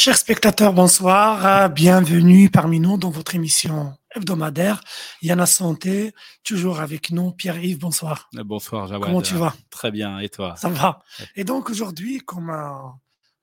Chers 0.00 0.16
spectateurs, 0.16 0.72
bonsoir. 0.74 1.68
Bienvenue 1.70 2.50
parmi 2.50 2.78
nous 2.78 2.98
dans 2.98 3.10
votre 3.10 3.34
émission 3.34 3.98
hebdomadaire 4.14 4.80
Yana 5.22 5.44
Santé. 5.44 6.12
Toujours 6.44 6.78
avec 6.78 7.10
nous, 7.10 7.32
Pierre-Yves, 7.32 7.80
bonsoir. 7.80 8.30
Bonsoir, 8.32 8.86
Jawad. 8.86 9.08
Comment 9.08 9.22
tu 9.22 9.34
vas? 9.34 9.56
Très 9.70 9.90
bien, 9.90 10.20
et 10.20 10.28
toi? 10.28 10.54
Ça 10.54 10.68
va. 10.68 11.02
Et 11.34 11.42
donc 11.42 11.68
aujourd'hui, 11.68 12.20
comme 12.20 12.48
euh, 12.48 12.78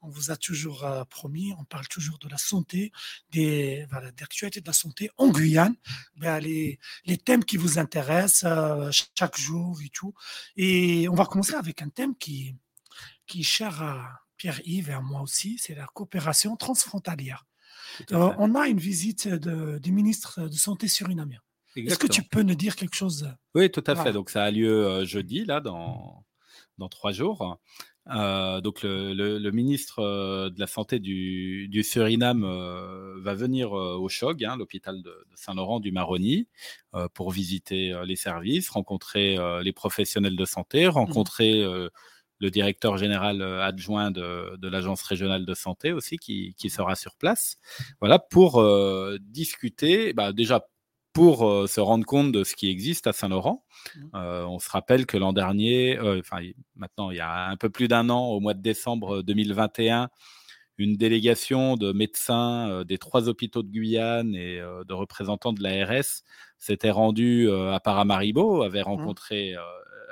on 0.02 0.08
vous 0.08 0.32
a 0.32 0.38
toujours 0.38 0.86
euh, 0.86 1.04
promis, 1.04 1.54
on 1.60 1.66
parle 1.66 1.90
toujours 1.90 2.20
de 2.20 2.30
la 2.30 2.38
santé, 2.38 2.94
des 3.32 3.86
voilà, 3.92 4.12
d'actualité 4.12 4.62
de 4.62 4.68
la 4.68 4.72
santé 4.72 5.10
en 5.18 5.28
Guyane, 5.28 5.76
ben, 6.16 6.40
les, 6.40 6.80
les 7.04 7.18
thèmes 7.18 7.44
qui 7.44 7.58
vous 7.58 7.80
intéressent 7.80 8.46
euh, 8.46 8.90
chaque 9.14 9.38
jour 9.38 9.78
et 9.84 9.90
tout. 9.90 10.14
Et 10.56 11.10
on 11.10 11.16
va 11.16 11.26
commencer 11.26 11.56
avec 11.56 11.82
un 11.82 11.90
thème 11.90 12.16
qui, 12.16 12.56
qui 13.28 13.42
est 13.42 13.44
cher 13.44 13.84
à 13.84 14.22
Pierre-Yves 14.50 14.92
et 14.92 14.94
à 14.94 15.02
moi 15.02 15.22
aussi, 15.22 15.58
c'est 15.58 15.74
la 15.74 15.88
coopération 15.88 16.56
transfrontalière. 16.56 17.46
Euh, 18.12 18.32
on 18.38 18.54
a 18.54 18.68
une 18.68 18.78
visite 18.78 19.28
de- 19.28 19.80
du 19.80 19.92
ministre 19.92 20.48
de 20.48 20.54
Santé 20.54 20.88
surinamien. 20.88 21.40
Est-ce 21.76 21.98
que 21.98 22.06
tu 22.08 22.22
peux 22.22 22.44
nous 22.44 22.54
dire 22.54 22.76
quelque 22.76 22.96
chose? 22.96 23.28
Oui, 23.56 23.72
tout 23.72 23.84
à 23.88 23.94
Voilà. 23.96 24.04
fait. 24.04 24.14
Donc, 24.14 24.30
ça 24.30 24.44
a 24.44 24.52
lieu 24.52 24.86
euh, 24.86 25.04
jeudi, 25.06 25.46
là, 25.46 25.62
dans, 25.62 26.24
dans 26.78 26.90
trois 26.90 27.12
jours. 27.12 27.58
Euh, 28.12 28.62
donc, 28.62 28.84
le, 28.84 29.14
le- 29.16 29.40
le 29.40 29.52
ministre 29.52 30.50
de 30.50 30.60
la 30.60 30.68
Santé 30.68 31.00
du, 31.00 31.68
du 31.70 31.82
Suriname 31.82 32.44
euh, 32.44 33.20
va 33.22 33.34
venir 33.34 33.74
euh, 33.76 33.96
au 33.98 34.10
CHOG, 34.10 34.44
hein, 34.46 34.58
l'hôpital 34.58 35.02
de, 35.02 35.10
de 35.10 35.36
Saint-Laurent 35.36 35.80
du 35.80 35.92
Maroni, 35.92 36.48
pour 37.16 37.32
visiter 37.32 38.00
les 38.06 38.16
services, 38.16 38.70
rencontrer 38.70 39.38
les 39.64 39.74
professionnels 39.74 40.36
de 40.36 40.46
santé, 40.46 40.88
rencontrer 40.88 41.64
euh, 41.64 41.90
le 42.46 42.52
directeur 42.52 42.98
général 42.98 43.42
euh, 43.42 43.64
adjoint 43.64 44.12
de, 44.12 44.56
de 44.58 44.68
l'Agence 44.68 45.02
régionale 45.02 45.46
de 45.46 45.54
santé 45.56 45.92
aussi, 45.92 46.18
qui, 46.18 46.54
qui 46.58 46.70
sera 46.70 46.96
sur 46.96 47.16
place. 47.16 47.58
Voilà, 48.00 48.20
pour 48.20 48.62
euh, 48.62 49.18
discuter, 49.20 50.14
bah, 50.14 50.32
déjà 50.32 50.68
pour 51.12 51.48
euh, 51.48 51.66
se 51.66 51.80
rendre 51.80 52.06
compte 52.06 52.32
de 52.32 52.44
ce 52.44 52.56
qui 52.56 52.70
existe 52.70 53.08
à 53.08 53.14
Saint-Laurent. 53.14 53.66
Euh, 54.14 54.46
on 54.46 54.60
se 54.60 54.70
rappelle 54.70 55.08
que 55.08 55.18
l'an 55.18 55.34
dernier, 55.34 55.98
enfin 56.00 56.42
maintenant 56.76 57.10
il 57.10 57.18
y 57.18 57.22
a 57.22 57.48
un 57.48 57.58
peu 57.58 57.70
plus 57.70 57.88
d'un 57.88 58.10
an, 58.10 58.28
au 58.28 58.40
mois 58.40 58.54
de 58.54 58.62
décembre 58.62 59.24
2021, 59.24 60.10
une 60.78 60.96
délégation 60.98 61.78
de 61.78 61.92
médecins 61.94 62.70
euh, 62.70 62.84
des 62.84 62.98
trois 62.98 63.30
hôpitaux 63.30 63.64
de 63.64 63.70
Guyane 63.70 64.36
et 64.36 64.60
euh, 64.60 64.84
de 64.84 64.94
représentants 64.94 65.54
de 65.54 65.64
l'ARS 65.64 66.24
s'était 66.58 66.92
rendue 66.92 67.48
euh, 67.50 67.74
à 67.74 67.80
Paramaribo, 67.80 68.64
avait 68.64 68.82
rencontré, 68.82 69.56
euh, 69.56 69.62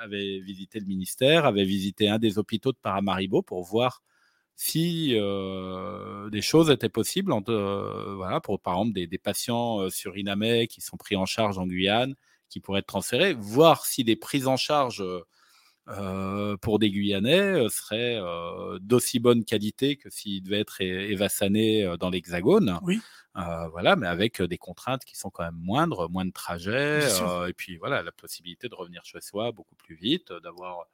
avait 0.01 0.39
visité 0.39 0.79
le 0.79 0.85
ministère, 0.85 1.45
avait 1.45 1.65
visité 1.65 2.09
un 2.09 2.19
des 2.19 2.37
hôpitaux 2.39 2.71
de 2.71 2.77
Paramaribo 2.81 3.41
pour 3.41 3.63
voir 3.63 4.01
si 4.55 5.11
euh, 5.15 6.29
des 6.29 6.41
choses 6.41 6.69
étaient 6.69 6.89
possibles, 6.89 7.31
entre, 7.33 7.51
euh, 7.51 8.15
voilà, 8.15 8.39
pour 8.41 8.59
par 8.61 8.75
exemple 8.75 8.93
des, 8.93 9.07
des 9.07 9.17
patients 9.17 9.81
euh, 9.81 9.89
surinamais 9.89 10.67
qui 10.67 10.81
sont 10.81 10.97
pris 10.97 11.15
en 11.15 11.25
charge 11.25 11.57
en 11.57 11.65
Guyane, 11.67 12.15
qui 12.49 12.59
pourraient 12.59 12.79
être 12.81 12.87
transférés, 12.87 13.33
voir 13.33 13.85
si 13.85 14.03
des 14.03 14.15
prises 14.15 14.47
en 14.47 14.57
charge 14.57 15.03
euh, 15.89 16.55
pour 16.57 16.79
des 16.79 16.89
Guyanais 16.89 17.65
euh, 17.65 17.69
seraient 17.69 18.17
euh, 18.17 18.79
d'aussi 18.79 19.19
bonne 19.19 19.43
qualité 19.43 19.97
que 19.97 20.09
s'ils 20.09 20.41
devaient 20.41 20.61
être 20.61 20.79
é- 20.81 21.11
évassanés 21.11 21.83
euh, 21.83 21.97
dans 21.97 22.09
l'Hexagone. 22.09 22.79
Oui. 22.83 23.01
Voilà, 23.35 23.95
mais 23.95 24.07
avec 24.07 24.41
des 24.43 24.59
contraintes 24.59 25.05
qui 25.05 25.17
sont 25.17 25.31
quand 25.31 25.43
même 25.43 25.57
moindres, 25.57 26.07
moins 26.09 26.23
de 26.23 26.31
trajets, 26.31 26.99
et 27.49 27.53
puis 27.53 27.77
voilà, 27.77 28.03
la 28.03 28.11
possibilité 28.11 28.69
de 28.69 28.75
revenir 28.75 29.03
chez 29.05 29.21
soi 29.21 29.51
beaucoup 29.51 29.75
plus 29.75 29.95
vite, 29.95 30.31
d'avoir 30.43 30.85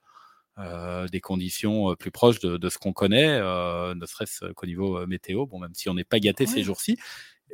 euh, 0.57 1.07
des 1.07 1.21
conditions 1.21 1.91
euh, 1.91 1.95
plus 1.95 2.11
proches 2.11 2.39
de, 2.39 2.57
de 2.57 2.69
ce 2.69 2.77
qu'on 2.77 2.93
connaît, 2.93 3.39
euh, 3.41 3.93
ne 3.93 4.05
serait-ce 4.05 4.51
qu'au 4.53 4.65
niveau 4.65 5.05
météo, 5.05 5.45
bon, 5.45 5.59
même 5.59 5.73
si 5.73 5.89
on 5.89 5.93
n'est 5.93 6.03
pas 6.03 6.19
gâté 6.19 6.45
Oui. 6.45 6.51
ces 6.51 6.63
jours-ci. 6.63 6.97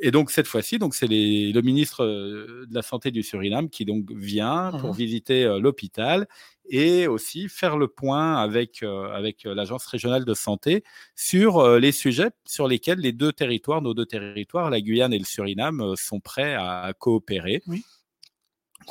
Et 0.00 0.10
donc 0.10 0.30
cette 0.30 0.46
fois-ci, 0.46 0.78
donc 0.78 0.94
c'est 0.94 1.06
le 1.08 1.60
ministre 1.62 2.04
euh, 2.04 2.66
de 2.68 2.74
la 2.74 2.82
santé 2.82 3.10
du 3.10 3.22
Suriname 3.22 3.70
qui 3.70 3.84
donc 3.84 4.10
vient 4.12 4.72
pour 4.76 4.92
Mhm. 4.92 4.96
visiter 4.96 5.44
euh, 5.44 5.58
l'hôpital 5.58 6.26
et 6.68 7.06
aussi 7.06 7.48
faire 7.48 7.76
le 7.78 7.88
point 7.88 8.36
avec 8.36 8.82
euh, 8.82 9.10
avec 9.12 9.44
l'agence 9.44 9.86
régionale 9.86 10.24
de 10.24 10.34
santé 10.34 10.84
sur 11.14 11.58
euh, 11.58 11.78
les 11.78 11.92
sujets 11.92 12.30
sur 12.46 12.68
lesquels 12.68 12.98
les 12.98 13.12
deux 13.12 13.32
territoires, 13.32 13.80
nos 13.82 13.94
deux 13.94 14.06
territoires, 14.06 14.68
la 14.70 14.80
Guyane 14.80 15.12
et 15.14 15.18
le 15.18 15.24
Suriname, 15.24 15.94
sont 15.96 16.20
prêts 16.20 16.54
à 16.54 16.92
coopérer. 16.98 17.62
Oui. 17.66 17.86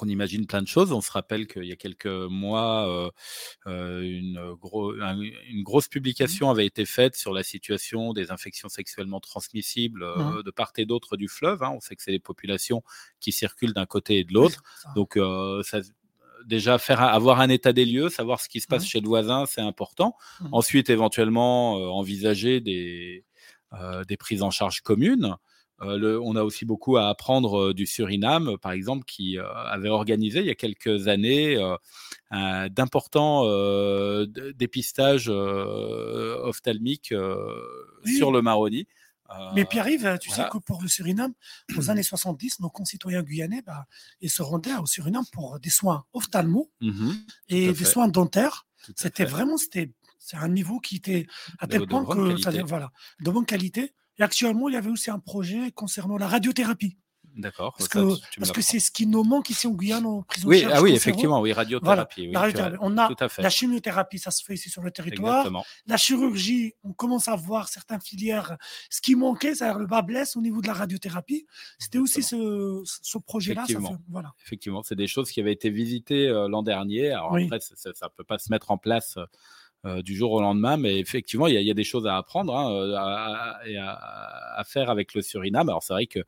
On 0.01 0.07
imagine 0.07 0.45
plein 0.47 0.61
de 0.61 0.67
choses. 0.67 0.91
On 0.91 1.01
se 1.01 1.11
rappelle 1.11 1.47
qu'il 1.47 1.63
y 1.65 1.71
a 1.71 1.75
quelques 1.75 2.05
mois, 2.07 2.87
euh, 2.89 3.09
euh, 3.67 4.01
une, 4.01 4.53
gros- 4.55 4.93
un- 5.01 5.19
une 5.19 5.63
grosse 5.63 5.87
publication 5.87 6.49
avait 6.49 6.65
été 6.65 6.85
faite 6.85 7.15
sur 7.15 7.33
la 7.33 7.43
situation 7.43 8.13
des 8.13 8.31
infections 8.31 8.69
sexuellement 8.69 9.19
transmissibles 9.19 10.03
euh, 10.03 10.15
Mhm. 10.37 10.43
de 10.43 10.51
part 10.51 10.71
et 10.77 10.85
d'autre 10.85 11.17
du 11.17 11.27
fleuve. 11.27 11.63
hein. 11.63 11.71
On 11.75 11.79
sait 11.79 11.95
que 11.95 12.03
c'est 12.03 12.11
les 12.11 12.19
populations 12.19 12.83
qui 13.19 13.31
circulent 13.31 13.73
d'un 13.73 13.85
côté 13.85 14.19
et 14.19 14.23
de 14.23 14.33
l'autre. 14.33 14.61
Donc, 14.95 15.17
euh, 15.17 15.63
ça, 15.63 15.79
déjà, 16.45 16.77
faire 16.77 17.01
avoir 17.01 17.39
un 17.39 17.49
état 17.49 17.73
des 17.73 17.85
lieux, 17.85 18.09
savoir 18.09 18.39
ce 18.41 18.49
qui 18.49 18.59
se 18.61 18.67
passe 18.67 18.83
Mhm. 18.83 18.87
chez 18.89 19.01
le 19.01 19.07
voisin, 19.07 19.45
c'est 19.47 19.61
important. 19.61 20.15
Ensuite, 20.51 20.89
éventuellement, 20.89 21.73
envisager 21.97 22.59
des, 22.59 23.25
des 24.07 24.17
prises 24.17 24.41
en 24.43 24.51
charge 24.51 24.81
communes. 24.81 25.35
Euh, 25.81 25.97
le- 25.97 26.21
on 26.21 26.35
a 26.35 26.43
aussi 26.43 26.63
beaucoup 26.65 26.97
à 26.97 27.09
apprendre 27.09 27.59
euh, 27.69 27.73
du 27.73 27.85
Suriname, 27.85 28.57
par 28.57 28.71
exemple, 28.71 29.03
qui 29.05 29.37
euh, 29.37 29.45
avait 29.53 29.89
organisé 29.89 30.39
il 30.39 30.45
y 30.45 30.49
a 30.51 30.55
quelques 30.55 31.07
années 31.07 31.57
d'importants 32.31 33.43
dépistages 34.55 35.29
ophtalmiques 35.29 37.13
Oui. 38.05 38.15
sur 38.17 38.31
le 38.31 38.41
Maroni. 38.41 38.87
Mais 39.55 39.65
Pierre-Yves, 39.65 40.19
tu 40.21 40.29
sais 40.29 40.43
que 40.51 40.57
pour 40.59 40.81
le 40.81 40.87
Suriname, 40.87 41.33
aux 41.77 41.89
années 41.89 42.03
70, 42.03 42.59
nos 42.59 42.69
concitoyens 42.69 43.23
guyanais, 43.23 43.61
bah, 43.63 43.85
ils 44.21 44.29
se 44.29 44.41
rendaient 44.43 44.75
au 44.75 44.85
Suriname 44.85 45.25
pour 45.31 45.59
des 45.59 45.69
soins 45.71 46.05
ophtalmo 46.13 46.69
mhm, 46.81 47.15
et 47.49 47.73
des 47.73 47.85
soins 47.85 48.07
dentaires. 48.07 48.67
C'était 48.95 49.25
vraiment, 49.25 49.57
c'était, 49.57 49.91
c'est 50.19 50.37
un 50.37 50.47
niveau 50.49 50.79
qui 50.79 50.97
était 50.97 51.25
à 51.59 51.67
tel 51.67 51.87
point 51.87 52.05
que, 52.05 52.41
qualité. 52.41 52.63
voilà, 52.63 52.91
de 53.21 53.31
bonne 53.31 53.45
qualité. 53.45 53.93
Et 54.19 54.23
actuellement, 54.23 54.69
il 54.69 54.73
y 54.73 54.77
avait 54.77 54.89
aussi 54.89 55.11
un 55.11 55.19
projet 55.19 55.71
concernant 55.71 56.17
la 56.17 56.27
radiothérapie. 56.27 56.97
D'accord. 57.37 57.75
Parce 57.77 57.89
ça, 57.91 57.99
que, 57.99 58.39
parce 58.39 58.53
que 58.53 58.61
c'est 58.61 58.79
ce 58.79 58.91
qui 58.91 59.05
nous 59.05 59.21
manque 59.25 59.49
ici 59.49 59.67
en 59.67 59.71
Guyane 59.71 60.05
en 60.05 60.21
prise 60.21 60.45
en 60.45 60.47
Oui, 60.47 60.61
charge 60.61 60.73
ah 60.73 60.81
oui, 60.81 60.93
effectivement, 60.93 61.41
oui, 61.41 61.49
Voilà, 61.51 61.63
radiothérapie. 61.63 62.21
oui, 62.27 62.31
la 62.31 62.39
radiothérapie. 62.39 62.77
On 62.79 62.97
a 62.97 63.07
tout 63.09 63.15
à 63.21 63.27
fait. 63.27 63.41
la 63.41 63.49
chimiothérapie, 63.49 64.19
ça 64.19 64.31
se 64.31 64.41
fait 64.41 64.53
ici 64.53 64.69
sur 64.69 64.81
le 64.81 64.89
territoire. 64.91 65.39
Exactement. 65.39 65.65
La 65.85 65.97
chirurgie, 65.97 66.75
on 66.85 66.93
commence 66.93 67.27
à 67.27 67.35
voir 67.35 67.67
certaines 67.67 67.99
filières. 67.99 68.55
Ce 68.89 69.01
qui 69.01 69.15
manquait, 69.15 69.53
c'est 69.53 69.73
le 69.73 69.85
bas 69.85 70.01
blesse 70.01 70.37
au 70.37 70.41
niveau 70.41 70.61
de 70.61 70.67
la 70.67 70.73
radiothérapie. 70.75 71.45
C'était 71.77 71.97
aussi 71.97 72.23
ce, 72.23 72.81
ce 72.85 73.17
projet-là. 73.17 73.63
Effectivement. 73.63 73.97
Voilà. 74.07 74.31
Effectivement, 74.45 74.81
c'est 74.83 74.95
des 74.95 75.07
choses 75.07 75.29
qui 75.29 75.41
avaient 75.41 75.51
été 75.51 75.69
visitées 75.69 76.29
euh, 76.29 76.47
l'an 76.47 76.63
dernier. 76.63 77.11
Alors 77.11 77.33
Oui. 77.33 77.43
après, 77.47 77.59
ça 77.59 77.89
ne 77.89 78.09
peut 78.15 78.23
pas 78.23 78.37
se 78.37 78.49
mettre 78.49 78.71
en 78.71 78.77
place 78.77 79.17
euh, 79.17 79.25
du 80.01 80.15
jour 80.15 80.31
au 80.31 80.41
lendemain, 80.41 80.77
mais 80.77 80.99
effectivement, 80.99 81.47
il 81.47 81.53
y, 81.61 81.69
a- 81.71 81.73
des 81.75 81.83
choses 81.83 82.07
à 82.07 82.17
apprendre 82.17 82.55
hein, 82.55 82.71
euh, 82.71 82.95
à, 82.97 84.59
à 84.59 84.63
faire 84.63 84.89
avec 84.89 85.13
le 85.13 85.21
Suriname. 85.21 85.69
Alors 85.69 85.83
c'est 85.83 85.93
vrai 85.93 86.07
que 86.07 86.19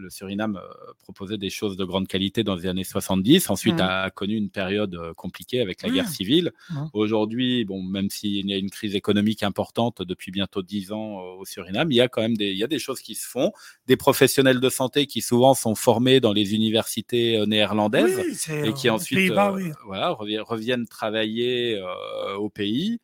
le 0.00 0.10
Suriname 0.10 0.56
euh, 0.56 0.92
proposait 1.02 1.38
des 1.38 1.50
choses 1.50 1.76
de 1.76 1.84
grande 1.84 2.08
qualité 2.08 2.42
dans 2.42 2.56
les 2.56 2.66
années 2.66 2.84
70, 2.84 3.50
ensuite 3.50 3.80
a 3.80 4.10
connu 4.10 4.34
une 4.36 4.50
période 4.50 4.94
euh, 4.94 5.14
compliquée 5.14 5.60
avec 5.60 5.82
la 5.82 5.90
guerre 5.90 6.08
civile. 6.08 6.52
Aujourd'hui, 6.92 7.64
bon, 7.64 7.82
même 7.82 8.10
s'il 8.10 8.48
y 8.48 8.52
a 8.52 8.56
une 8.56 8.70
crise 8.70 8.94
économique 8.94 9.42
importante 9.42 10.02
depuis 10.02 10.32
bientôt 10.32 10.62
dix 10.62 10.92
ans 10.92 11.20
euh, 11.20 11.40
au 11.40 11.44
Suriname, 11.44 11.90
il 11.92 11.96
y 11.96 12.00
a 12.00 12.08
quand 12.08 12.22
même 12.22 12.36
des, 12.36 12.50
il 12.50 12.58
y 12.58 12.64
a 12.64 12.68
des 12.68 12.78
choses 12.78 13.00
qui 13.00 13.14
se 13.14 13.26
font, 13.26 13.52
des 13.86 13.96
professionnels 13.96 14.60
de 14.60 14.68
santé 14.68 15.06
qui 15.06 15.20
souvent 15.20 15.54
sont 15.54 15.74
formés 15.74 16.20
dans 16.20 16.32
les 16.32 16.54
universités 16.54 17.44
néerlandaises 17.46 18.20
Oui, 18.48 18.68
et 18.68 18.72
qui 18.72 18.90
ensuite 18.90 19.30
euh, 19.30 19.52
oui. 19.52 19.72
voilà, 19.84 20.10
reviennent, 20.10 20.42
reviennent 20.42 20.86
travailler 20.86 21.76
euh, 21.76 22.36
au 22.36 22.48
pays, 22.48 23.00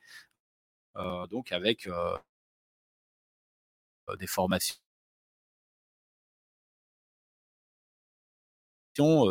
euh, 0.96 1.26
donc 1.28 1.52
avec 1.52 1.88
des 4.18 4.26
formations 4.26 4.76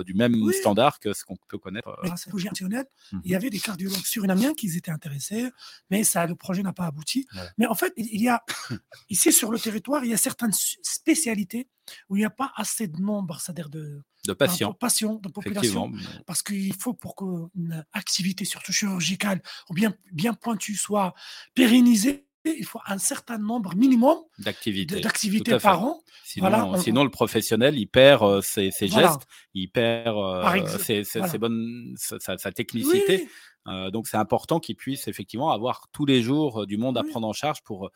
du 0.05 0.13
même 0.13 0.35
Oui. 0.41 0.53
standard 0.53 0.99
que 0.99 1.13
ce 1.13 1.23
qu'on 1.25 1.35
peut 1.47 1.57
connaître. 1.57 1.87
euh, 1.87 2.07
la 2.07 2.13
intentionnelle, 2.13 2.85
Mhm. 3.11 3.21
il 3.25 3.31
y 3.31 3.35
avait 3.35 3.49
des 3.49 3.59
cardiologues 3.59 4.05
surinamiens 4.05 4.53
qui 4.53 4.67
étaient 4.77 4.91
intéressés, 4.91 5.49
mais 5.89 6.03
ça, 6.03 6.25
le 6.27 6.35
projet 6.35 6.61
n'a 6.63 6.73
pas 6.73 6.85
abouti. 6.85 7.25
Mais 7.57 7.65
en 7.67 7.75
fait, 7.75 7.93
il 7.97 8.21
y 8.21 8.29
a 8.29 8.43
ici 9.09 9.31
sur 9.31 9.51
le 9.51 9.59
territoire, 9.59 10.03
il 10.05 10.11
y 10.11 10.13
a 10.13 10.17
certaines 10.17 10.53
spécialités 10.53 11.67
où 12.09 12.15
il 12.15 12.19
n'y 12.19 12.25
a 12.25 12.29
pas 12.29 12.51
assez 12.55 12.87
de 12.87 12.99
nombre, 12.99 13.39
c'est-à-dire 13.39 13.69
de 13.69 14.01
de 14.27 14.33
patients, 14.33 14.71
de 14.71 14.75
patients, 14.75 15.15
de 15.21 15.29
population. 15.29 15.91
Parce 16.25 16.41
qu'il 16.41 16.73
faut 16.75 16.93
pour 16.95 17.15
qu'une 17.15 17.85
activité, 17.93 18.43
surtout 18.43 18.71
chirurgicale, 18.73 19.39
ou 19.69 19.73
bien, 19.75 19.93
bien 20.11 20.33
pointue, 20.33 20.75
soit 20.75 21.13
pérennisée, 21.53 22.24
il 22.57 22.65
faut 22.65 22.79
un 22.87 22.97
certain 22.97 23.37
nombre 23.37 23.75
minimum 23.75 24.17
d'activités 24.39 25.57
par 25.59 25.83
an. 25.83 26.01
Sinon, 26.23 26.49
Voilà, 26.49 26.65
on- 26.65 26.77
sinon, 26.77 27.03
le 27.03 27.09
professionnel, 27.09 27.77
il 27.77 27.87
perd 27.87 28.23
euh, 28.23 28.41
ses, 28.41 28.71
ses 28.71 28.87
Voilà. 28.87 29.07
gestes, 29.09 29.27
il 29.53 29.67
perd 29.69 30.17
euh, 30.17 30.67
ses, 30.77 31.03
ses- 31.03 31.19
voilà. 31.19 31.31
ses 31.31 31.37
bonnes, 31.37 31.95
sa, 31.97 32.51
technicité. 32.51 33.21
Oui, 33.23 33.29
Euh, 33.67 33.89
donc, 33.89 34.07
c'est 34.07 34.17
important 34.17 34.59
qu'il 34.59 34.75
puisse 34.75 35.07
effectivement 35.07 35.49
avoir 35.51 35.87
tous 35.91 36.05
les 36.05 36.21
jours 36.21 36.61
euh, 36.61 36.65
du 36.67 36.77
monde 36.77 36.97
à 36.99 37.01
Oui. 37.01 37.09
prendre 37.09 37.27
en 37.27 37.33
charge 37.33 37.61
pour 37.63 37.89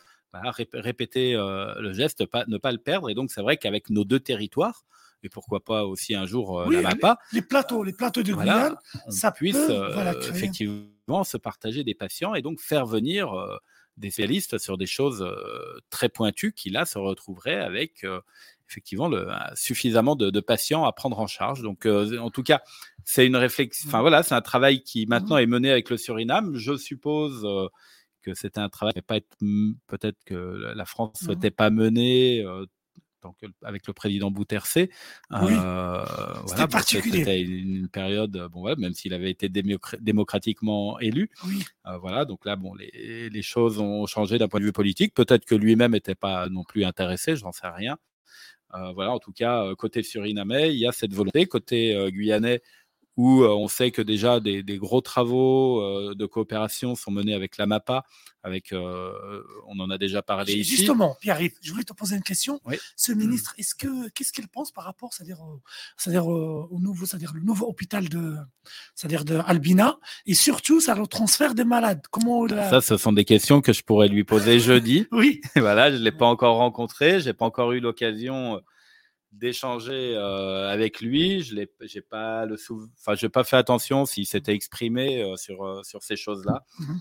répéter 0.74 1.34
le 1.34 1.92
geste, 1.94 2.25
pas, 2.25 2.45
ne 2.48 2.57
pas 2.57 2.72
le 2.72 2.78
perdre. 2.78 3.10
Et 3.10 3.13
donc, 3.16 3.31
c'est 3.31 3.42
vrai 3.42 3.57
qu'avec 3.57 3.90
nos 3.90 4.04
deux 4.04 4.19
territoires, 4.19 4.84
et 5.24 5.30
pourquoi 5.30 5.60
pas 5.63 5.86
aussi 5.86 6.16
un 6.16 6.25
jour 6.25 6.62
la 6.72 6.81
MAPA. 6.81 7.18
Les, 7.34 7.42
plateaux, 7.42 7.84
les 7.84 7.94
plateaux 7.94 8.24
de 8.24 8.34
Guyane, 8.34 8.75
ça 9.10 9.31
puisse 9.31 9.57
effectivement 10.30 11.24
se 11.24 11.38
partager 11.38 11.84
des 11.84 11.95
patients 11.95 12.36
et 12.36 12.42
donc 12.42 12.60
faire 12.62 12.86
venir 12.86 13.34
des 14.00 14.10
spécialistes 14.10 14.57
sur 14.57 14.78
des 14.78 14.86
choses 14.86 15.25
très 15.90 16.10
pointues 16.10 16.54
qui 16.54 16.69
là 16.69 16.86
se 16.86 16.98
retrouveraient 16.98 17.60
avec 17.60 18.06
effectivement 18.69 19.07
le, 19.07 19.28
suffisamment 19.56 20.16
de, 20.16 20.40
patients 20.40 20.86
à 20.86 20.92
prendre 20.92 21.19
en 21.19 21.28
charge. 21.28 21.62
Donc 21.62 21.86
en 21.86 22.30
tout 22.30 22.44
cas, 22.44 22.62
c'est 23.04 23.28
une 23.28 23.36
réflexion. 23.36 23.88
Enfin 23.88 24.01
voilà, 24.01 24.24
c'est 24.24 24.36
un 24.36 24.42
travail 24.42 24.81
qui 24.84 25.06
maintenant 25.06 25.38
mmh. 25.38 25.42
est 25.42 25.48
mené 25.48 25.72
avec 25.72 25.90
le 25.90 25.98
Suriname. 25.98 26.56
Je 26.56 26.75
suppose 26.78 27.48
que 28.22 28.34
c'était 28.34 28.60
un 28.60 28.69
travail 28.69 29.01
pas 29.06 29.18
être 29.18 29.38
peut-être 29.88 30.18
que 30.25 30.74
la 30.75 30.86
France 30.86 31.22
ne 31.22 31.25
mmh. 31.25 31.28
souhaitait 31.28 31.52
pas 31.52 31.69
mener 31.69 32.45
avec 33.63 33.88
le 33.88 33.94
président 33.94 34.31
Boutercé. 34.31 34.89
Oui. 35.31 35.54
Euh, 35.54 36.04
voilà, 36.45 36.68
particulier. 36.68 37.19
C'était 37.19 37.42
une, 37.42 37.88
période, 37.88 38.48
bon, 38.51 38.63
ouais, 38.63 38.75
même 38.77 38.94
s'il 38.94 39.13
avait 39.13 39.31
été 39.31 39.50
démocratiquement 39.50 41.00
élu. 41.00 41.30
Oui. 41.45 41.63
Euh, 41.88 41.98
voilà, 41.98 42.25
donc 42.25 42.45
là, 42.45 42.56
bon, 42.56 42.74
les, 42.75 43.30
les 43.30 43.42
choses 43.42 43.80
ont 43.80 44.06
changé 44.06 44.38
d'un 44.38 44.48
point 44.48 44.60
de 44.60 44.66
vue 44.66 44.71
politique. 44.71 45.13
Peut-être 45.13 45.45
que 45.45 45.56
lui-même 45.56 45.92
n'était 45.92 46.16
pas 46.16 46.50
non 46.50 46.63
plus 46.63 46.86
intéressé, 46.86 47.36
je 47.36 47.44
n'en 47.44 47.51
sais 47.51 47.68
rien. 47.68 47.98
Euh, 48.75 48.92
voilà, 48.92 49.12
en 49.12 49.19
tout 49.19 49.31
cas, 49.31 49.74
côté 49.75 50.04
surinamais, 50.04 50.74
il 50.74 50.80
y 50.80 50.88
a 50.88 50.92
cette 50.92 51.13
volonté. 51.13 51.45
Côté 51.48 52.10
guyanais, 52.12 52.62
où 53.19 53.44
on 53.44 53.68
sait 53.68 53.92
que 53.92 54.01
déjà 54.01 54.39
des, 54.39 54.63
gros 54.77 55.01
travaux 55.01 55.83
de 56.16 56.25
coopération 56.25 56.95
sont 56.95 57.12
menés 57.12 57.33
avec 57.33 57.57
la 57.57 57.66
MAPA, 57.66 58.06
avec, 58.44 58.71
on 58.71 59.77
en 59.77 59.89
a 59.89 59.98
déjà 59.98 60.21
parlé 60.21 60.54
ici. 60.54 60.77
Justement, 60.77 61.18
Pierre-Yves, 61.19 61.57
je 61.62 61.69
voulais 61.74 61.83
te 61.83 61.92
poser 61.92 62.16
une 62.16 62.24
question. 62.24 62.62
Ce 62.95 63.12
ministre, 63.12 63.54
est-ce 63.57 63.75
que 63.75 64.07
qu'est-ce 64.12 64.31
qu'il 64.31 64.48
pense 64.48 64.71
par 64.71 64.86
rapport, 64.86 65.13
c'est-à-dire, 65.13 65.39
c'est-à-dire 65.98 66.27
au 66.27 66.80
nouveau, 66.80 67.06
c'est-à-dire 67.06 67.33
le 67.33 67.42
nouveau 67.42 67.68
hôpital 67.68 68.07
de, 68.07 68.38
c'est-à-dire 68.95 69.25
de 69.25 69.42
Albina, 69.45 70.00
et 70.25 70.33
surtout, 70.33 70.80
ça 70.80 70.95
le 70.95 71.06
transfert 71.06 71.56
des 71.56 71.66
malades? 71.66 72.04
Comment 72.12 72.48
Ça, 72.48 72.80
ce 72.80 72.95
sont 72.95 73.12
des 73.12 73.25
questions 73.25 73.60
que 73.60 73.74
je 73.74 73.83
pourrais 73.83 74.07
lui 74.07 74.24
poser 74.24 74.62
jeudi. 74.62 75.07
oui. 75.12 75.42
voilà, 75.57 75.92
je 75.92 75.98
l'ai 75.98 76.13
pas 76.13 76.25
encore 76.25 76.56
rencontré, 76.56 77.19
j'ai 77.19 77.33
pas 77.33 77.44
encore 77.44 77.74
eu 77.74 77.81
l'occasion 77.81 78.62
d'échanger 79.31 80.16
euh, 80.16 80.70
avec 80.70 81.02
lui. 81.02 81.42
Je 81.42 81.56
n'ai 81.56 81.70
j'ai 81.81 82.02
pas 82.02 82.46
le 82.46 82.56
enfin, 83.00 83.16
j'ai 83.16 83.30
pas 83.30 83.44
fait 83.44 83.58
attention 83.58 84.06
s'il 84.06 84.26
s'était 84.26 84.54
exprimé 84.54 85.22
euh, 85.22 85.36
sur 85.36 85.66
euh, 85.66 85.84
sur 85.84 86.04
ces 86.04 86.16
choses-là. 86.16 86.66
Mmh 86.80 86.98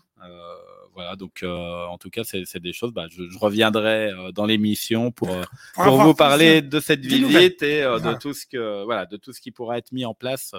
voilà, 0.95 1.15
donc 1.15 1.45
en 1.45 1.97
tout 1.97 2.11
cas, 2.11 2.25
c'est 2.25 2.59
des 2.59 2.73
choses. 2.73 2.93
Bah, 2.93 3.07
je, 3.09 3.23
reviendrai 3.39 4.11
dans 4.35 4.47
l'émission 4.47 5.13
pour 5.13 5.29
pour, 5.75 6.03
vous 6.03 6.13
parler 6.13 6.61
de 6.61 6.81
cette 6.81 7.07
visite 7.07 7.63
et 7.63 7.83
de 7.83 8.19
tout 8.19 8.33
ce 8.33 8.45
que 8.47 8.83
voilà, 8.83 9.07
de 9.07 9.17
tout 9.17 9.33
ce 9.33 9.41
qui 9.41 9.53
pourra 9.53 9.79
être 9.79 9.93
mis 9.93 10.05
en 10.05 10.15
place 10.15 10.57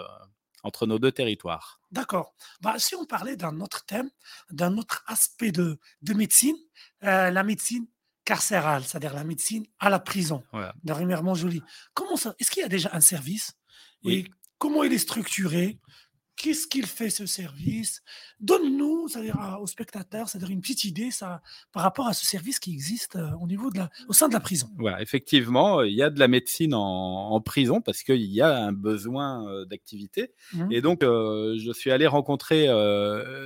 entre 0.63 0.87
nos 0.87 0.97
deux 0.97 1.11
territoires. 1.11 1.81
D'accord. 1.91 2.35
Bah, 2.61 2.75
si 2.77 2.95
on 2.95 3.03
parlait 3.03 3.35
d'un 3.35 3.59
autre 3.59 3.85
thème, 3.85 4.09
d'un 4.49 4.77
autre 4.77 5.03
aspect 5.07 5.51
de, 5.51 5.77
de 6.03 6.13
médecine, 6.13 6.55
la 7.01 7.43
médecine 7.43 7.85
carcérale, 8.29 8.83
c'est-à-dire 8.83 9.15
la 9.15 9.23
médecine 9.23 9.65
à 9.79 9.89
la 9.89 9.97
prison, 9.97 10.43
voilà. 10.51 10.75
de 10.83 11.33
Jolie. 11.33 11.63
Comment 11.95 12.15
ça 12.15 12.35
Est-ce 12.37 12.51
qu'il 12.51 12.61
y 12.61 12.65
a 12.65 12.69
déjà 12.69 12.91
un 12.93 12.99
service 12.99 13.53
Et 14.05 14.25
comment 14.59 14.83
il 14.83 14.93
est 14.93 14.99
structuré? 14.99 15.79
Qu'est-ce 16.35 16.67
qu'il 16.67 16.85
fait 16.85 17.09
ce 17.09 17.25
service? 17.25 18.01
Donne-nous, 18.39 19.07
c'est-à-dire 19.09 19.57
aux 19.59 19.67
spectateurs, 19.67 20.29
c'est-à-dire 20.29 20.51
une 20.51 20.61
petite 20.61 20.85
idée 20.85 21.09
ça, 21.09 21.41
par 21.73 21.81
rapport 21.81 22.07
à 22.07 22.13
ce 22.13 22.23
service 22.23 22.59
qui 22.59 22.71
existe 22.71 23.17
euh, 23.17 23.31
au 23.41 23.47
niveau 23.47 23.71
de 23.71 23.79
la, 23.79 23.89
au 24.07 24.13
sein 24.13 24.29
de 24.29 24.33
la 24.33 24.39
prison. 24.39 24.69
Voilà, 24.77 25.01
effectivement, 25.01 25.81
il 25.81 25.93
y 25.93 26.03
a 26.03 26.09
de 26.09 26.19
la 26.19 26.29
médecine 26.29 26.73
en, 26.73 27.41
prison 27.41 27.81
parce 27.81 28.03
qu'il 28.03 28.31
y 28.31 28.41
a 28.41 28.55
un 28.55 28.71
besoin 28.71 29.45
euh, 29.49 29.65
d'activité. 29.65 30.31
Mmh. 30.53 30.71
Et 30.71 30.81
donc, 30.81 31.03
euh, 31.03 31.57
je 31.59 31.71
suis 31.73 31.91
allé 31.91 32.07
rencontrer 32.07 32.67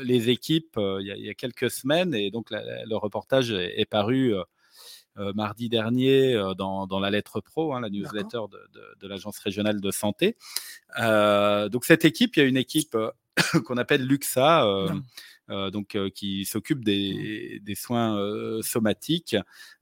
les 0.03 0.29
équipes 0.29 0.77
il 0.77 1.07
y, 1.07 1.29
a, 1.29 1.33
quelques 1.33 1.71
semaines 1.71 2.13
et 2.13 2.29
donc 2.29 2.51
le 2.51 2.95
reportage 2.95 3.49
est 3.51 3.89
paru 3.89 4.35
euh, 4.35 4.43
mardi 5.15 5.69
dernier 5.69 6.35
euh, 6.35 6.53
dans, 6.53 6.87
dans, 6.87 6.99
la 6.99 7.09
lettre 7.09 7.39
pro, 7.39 7.73
hein, 7.73 7.81
la 7.81 7.89
newsletter 7.89 8.41
de, 8.51 8.57
de, 8.73 8.81
de 8.99 9.07
l'agence 9.07 9.39
régionale 9.39 9.79
de 9.81 9.91
santé. 9.91 10.35
Euh, 10.99 11.69
donc 11.69 11.85
cette 11.85 12.05
équipe, 12.05 12.35
il 12.35 12.39
y 12.39 12.43
a 12.43 12.45
une 12.47 12.57
équipe 12.57 12.97
qu'on 13.65 13.77
appelle 13.77 14.05
Luxa. 14.05 14.65
Euh, 15.49 15.69
donc 15.71 15.97
qui 16.15 16.45
s'occupe 16.45 16.85
des, 16.85 17.59
des, 17.61 17.75
soins 17.75 18.17
somatiques 18.61 19.35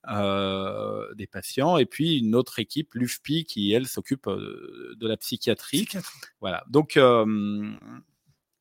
euh, 0.10 1.14
des 1.14 1.28
patients, 1.28 1.78
et 1.78 1.86
puis 1.86 2.18
une 2.18 2.34
autre 2.34 2.58
équipe, 2.58 2.96
l'UFPI, 2.96 3.46
qui 3.46 3.72
elle 3.72 3.86
s'occupe 3.86 4.28
de 4.28 5.08
la 5.08 5.18
psychiatrie. 5.18 5.86
psychiatrie. 5.86 6.10
Voilà. 6.42 6.64
Donc 6.68 6.98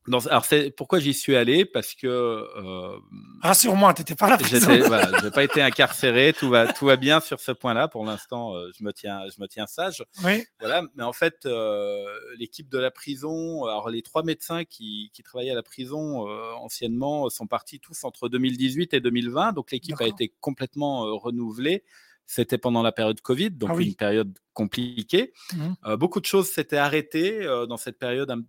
alors, 0.09 0.45
c'est 0.45 0.71
pourquoi 0.71 0.99
j'y 0.99 1.13
suis 1.13 1.37
allé? 1.37 1.65
Parce 1.65 1.95
que. 1.95 2.07
Euh, 2.07 2.99
Rassure-moi, 3.43 3.93
tu 3.95 4.01
n'étais 4.01 4.15
pas 4.15 4.31
là. 4.31 4.39
voilà, 4.87 5.19
je 5.19 5.25
n'ai 5.27 5.31
pas 5.31 5.45
été 5.45 5.61
incarcéré. 5.63 6.33
Tout 6.33 6.49
va, 6.49 6.73
tout 6.73 6.87
va 6.87 6.97
bien 6.97 7.21
sur 7.21 7.39
ce 7.39 7.53
point-là. 7.53 7.87
Pour 7.87 8.05
l'instant, 8.05 8.55
euh, 8.55 8.71
je, 8.79 8.83
me 8.83 8.93
tiens, 8.93 9.23
je 9.29 9.41
me 9.41 9.47
tiens 9.47 9.67
sage. 9.67 10.03
Oui. 10.25 10.45
Voilà. 10.59 10.83
Mais 10.95 11.03
en 11.03 11.13
fait, 11.13 11.45
euh, 11.45 12.05
l'équipe 12.39 12.71
de 12.71 12.79
la 12.79 12.91
prison, 12.91 13.65
alors 13.65 13.91
les 13.91 14.03
trois 14.03 14.23
médecins 14.23 14.65
qui, 14.65 15.11
qui 15.13 15.23
travaillaient 15.23 15.53
à 15.53 15.57
la 15.57 15.63
prison 15.63 16.27
euh, 16.29 16.53
anciennement 16.55 17.29
sont 17.29 17.47
partis 17.47 17.79
tous 17.79 18.03
entre 18.05 18.29
2018 18.29 18.95
et 18.95 19.01
2020. 19.01 19.53
Donc, 19.53 19.71
l'équipe 19.71 20.01
a 20.01 20.07
été 20.07 20.33
complètement 20.41 21.19
renouvelée. 21.19 21.85
C'était 22.33 22.59
pendant 22.59 22.85
la 22.85 22.93
période 22.93 23.21
Covid, 23.21 23.51
donc 23.51 23.71
ah 23.73 23.83
une 23.83 23.97
période 23.97 24.39
compliquée. 24.53 25.33
Mmh. 25.53 25.73
Euh, 25.87 25.97
beaucoup 25.97 26.21
de 26.21 26.27
choses 26.27 26.49
s'étaient 26.49 26.77
arrêtées 26.77 27.43
euh, 27.43 27.67
dans 27.67 27.77
cette 27.77 27.99
période 27.99 28.31
un, 28.31 28.43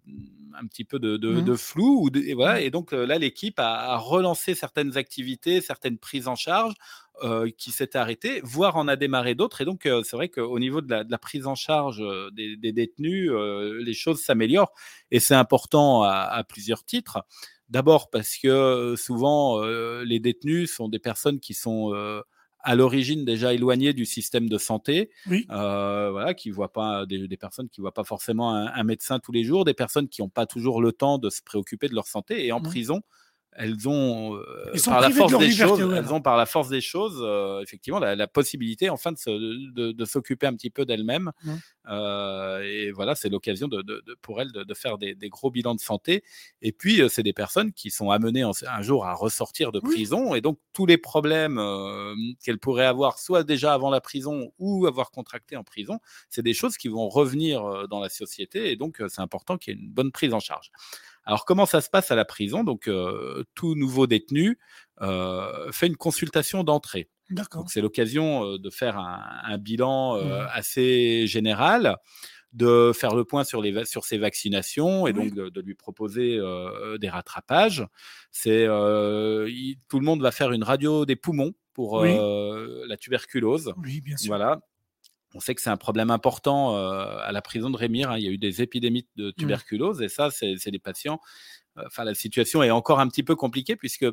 petit 0.67 0.83
peu 0.83 0.99
de, 0.99 1.17
mmh. 1.17 1.57
flou. 1.57 2.09
et, 2.13 2.33
voilà, 2.33 2.59
mmh. 2.59 2.63
et 2.63 2.69
donc 2.69 2.93
euh, 2.93 3.05
là, 3.05 3.17
l'équipe 3.17 3.59
a, 3.59 3.97
relancé 3.97 4.55
certaines 4.55 4.97
activités, 4.97 5.61
certaines 5.61 5.97
prises 5.97 6.27
en 6.27 6.35
charge 6.35 6.73
qui 7.55 7.69
s'étaient 7.69 7.99
arrêtées, 7.99 8.41
voire 8.43 8.77
en 8.77 8.87
a 8.87 8.95
démarré 8.95 9.35
d'autres. 9.35 9.61
Et 9.61 9.65
donc, 9.65 9.81
c'est 9.83 10.15
vrai 10.15 10.29
qu'au 10.29 10.57
niveau 10.57 10.81
de 10.81 11.05
la, 11.07 11.17
prise 11.19 11.45
en 11.45 11.53
charge 11.53 12.03
des, 12.33 12.57
détenus, 12.71 13.31
les 13.31 13.93
choses 13.93 14.23
s'améliorent. 14.23 14.73
Et 15.11 15.19
c'est 15.19 15.35
important 15.35 16.01
à, 16.01 16.13
à, 16.13 16.43
plusieurs 16.43 16.83
titres. 16.83 17.19
D'abord 17.69 18.09
parce 18.09 18.37
que 18.37 18.95
souvent, 18.97 19.61
les 20.01 20.19
détenus 20.19 20.73
sont 20.73 20.89
des 20.89 20.97
personnes 20.97 21.39
qui 21.39 21.53
sont 21.53 21.93
à 22.63 22.75
l'origine 22.75 23.25
déjà 23.25 23.53
éloignés 23.53 23.93
du 23.93 24.05
système 24.05 24.49
de 24.49 24.57
santé, 24.57 25.09
euh, 25.29 26.11
voilà, 26.11 26.33
qui 26.33 26.49
voient 26.49 26.71
pas 26.71 27.05
des, 27.05 27.37
personnes 27.37 27.69
qui 27.69 27.81
voient 27.81 27.93
pas 27.93 28.03
forcément 28.03 28.53
un, 28.55 28.83
médecin 28.83 29.19
tous 29.19 29.31
les 29.31 29.43
jours, 29.43 29.65
des 29.65 29.73
personnes 29.73 30.07
qui 30.07 30.21
n'ont 30.21 30.29
pas 30.29 30.45
toujours 30.45 30.81
le 30.81 30.91
temps 30.91 31.17
de 31.17 31.29
se 31.29 31.41
préoccuper 31.41 31.87
de 31.87 31.95
leur 31.95 32.07
santé 32.07 32.45
et 32.45 32.51
en 32.51 32.61
prison 32.61 33.01
elles 33.53 33.87
ont 33.87 34.35
euh, 34.35 34.73
par 34.85 35.01
la 35.01 35.09
force 35.09 35.37
des 35.37 35.51
choses, 35.51 35.93
elles 35.93 36.13
ont 36.13 36.21
par 36.21 36.37
la 36.37 36.45
force 36.45 36.69
des 36.69 36.79
choses, 36.79 37.19
euh, 37.21 37.61
effectivement, 37.61 37.99
la, 37.99 38.27
possibilité 38.27 38.89
enfin 38.89 39.11
de, 39.11 39.91
de, 39.91 40.05
s'occuper 40.05 40.47
un 40.47 40.55
petit 40.55 40.69
peu 40.69 40.85
d'elles-mêmes. 40.85 41.31
Mmh. 41.43 41.51
Euh, 41.89 42.61
et 42.61 42.91
voilà, 42.91 43.13
c'est 43.13 43.27
l'occasion 43.27 43.67
de, 43.67 43.83
pour 44.21 44.41
elles 44.41 44.51
de, 44.51 44.73
faire 44.73 44.97
des, 44.97 45.15
gros 45.29 45.51
bilans 45.51 45.75
de 45.75 45.81
santé. 45.81 46.23
Et 46.61 46.71
puis, 46.71 47.01
c'est 47.09 47.23
des 47.23 47.33
personnes 47.33 47.73
qui 47.73 47.91
sont 47.91 48.09
amenées 48.09 48.43
un 48.43 48.81
jour 48.81 49.05
à 49.05 49.13
ressortir 49.13 49.71
de 49.71 49.79
prison, 49.79 50.33
et 50.33 50.41
donc 50.41 50.57
tous 50.73 50.85
les 50.85 50.97
problèmes 50.97 51.61
qu'elles 52.43 52.59
pourraient 52.59 52.85
avoir, 52.85 53.19
soit 53.19 53.43
déjà 53.43 53.73
avant 53.73 53.89
la 53.89 53.99
prison 53.99 54.53
ou 54.59 54.85
avoir 54.85 55.11
contracté 55.11 55.57
en 55.57 55.63
prison, 55.63 55.99
c'est 56.29 56.43
des 56.43 56.53
choses 56.53 56.77
qui 56.77 56.87
vont 56.87 57.09
revenir 57.09 57.87
dans 57.89 57.99
la 57.99 58.09
société, 58.09 58.71
et 58.71 58.75
donc 58.77 59.01
c'est 59.09 59.21
important 59.21 59.57
qu'il 59.57 59.73
y 59.73 59.77
ait 59.77 59.81
une 59.81 59.91
bonne 59.91 60.11
prise 60.11 60.33
en 60.33 60.39
charge. 60.39 60.71
Alors, 61.25 61.45
comment 61.45 61.65
ça 61.65 61.81
se 61.81 61.89
passe 61.89 62.11
à 62.11 62.15
la 62.15 62.25
prison? 62.25 62.63
Donc, 62.63 62.87
euh, 62.87 63.43
tout 63.55 63.75
nouveau 63.75 64.07
détenu 64.07 64.59
euh, 65.01 65.71
fait 65.71 65.87
une 65.87 65.97
consultation 65.97 66.63
d'entrée. 66.63 67.09
D'accord. 67.29 67.65
C'est 67.69 67.81
l'occasion 67.81 68.45
euh, 68.45 68.57
de 68.57 68.69
faire 68.69 68.97
un, 68.97 69.57
bilan 69.57 70.17
mmh. 70.17 70.47
assez 70.51 71.27
général, 71.27 71.97
de 72.53 72.91
faire 72.93 73.15
le 73.15 73.23
point 73.23 73.43
sur, 73.43 73.61
les, 73.61 73.85
sur 73.85 74.03
ses 74.03 74.17
vaccinations 74.17 75.07
et 75.07 75.13
donc 75.13 75.33
de, 75.33 75.61
lui 75.61 75.75
proposer 75.75 76.39
des 76.99 77.09
rattrapages. 77.09 77.85
C'est 78.31 78.65
tout 78.65 79.99
le 79.99 80.05
monde 80.05 80.21
va 80.21 80.31
faire 80.31 80.51
une 80.51 80.63
radio 80.63 81.05
des 81.05 81.15
poumons 81.15 81.53
pour 81.73 82.03
la 82.03 82.97
tuberculose. 82.97 83.73
Oui, 83.77 84.01
bien 84.01 84.17
sûr. 84.17 84.27
Voilà. 84.27 84.59
On 85.33 85.39
sait 85.39 85.55
que 85.55 85.61
c'est 85.61 85.69
un 85.69 85.77
problème 85.77 86.11
important 86.11 86.75
euh, 86.75 87.17
à 87.21 87.31
la 87.31 87.41
prison 87.41 87.69
de 87.69 87.77
Rémire. 87.77 88.11
Hein. 88.11 88.17
Il 88.17 88.23
y 88.23 88.27
a 88.27 88.31
eu 88.31 88.37
des 88.37 88.61
épidémies 88.61 89.07
de 89.15 89.29
mmh. 89.29 89.33
tuberculose 89.33 90.01
et 90.01 90.09
ça, 90.09 90.29
c'est 90.31 90.71
des 90.71 90.79
patients. 90.79 91.19
Euh, 91.77 91.83
enfin, 91.87 92.03
la 92.03 92.13
situation 92.13 92.63
est 92.63 92.71
encore 92.71 92.99
un 92.99 93.07
petit 93.07 93.23
peu 93.23 93.35
compliquée 93.35 93.75
puisque 93.75 94.05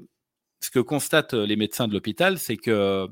ce 0.60 0.70
que 0.70 0.78
constatent 0.80 1.34
les 1.34 1.56
médecins 1.56 1.88
de 1.88 1.92
l'hôpital, 1.92 2.38
c'est 2.38 2.56
que 2.56 3.08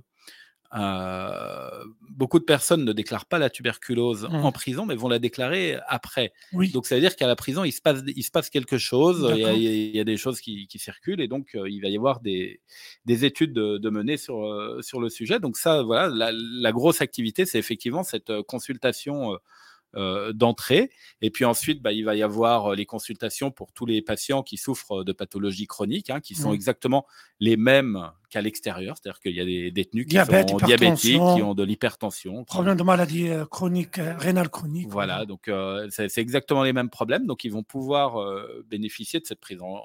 beaucoup 2.10 2.38
de 2.38 2.44
personnes 2.44 2.84
ne 2.84 2.92
déclarent 2.92 3.26
pas 3.26 3.38
la 3.38 3.50
tuberculose 3.50 4.26
Mmh. 4.28 4.34
en 4.44 4.52
prison, 4.52 4.86
mais 4.86 4.94
vont 4.94 5.08
la 5.08 5.18
déclarer 5.18 5.78
après. 5.88 6.32
Oui, 6.52 6.70
Donc, 6.70 6.86
ça 6.86 6.94
veut 6.94 7.00
dire 7.00 7.16
qu'à 7.16 7.26
la 7.26 7.36
prison, 7.36 7.64
il 7.64 7.72
se 7.72 7.80
passe, 7.80 8.02
il 8.06 8.22
se 8.22 8.30
passe 8.30 8.50
quelque 8.50 8.78
chose, 8.78 9.18
il 9.34 9.38
y, 9.38 9.42
a, 9.42 9.46
D'accord. 9.46 9.58
il 9.58 9.96
y 9.96 10.00
a 10.00 10.04
des 10.04 10.16
choses 10.16 10.40
qui, 10.40 10.66
qui 10.66 10.78
circulent, 10.78 11.20
et 11.20 11.28
donc 11.28 11.54
euh, 11.54 11.68
il 11.68 11.80
va 11.80 11.88
y 11.88 11.96
avoir 11.96 12.20
des, 12.20 12.60
des 13.04 13.24
études 13.24 13.52
de, 13.52 13.78
de 13.78 13.90
mener 13.90 14.16
sur, 14.16 14.44
euh, 14.44 14.80
sur 14.82 15.00
le 15.00 15.08
sujet. 15.08 15.38
Donc, 15.40 15.56
ça, 15.56 15.82
voilà, 15.82 16.08
la, 16.08 16.30
la 16.34 16.72
grosse 16.72 17.00
activité, 17.00 17.46
c'est 17.46 17.58
effectivement 17.58 18.02
cette 18.02 18.30
euh, 18.30 18.42
consultation 18.42 19.36
euh, 19.94 20.32
d'entrée. 20.32 20.90
Et 21.22 21.30
puis 21.30 21.44
ensuite, 21.44 21.80
bah, 21.80 21.92
il 21.92 22.04
va 22.04 22.14
y 22.16 22.22
avoir 22.22 22.72
euh, 22.72 22.74
les 22.74 22.84
consultations 22.86 23.50
pour 23.50 23.72
tous 23.72 23.86
les 23.86 24.02
patients 24.02 24.42
qui 24.42 24.56
souffrent 24.58 25.04
de 25.04 25.12
pathologies 25.12 25.66
chroniques, 25.66 26.10
hein, 26.10 26.20
qui 26.20 26.34
sont 26.34 26.48
Mhm. 26.50 26.54
exactement 26.54 27.06
les 27.40 27.56
mêmes 27.56 28.10
qu'à 28.28 28.42
l'extérieur. 28.42 28.96
C'est-à-dire 28.96 29.20
qu'il 29.20 29.34
y 29.34 29.40
a 29.40 29.44
des 29.44 29.70
détenus 29.70 30.04
qui 30.04 30.10
Diabète, 30.10 30.50
sont 30.50 30.56
diabétiques, 30.58 31.12
qui 31.34 31.42
ont 31.42 31.54
de 31.54 31.62
l'hypertension. 31.62 32.44
problème 32.44 32.76
de 32.76 32.82
maladie 32.82 33.28
euh, 33.28 33.46
chronique, 33.46 33.98
euh, 33.98 34.16
rénale 34.18 34.50
chronique. 34.50 34.88
Voilà, 34.88 35.24
donc 35.24 35.48
euh, 35.48 35.88
c'est 35.90 36.18
exactement 36.18 36.62
les 36.62 36.72
mêmes 36.72 36.90
problèmes. 36.90 37.26
Donc 37.26 37.44
ils 37.44 37.52
vont 37.52 37.62
pouvoir 37.62 38.16
bénéficier 38.66 39.20
de 39.20 39.26
cette 39.26 39.40
prise 39.40 39.62
en, 39.62 39.80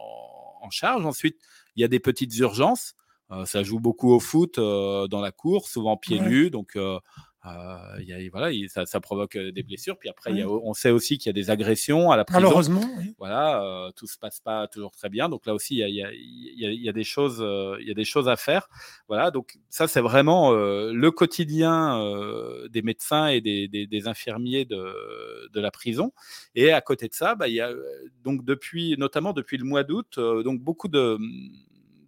en 0.61 0.69
charge. 0.71 1.05
Ensuite, 1.05 1.37
il 1.75 1.81
y 1.81 1.85
a 1.85 1.87
des 1.87 1.99
petites 1.99 2.35
urgences. 2.37 2.95
Euh, 3.31 3.45
ça 3.45 3.63
joue 3.63 3.79
beaucoup 3.79 4.11
au 4.11 4.19
foot 4.19 4.57
euh, 4.57 5.07
dans 5.07 5.21
la 5.21 5.31
cour, 5.31 5.67
souvent 5.69 5.95
pieds 5.95 6.19
Ouais. 6.19 6.27
nus. 6.27 6.49
Donc 6.49 6.75
euh, 6.75 6.99
euh, 7.45 7.77
il 7.99 8.07
y 8.07 8.13
a, 8.13 8.17
voilà, 8.29 8.51
il- 8.51 8.69
ça, 8.69 8.85
ça 8.85 8.99
provoque 8.99 9.35
euh, 9.35 9.51
des 9.51 9.63
blessures. 9.63 9.97
Puis 9.97 10.09
après, 10.09 10.31
y 10.33 10.41
a- 10.41 10.47
on 10.49 10.73
sait 10.73 10.91
aussi 10.91 11.17
qu'il 11.17 11.27
y 11.27 11.31
a 11.31 11.33
des 11.33 11.49
agressions 11.49 12.11
à 12.11 12.17
la 12.17 12.23
prison. 12.25 12.39
Malheureusement, 12.41 12.81
oui. 12.99 13.15
Voilà, 13.17 13.63
euh, 13.63 13.91
tout 13.95 14.05
se 14.07 14.17
passe 14.19 14.39
pas 14.39 14.67
toujours 14.67 14.91
très 14.91 15.09
bien. 15.09 15.27
Donc 15.27 15.45
là 15.47 15.53
aussi, 15.55 15.75
il 15.75 15.79
y 15.79 15.83
a, 15.83 15.89
y 15.89 16.03
a- 16.03 16.13
y 16.13 16.75
il 16.75 16.85
y 16.85 16.93
des 16.93 17.03
choses, 17.03 17.39
euh, 17.41 17.77
il 17.81 17.87
y 17.87 17.91
a 17.91 17.95
des 17.95 18.05
choses 18.05 18.29
à 18.29 18.35
faire. 18.35 18.67
Voilà, 19.07 19.31
donc 19.31 19.57
ça 19.69 19.87
c'est 19.87 20.01
vraiment 20.01 20.53
euh, 20.53 20.91
le 20.93 21.09
quotidien 21.11 21.99
euh, 22.05 22.67
des 22.69 22.81
médecins 22.83 23.27
et 23.27 23.41
des, 23.41 23.67
des- 23.67 23.87
des 23.87 24.07
infirmiers 24.07 24.65
de, 24.65 25.49
de 25.51 25.59
la 25.59 25.71
prison. 25.71 26.11
Et 26.53 26.71
à 26.71 26.81
côté 26.81 27.07
de 27.07 27.13
ça, 27.13 27.33
bah, 27.35 27.47
il 27.47 27.55
y 27.55 27.61
a 27.61 27.71
donc 28.23 28.45
depuis, 28.45 28.95
notamment 28.99 29.33
depuis 29.33 29.57
le 29.57 29.63
mois 29.65 29.83
d'août, 29.83 30.17
euh, 30.19 30.43
donc 30.43 30.61
beaucoup 30.61 30.87
de, 30.89 31.17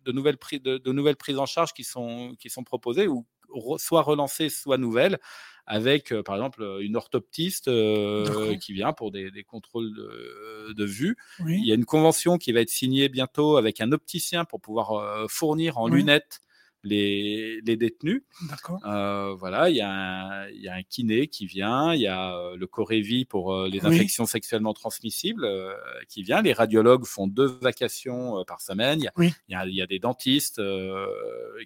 de 0.05 0.11
nouvelles 0.11 0.37
prises, 0.37 0.61
de, 0.61 0.77
de 0.77 0.91
nouvelles 0.91 1.15
prises 1.15 1.37
en 1.39 1.45
charge 1.45 1.73
qui 1.73 1.83
sont 1.83 2.35
qui 2.37 2.49
sont 2.49 2.63
proposées 2.63 3.07
ou 3.07 3.25
re- 3.53 3.77
soit 3.79 4.01
relancées, 4.01 4.49
soit 4.49 4.77
nouvelles. 4.77 5.19
Avec, 5.65 6.11
euh, 6.11 6.23
par 6.23 6.35
exemple, 6.35 6.61
une 6.81 6.97
orthoptiste 6.97 7.69
euh, 7.69 8.57
qui 8.57 8.73
vient 8.73 8.91
pour 8.91 9.11
des, 9.11 9.31
des 9.31 9.45
contrôles 9.45 9.93
de, 9.95 10.73
de 10.73 10.85
vue. 10.85 11.15
Il 11.61 11.65
y 11.65 11.71
a 11.71 11.75
une 11.75 11.85
convention 11.85 12.37
qui 12.37 12.51
va 12.51 12.59
être 12.59 12.69
signée 12.69 13.07
bientôt 13.07 13.55
avec 13.55 13.79
un 13.79 13.93
opticien 13.93 14.43
pour 14.43 14.59
pouvoir 14.59 14.91
euh, 14.91 15.25
fournir 15.29 15.77
en 15.77 15.87
Oui. 15.87 15.99
lunettes 15.99 16.41
les, 16.83 17.61
les 17.65 17.77
détenus. 17.77 18.23
D'accord. 18.49 18.79
Euh, 18.85 19.33
voilà, 19.35 19.69
il 19.69 19.75
y, 19.77 19.81
a 19.81 19.89
un, 19.89 20.47
il 20.49 20.61
y 20.61 20.67
a 20.67 20.73
un 20.75 20.83
kiné 20.83 21.27
qui 21.27 21.45
vient, 21.45 21.93
il 21.93 22.01
y 22.01 22.07
a 22.07 22.35
euh, 22.35 22.55
le 22.57 22.67
Corévi 22.67 23.25
pour 23.25 23.53
euh, 23.53 23.69
les 23.69 23.79
Oui. 23.85 23.95
infections 23.95 24.25
sexuellement 24.25 24.73
transmissibles 24.73 25.45
euh, 25.45 25.73
qui 26.09 26.23
vient. 26.23 26.41
Les 26.41 26.53
radiologues 26.53 27.05
font 27.05 27.27
deux 27.27 27.45
vacations 27.61 28.43
par 28.45 28.59
semaine. 28.61 28.99
Il 28.99 29.03
y 29.05 29.07
a, 29.07 29.13
Oui. 29.17 29.33
il 29.47 29.69
y 29.69 29.75
y 29.77 29.81
a 29.81 29.87
des 29.87 29.99
dentistes 29.99 30.59
euh, 30.59 31.07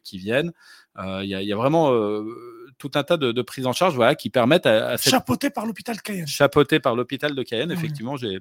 qui 0.03 0.17
viennent. 0.17 0.51
Euh, 0.97 1.21
il, 1.24 1.29
y 1.29 1.45
y 1.45 1.53
a 1.53 1.55
vraiment 1.55 1.91
euh, 1.91 2.24
tout 2.77 2.91
un 2.95 3.03
tas 3.03 3.17
de, 3.17 3.31
de 3.31 3.41
prises 3.41 3.65
en 3.67 3.74
charge 3.74 3.95
voilà, 3.95 4.15
qui 4.15 4.29
permettent 4.29 4.65
à, 4.65 4.89
à 4.89 4.97
cette 4.97 5.12
Chapeauté 5.12 5.50
par 5.50 5.65
l'hôpital 5.65 6.01
Cayenne. 6.01 6.27
chapeauté 6.27 6.79
par 6.79 6.95
l'hôpital 6.95 7.33
de 7.36 7.43
Cayenne. 7.43 7.69
Oui. 7.69 7.75
Effectivement, 7.75 8.17
j'ai 8.17 8.39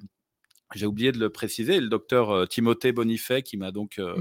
j'ai 0.75 0.85
oublié 0.85 1.11
de 1.11 1.17
le 1.19 1.29
préciser. 1.29 1.79
Le 1.79 1.87
docteur 1.87 2.29
euh, 2.31 2.45
Timothée 2.45 2.91
Bonifay 2.91 3.41
qui 3.41 3.57
m'a 3.57 3.71
donc 3.71 3.99
euh, 3.99 4.15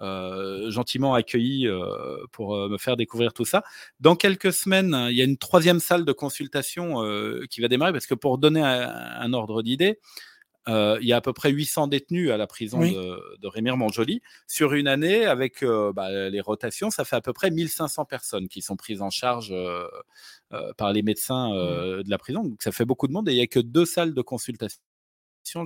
euh, 0.00 0.70
gentiment 0.70 1.14
accueilli 1.14 1.66
euh, 1.66 2.18
pour 2.32 2.54
euh, 2.56 2.68
me 2.68 2.78
faire 2.78 2.96
découvrir 2.96 3.32
tout 3.32 3.44
ça. 3.44 3.62
Dans 4.00 4.16
quelques 4.16 4.52
semaines, 4.52 4.94
il 5.10 5.16
y 5.16 5.20
a 5.20 5.24
une 5.24 5.38
troisième 5.38 5.80
salle 5.80 6.04
de 6.04 6.12
consultation 6.12 7.02
euh, 7.04 7.44
qui 7.50 7.60
va 7.60 7.68
démarrer 7.68 7.92
parce 7.92 8.06
que 8.06 8.14
pour 8.14 8.38
donner 8.38 8.60
un, 8.62 8.88
un 8.90 9.32
ordre 9.32 9.62
d'idée, 9.62 10.00
euh, 10.66 10.96
il 11.02 11.06
y 11.06 11.12
a 11.12 11.16
à 11.16 11.20
peu 11.20 11.34
près 11.34 11.50
800 11.50 11.88
détenus 11.88 12.30
à 12.30 12.38
la 12.38 12.46
prison 12.46 12.80
Oui. 12.80 12.94
de, 12.94 13.20
de 13.38 13.46
Rémire-Montjoly. 13.48 14.22
Sur 14.46 14.72
une 14.72 14.88
année, 14.88 15.26
avec 15.26 15.62
bah, 15.62 16.28
les 16.30 16.40
rotations, 16.40 16.88
ça 16.90 17.04
fait 17.04 17.16
à 17.16 17.20
peu 17.20 17.34
près 17.34 17.50
1500 17.50 18.06
personnes 18.06 18.48
qui 18.48 18.62
sont 18.62 18.74
prises 18.76 19.02
en 19.02 19.10
charge 19.10 19.54
par 20.78 20.92
les 20.94 21.02
médecins 21.02 21.52
euh, 21.54 22.02
de 22.02 22.08
la 22.08 22.16
prison. 22.16 22.44
Donc 22.44 22.62
ça 22.62 22.72
fait 22.72 22.86
beaucoup 22.86 23.06
de 23.08 23.12
monde 23.12 23.28
et 23.28 23.32
il 23.32 23.36
n'y 23.36 23.42
a 23.42 23.46
que 23.46 23.60
deux 23.60 23.84
salles 23.84 24.14
de 24.14 24.22
consultation 24.22 24.80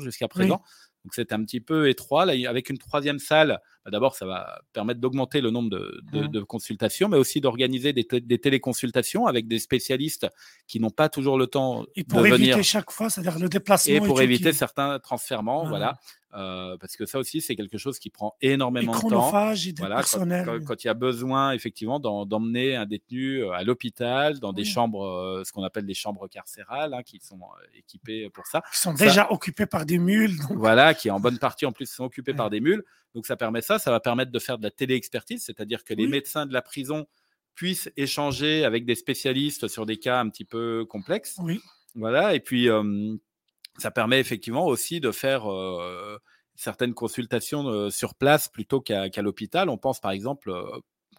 jusqu'à 0.01 0.29
présent. 0.29 0.63
Donc 1.05 1.15
c'est 1.15 1.33
un 1.33 1.43
petit 1.43 1.61
peu 1.61 1.89
étroit. 1.89 2.27
Là, 2.27 2.35
avec 2.49 2.71
une 2.71 2.79
troisième 2.79 3.19
salle, 3.19 3.61
d'abord, 3.91 4.15
ça 4.15 4.27
va 4.27 4.61
permettre 4.73 5.01
d'augmenter 5.01 5.41
le 5.41 5.51
nombre 5.51 5.71
de, 5.71 6.01
de- 6.13 6.27
de 6.27 6.41
consultations, 6.43 7.09
mais 7.09 7.17
aussi 7.19 7.41
d'organiser 7.41 7.93
des, 7.93 8.05
té- 8.05 8.21
des 8.21 8.39
téléconsultations 8.39 9.27
avec 9.27 9.47
des 9.49 9.59
spécialistes 9.59 10.27
qui 10.67 10.81
n'ont 10.81 10.91
pas 10.91 11.09
toujours 11.09 11.39
le 11.39 11.47
temps 11.47 11.85
Et 11.97 12.03
de 12.03 12.09
pour 12.09 12.27
éviter 12.27 12.51
venir 12.53 12.65
chaque 12.65 12.91
fois, 12.91 13.11
c'est-à-dire 13.11 13.39
le 13.39 13.49
déplacement. 13.49 13.95
et 13.95 14.01
pour 14.01 14.21
éviter 14.21 14.51
qui- 14.51 14.57
certains 14.57 14.99
transfèrements, 14.99 15.65
Voilà. 15.67 15.69
voilà. 15.69 15.99
Euh, 16.35 16.77
parce 16.77 16.95
que 16.95 17.07
ça 17.07 17.19
aussi, 17.19 17.41
c'est 17.41 17.57
quelque 17.57 17.79
chose 17.79 17.99
qui 17.99 18.11
prend 18.11 18.35
énormément 18.43 18.93
de 18.95 19.01
temps. 19.01 19.55
et 19.55 19.73
Voilà, 19.79 19.95
quand, 19.95 20.01
personnels. 20.01 20.45
quand- 20.45 20.63
quand 20.67 20.85
il 20.85 20.87
y 20.87 20.91
a 20.91 20.95
besoin 20.95 21.53
effectivement 21.53 21.99
d'emmener 22.01 22.77
un 22.77 22.85
détenu 22.85 23.45
euh, 23.45 23.53
à 23.53 23.65
l'hôpital, 23.65 24.39
dans 24.39 24.53
des 24.53 24.67
chambres, 24.67 25.07
euh, 25.07 25.43
ce 25.45 25.53
qu'on 25.53 25.63
appelle 25.63 25.87
des 25.87 25.95
chambres 25.95 26.29
carcérales, 26.29 26.93
hein, 26.93 27.03
qui 27.03 27.19
sont 27.21 27.41
équipées 27.75 28.29
pour 28.29 28.47
ça. 28.47 28.63
qui 28.71 28.79
sont 28.79 28.95
Ça- 28.95 29.05
déjà 29.07 29.33
occupés 29.33 29.65
par 29.65 29.87
des 29.87 29.97
mules. 29.99 30.37
donc- 30.39 30.59
Voilà, 30.59 30.93
qui 30.93 31.11
en 31.11 31.19
bonne 31.19 31.39
partie 31.39 31.65
en 31.65 31.73
plus 31.73 31.87
sont 31.91 32.05
occupés 32.05 32.33
Ouais. 32.33 32.37
par 32.37 32.51
des 32.51 32.61
mules. 32.61 32.85
Donc 33.19 33.27
ça 33.27 33.37
permet 33.37 33.63
ça, 33.63 33.81
ça 33.81 33.91
va 33.91 33.99
permettre 33.99 34.31
de 34.31 34.39
faire 34.39 34.59
de 34.59 34.63
la 34.63 34.71
télé-expertise, 34.71 35.43
c'est-à-dire 35.45 35.83
que 35.83 35.93
les 35.93 36.07
médecins 36.07 36.47
de 36.47 36.53
la 36.53 36.63
prison 36.63 37.09
puissent 37.57 37.91
échanger 37.97 38.65
avec 38.65 38.87
des 38.87 38.95
spécialistes 38.95 39.67
sur 39.67 39.87
des 39.87 39.97
cas 39.97 40.21
un 40.21 40.29
petit 40.29 40.45
peu 40.45 40.85
complexes. 40.89 41.35
Oui. 41.43 41.61
Voilà, 41.97 42.37
et 42.37 42.39
puis 42.39 42.69
euh, 42.71 43.17
ça 43.77 43.91
permet 43.91 44.21
effectivement 44.21 44.67
aussi 44.67 45.01
de 45.01 45.11
faire 45.11 45.51
euh, 45.51 46.17
certaines 46.55 46.95
consultations 46.95 47.67
euh, 47.67 47.91
sur 47.91 48.15
place 48.15 48.47
plutôt 48.47 48.81
qu'à 48.81 49.11
l'hôpital. 49.21 49.69
On 49.69 49.79
pense 49.79 49.99
par 49.99 50.13
exemple 50.13 50.55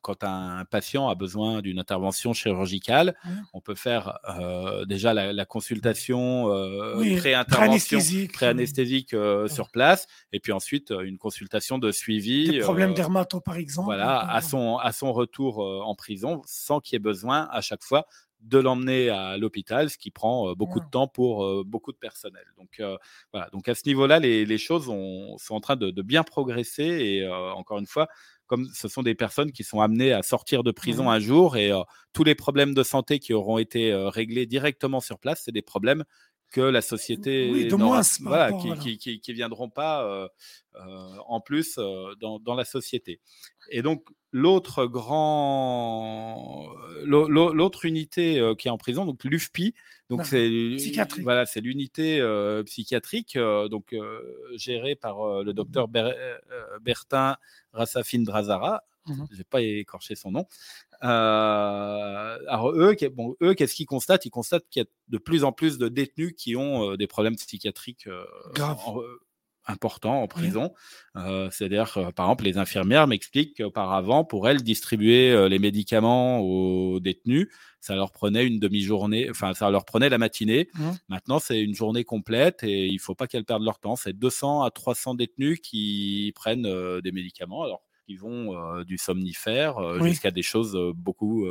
quand 0.02 0.24
un 0.24 0.66
patient 0.66 1.08
a 1.10 1.16
besoin 1.16 1.62
d'une 1.62 1.80
intervention 1.80 2.34
chirurgicale, 2.34 3.16
Ouais. 3.26 3.32
on 3.54 3.62
peut 3.62 3.76
faire 3.76 4.18
euh, 4.40 4.86
déjà 4.86 5.14
la, 5.14 5.34
la 5.34 5.46
consultation 5.46 6.50
euh, 6.52 6.96
Oui, 6.98 7.16
pré-intervention, 7.18 7.58
pré-anesthésique. 7.98 8.34
pré-anesthésique 8.34 9.14
euh, 9.14 9.48
sur 9.48 9.70
place, 9.70 10.08
et 10.34 10.40
puis 10.40 10.52
ensuite 10.52 10.92
euh, 10.92 11.02
une 11.02 11.18
consultation 11.18 11.78
de 11.78 11.92
suivi. 11.92 12.50
Des 12.50 12.60
problèmes 12.60 12.92
euh, 12.92 12.94
dermato, 12.96 13.40
par 13.42 13.58
exemple. 13.58 13.86
voilà, 13.86 14.22
donc, 14.22 14.30
à 14.32 14.42
son, 14.42 14.78
à 14.78 14.92
son 14.92 15.14
retour 15.14 15.64
euh, 15.64 15.82
en 15.84 15.96
prison, 15.96 16.42
sans 16.46 16.80
qu'il 16.80 16.94
y 16.94 16.98
ait 16.98 17.00
besoin 17.00 17.48
à 17.52 17.62
chaque 17.62 17.84
fois 17.84 18.06
de 18.42 18.58
l'emmener 18.58 19.10
à 19.10 19.38
l'hôpital, 19.38 19.90
ce 19.90 19.98
qui 19.98 20.12
prend 20.12 20.48
euh, 20.50 20.56
beaucoup 20.56 20.80
Ouais. 20.80 20.86
de 20.86 20.90
temps 20.90 21.08
pour 21.10 21.44
euh, 21.44 21.64
beaucoup 21.66 21.92
de 21.92 21.98
personnel. 21.98 22.46
Donc 22.58 22.80
euh, 22.80 22.96
voilà, 23.34 23.50
donc 23.52 23.68
à 23.68 23.76
ce 23.76 23.82
niveau-là, 23.86 24.20
les, 24.20 24.46
les 24.46 24.58
choses 24.58 24.88
ont- 24.88 25.38
sont 25.38 25.56
en 25.56 25.60
train 25.60 25.76
de, 25.76 25.92
de 25.92 26.02
bien 26.02 26.24
progresser 26.24 26.84
et 26.86 27.24
euh, 27.26 27.52
encore 27.52 27.80
une 27.80 27.86
fois, 27.86 28.08
comme 28.50 28.68
ce 28.74 28.90
sont 28.90 29.04
des 29.04 29.16
personnes 29.16 29.52
qui 29.54 29.64
sont 29.64 29.82
amenées 29.82 30.14
à 30.14 30.24
sortir 30.24 30.64
de 30.64 30.72
prison 30.72 31.10
Mhm. 31.10 31.12
un 31.12 31.20
jour 31.20 31.58
et 31.58 31.72
euh, 31.72 31.82
tous 32.14 32.26
les 32.26 32.36
problèmes 32.36 32.74
de 32.74 32.84
santé 32.84 33.20
qui 33.20 33.34
auront 33.34 33.60
été 33.60 33.92
euh, 33.94 34.10
réglés 34.10 34.48
directement 34.48 35.00
sur 35.02 35.20
place, 35.20 35.44
c'est 35.46 35.54
des 35.54 35.62
problèmes 35.62 36.04
que 36.52 36.62
la 36.62 36.82
société 36.82 37.50
Oui, 37.52 37.68
de 37.68 37.76
moins, 37.76 38.02
voilà, 38.22 38.52
qui, 38.54 38.68
voilà. 38.68 38.82
qui, 38.82 38.98
qui- 38.98 39.20
qui 39.20 39.34
viendront 39.34 39.70
pas 39.70 40.04
euh, 40.04 40.28
euh, 40.76 40.80
en 41.28 41.40
plus 41.42 41.76
euh, 41.78 42.16
dans, 42.20 42.40
dans 42.40 42.56
la 42.56 42.66
société. 42.66 43.20
Et 43.72 43.82
donc 43.82 44.04
l'autre 44.32 44.86
grand, 44.86 46.68
l'au- 47.04 47.28
l'au- 47.28 47.54
l'autre 47.54 47.86
unité 47.86 48.42
qui 48.58 48.68
est 48.68 48.72
en 48.72 48.78
prison, 48.78 49.06
donc 49.06 49.24
l'UFPI, 49.24 49.74
donc 50.10 50.20
D'accord. 50.20 50.30
c'est 50.32 51.22
voilà, 51.22 51.46
c'est 51.46 51.62
l'unité 51.62 52.20
psychiatrique, 52.66 53.38
donc 53.70 53.96
gérée 54.56 54.96
par 54.96 55.44
le 55.44 55.54
docteur 55.54 55.88
Ber- 55.88 56.16
Bertin 56.82 57.38
Rassafine 57.74 58.24
Drazara. 58.24 58.84
Mhm. 59.10 59.28
J'ai 59.32 59.44
pas 59.44 59.62
écorché 59.62 60.16
son 60.16 60.32
nom. 60.32 60.46
Euh, 61.04 62.38
alors 62.48 62.72
eux, 62.72 62.94
qu'est- 62.96 63.10
bon, 63.10 63.36
eux, 63.42 63.54
qu'est-ce 63.54 63.76
qu'ils 63.76 63.86
constatent? 63.86 64.26
Ils 64.26 64.30
constatent 64.30 64.68
qu'il 64.70 64.82
y 64.84 64.86
a 64.86 64.90
de 65.10 65.18
plus 65.18 65.44
en 65.44 65.52
plus 65.52 65.78
de 65.78 65.88
détenus 65.88 66.34
qui 66.38 66.56
ont 66.56 66.92
euh, 66.92 66.98
des 66.98 67.08
problèmes 67.08 67.36
psychiatriques 67.36 68.08
euh, 68.08 68.24
en- 68.88 69.02
euh, 69.02 69.20
importants 69.66 70.24
en 70.24 70.28
prison. 70.28 70.74
Euh, 71.16 71.50
C'est-à-dire, 71.52 71.94
par 72.16 72.26
exemple, 72.26 72.44
les 72.46 72.58
infirmières 72.58 73.06
m'expliquent 73.06 73.58
qu'auparavant, 73.58 74.24
pour 74.26 74.50
elles, 74.50 74.64
distribuer 74.64 75.48
les 75.48 75.60
médicaments 75.60 76.40
aux 76.40 77.00
détenus, 77.00 77.50
ça 77.80 77.94
leur 77.96 78.12
prenait 78.12 78.48
une 78.48 78.60
demi-journée, 78.60 79.30
enfin, 79.30 79.54
ça 79.54 79.70
leur 79.70 79.86
prenait 79.86 80.10
la 80.10 80.18
matinée. 80.18 80.70
Mhm. 80.74 80.98
Maintenant, 81.10 81.38
c'est 81.40 81.62
une 81.62 81.76
journée 81.76 82.04
complète 82.04 82.64
et 82.64 82.88
il 82.88 83.00
faut 83.00 83.14
pas 83.14 83.28
qu'elles 83.28 83.46
perdent 83.46 83.64
leur 83.64 83.78
temps. 83.80 83.96
C'est 83.96 84.14
200 84.14 84.64
à 84.64 84.72
300 84.72 85.14
détenus 85.14 85.60
qui 85.62 86.32
prennent 86.36 86.68
des 87.02 87.12
médicaments. 87.12 87.62
Alors, 87.64 87.84
ils 88.10 88.20
vont 88.20 88.58
euh, 88.58 88.84
du 88.84 88.98
somnifère 88.98 89.78
euh, 89.78 90.00
Oui. 90.02 90.10
jusqu'à 90.10 90.32
des 90.32 90.42
choses 90.42 90.76
euh, 90.76 90.92
beaucoup 90.94 91.48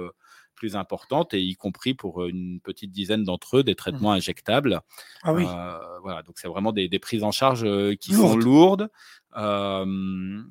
plus 0.59 0.77
importantes 0.77 1.35
et 1.35 1.41
y 1.41 1.55
compris 1.55 1.95
pour 1.95 2.27
une 2.27 2.61
petite 2.61 2.91
dizaine 2.91 3.23
d'entre 3.23 3.59
eux 3.59 3.63
des 3.63 3.77
traitements 3.77 4.13
injectables. 4.13 4.81
Ah 5.23 5.33
oui. 5.33 5.45
Euh, 5.49 5.79
voilà, 6.03 6.23
donc 6.23 6.39
c'est 6.39 6.49
vraiment 6.49 6.73
des, 6.73 6.89
des 6.89 6.99
prises 6.99 7.23
en 7.23 7.31
charge 7.31 7.65
qui 7.99 8.13
sont 8.13 8.37
Lourdes. 8.37 8.91
Euh, 9.37 10.43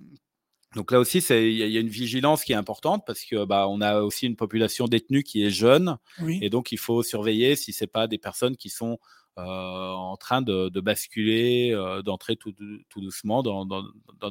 Donc 0.76 0.92
là 0.92 1.00
aussi, 1.00 1.18
il 1.18 1.52
y, 1.52 1.78
a 1.78 1.80
une 1.80 1.90
vigilance 1.90 2.44
qui 2.46 2.54
est 2.54 2.56
importante 2.56 3.04
parce 3.06 3.26
que 3.26 3.46
bah, 3.46 3.68
on 3.68 3.82
a 3.82 4.00
aussi 4.00 4.28
une 4.28 4.38
population 4.38 4.88
détenue 4.88 5.24
qui 5.24 5.44
est 5.44 5.50
jeune, 5.50 5.98
et 6.42 6.50
donc 6.50 6.72
il 6.72 6.78
faut 6.78 7.04
surveiller 7.04 7.56
si 7.56 7.74
c'est 7.74 7.88
pas 7.88 8.08
des 8.08 8.18
personnes 8.18 8.56
qui 8.56 8.70
sont 8.70 9.00
euh, 9.38 9.44
en 9.44 10.16
train 10.18 10.42
de, 10.42 10.80
basculer, 10.80 11.76
d'entrer 12.06 12.38
tout, 12.38 12.54
doucement 12.96 13.44
dans, 13.44 13.66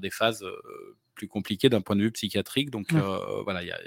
des 0.01 0.11
phases 0.11 0.45
plus 1.17 1.27
compliquées 1.27 1.69
d'un 1.69 1.81
point 1.81 1.97
de 1.97 2.03
vue 2.03 2.13
psychiatrique. 2.13 2.71
Donc 2.71 2.93
voilà, 3.45 3.65
y 3.65 3.73
a, 3.73 3.79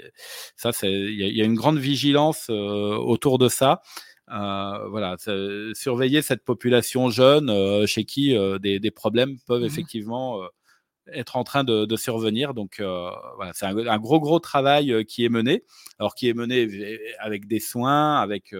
ça, 0.56 0.70
il 0.82 1.14
y, 1.14 1.40
a 1.40 1.44
une 1.44 1.54
grande 1.54 1.78
vigilance 1.78 2.50
autour 2.50 3.38
de 3.38 3.48
ça. 3.48 3.80
voilà, 4.28 5.16
surveiller 5.72 6.20
cette 6.20 6.44
population 6.44 7.08
jeune 7.08 7.86
chez 7.86 8.04
qui 8.04 8.36
des, 8.60 8.90
problèmes 8.90 9.38
peuvent 9.46 9.62
mmh 9.62 9.64
effectivement 9.64 10.42
être 11.12 11.36
en 11.36 11.44
train 11.44 11.64
de, 11.64 11.96
survenir. 11.96 12.52
Donc 12.52 12.80
voilà, 13.36 13.52
c'est 13.54 13.66
un, 13.66 13.98
gros 13.98 14.20
gros 14.20 14.40
travail 14.40 15.04
qui 15.06 15.24
est 15.24 15.30
mené, 15.30 15.64
alors 15.98 16.14
qui 16.14 16.28
est 16.28 16.34
mené 16.34 16.68
avec 17.18 17.46
des 17.46 17.60
soins, 17.60 18.20
avec 18.20 18.54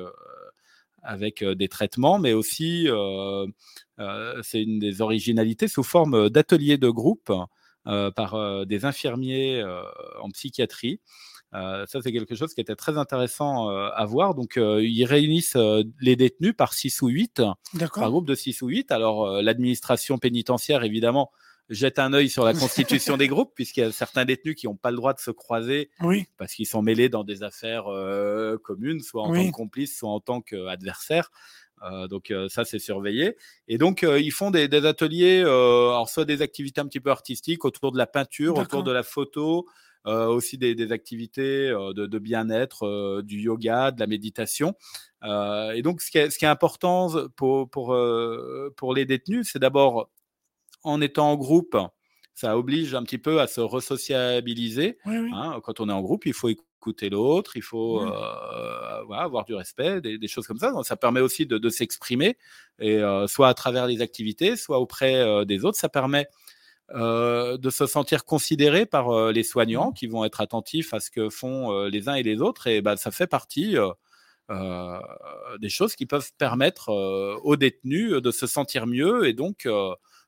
avec 1.03 1.43
des 1.43 1.69
traitements, 1.69 2.19
mais 2.19 2.33
aussi 2.33 2.89
c'est 4.43 4.63
une 4.63 4.79
des 4.79 5.01
originalités 5.01 5.69
sous 5.69 5.83
forme 5.83 6.31
d'ateliers 6.31 6.79
de 6.79 6.89
groupe 6.89 7.33
par 7.85 8.67
des 8.67 8.85
infirmiers 8.85 9.65
en 10.21 10.31
psychiatrie. 10.31 11.01
ça, 11.53 11.87
c'est 11.87 12.13
quelque 12.13 12.35
chose 12.35 12.55
qui 12.55 12.61
était 12.61 12.77
très 12.77 12.99
intéressant 12.99 13.69
à 13.69 14.05
voir. 14.05 14.35
Donc, 14.35 14.57
ils 14.57 15.05
réunissent 15.05 15.57
les 16.01 16.17
détenus 16.17 16.55
par 16.57 16.73
6 16.73 17.03
ou 17.03 17.09
8, 17.09 17.43
par 17.95 18.11
groupe 18.11 18.27
de 18.27 18.35
6 18.35 18.63
ou 18.63 18.69
8. 18.69 18.93
Alors, 18.93 19.43
l'administration 19.43 20.19
pénitentiaire, 20.19 20.85
évidemment, 20.85 21.31
jette 21.71 22.01
un 22.01 22.13
œil 22.13 22.29
sur 22.29 22.45
la 22.45 22.53
constitution 22.53 23.17
des 23.17 23.29
groupes, 23.29 23.53
puisqu'il 23.55 23.81
y 23.81 23.85
a 23.85 23.93
certains 23.93 24.25
détenus 24.25 24.57
qui 24.57 24.67
n'ont 24.67 24.77
pas 24.77 24.91
le 24.91 24.97
droit 24.97 25.15
de 25.15 25.21
se 25.21 25.31
croiser 25.31 25.91
parce 26.37 26.53
qu'ils 26.53 26.67
sont 26.67 26.83
mêlés 26.83 27.09
dans 27.09 27.25
des 27.25 27.43
affaires 27.43 27.87
euh, 27.87 28.59
communes, 28.59 29.01
soit 29.01 29.23
en 29.23 29.33
tant 29.33 29.47
que 29.47 29.53
complices, 29.53 29.97
soit 29.97 30.11
en 30.11 30.21
tant 30.21 30.41
qu'adversaires. 30.43 31.31
Euh, 31.83 32.09
donc 32.09 32.31
euh, 32.31 32.49
ça, 32.49 32.65
c'est 32.65 32.79
surveillé. 32.79 33.37
Et 33.69 33.79
donc, 33.79 34.03
ils 34.03 34.33
font 34.33 34.51
des, 34.51 34.69
ateliers, 34.87 35.41
alors 35.41 36.09
soit 36.09 36.25
des 36.25 36.43
activités 36.43 36.81
un 36.81 36.87
petit 36.87 37.01
peu 37.01 37.11
artistiques 37.11 37.65
autour 37.65 37.93
de 37.93 37.99
la 37.99 38.07
peinture, 38.07 38.57
autour 38.57 38.83
de 38.83 38.93
la 38.93 39.03
photo, 39.03 39.67
aussi 40.05 40.59
des, 40.59 40.93
activités 40.93 41.69
de, 41.69 42.19
bien-être, 42.19 43.23
du 43.23 43.41
yoga, 43.41 43.91
de 43.91 44.01
la 44.01 44.07
méditation. 44.07 44.75
et 45.23 45.83
donc, 45.83 46.01
ce 46.01 46.11
qui 46.11 46.19
est, 46.19 46.31
ce 46.31 46.39
qui 46.39 46.45
est 46.45 46.49
important 46.49 47.09
pour, 47.37 47.69
pour, 47.69 47.97
pour 48.77 48.95
les 48.95 49.05
détenus, 49.05 49.51
c'est 49.53 49.59
d'abord 49.59 50.11
en 50.83 51.01
étant 51.01 51.33
en 51.33 51.37
groupe, 51.37 51.77
ça 52.35 52.57
oblige 52.57 52.95
un 52.95 53.03
petit 53.03 53.19
peu 53.19 53.41
à 53.41 53.47
se 53.47 53.61
resociabiliser. 53.61 54.99
Hein. 55.05 55.61
Quand 55.63 55.81
on 55.81 55.89
est 55.89 55.93
en 55.93 56.01
groupe, 56.01 56.27
il 56.27 56.33
faut 56.33 56.49
écouter 56.81 57.11
l'autre, 57.11 57.57
il 57.57 57.63
faut 57.63 58.01
euh, 58.01 59.13
avoir 59.13 59.45
du 59.45 59.55
respect, 59.55 60.01
des, 60.01 60.29
choses 60.29 60.47
comme 60.47 60.59
ça. 60.59 60.73
ça 60.83 60.97
permet 60.97 61.21
aussi 61.21 61.45
de, 61.45 61.69
s'exprimer, 61.69 62.39
et 62.79 62.97
euh, 62.97 63.27
soit 63.27 63.49
à 63.49 63.55
travers 63.55 63.87
les 63.87 64.01
activités, 64.01 64.57
soit 64.57 64.79
auprès 64.79 65.17
euh, 65.17 65.45
des 65.45 65.65
autres. 65.65 65.77
Ça 65.77 65.91
permet 65.91 66.27
de 66.93 67.71
se 67.71 67.87
sentir 67.87 68.25
considéré 68.25 68.85
par 68.85 69.31
les 69.31 69.45
soignants 69.45 69.93
qui 69.93 70.09
vont 70.09 70.25
être 70.25 70.41
attentifs 70.41 70.93
à 70.93 70.99
ce 70.99 71.09
que 71.13 71.29
font 71.29 71.85
les 71.85 72.09
uns 72.09 72.15
et 72.15 72.25
les 72.25 72.41
autres. 72.41 72.67
Et 72.67 72.81
bah, 72.83 72.97
ça 72.97 73.13
fait 73.13 73.29
partie 73.29 73.77
des 74.49 75.69
choses 75.69 75.95
qui 75.95 76.07
peuvent 76.07 76.33
permettre 76.37 76.91
aux 77.45 77.55
détenus 77.55 78.11
de 78.21 78.31
se 78.33 78.49
sentir 78.49 78.89
mieux 78.89 79.29
et 79.29 79.35
donc 79.35 79.69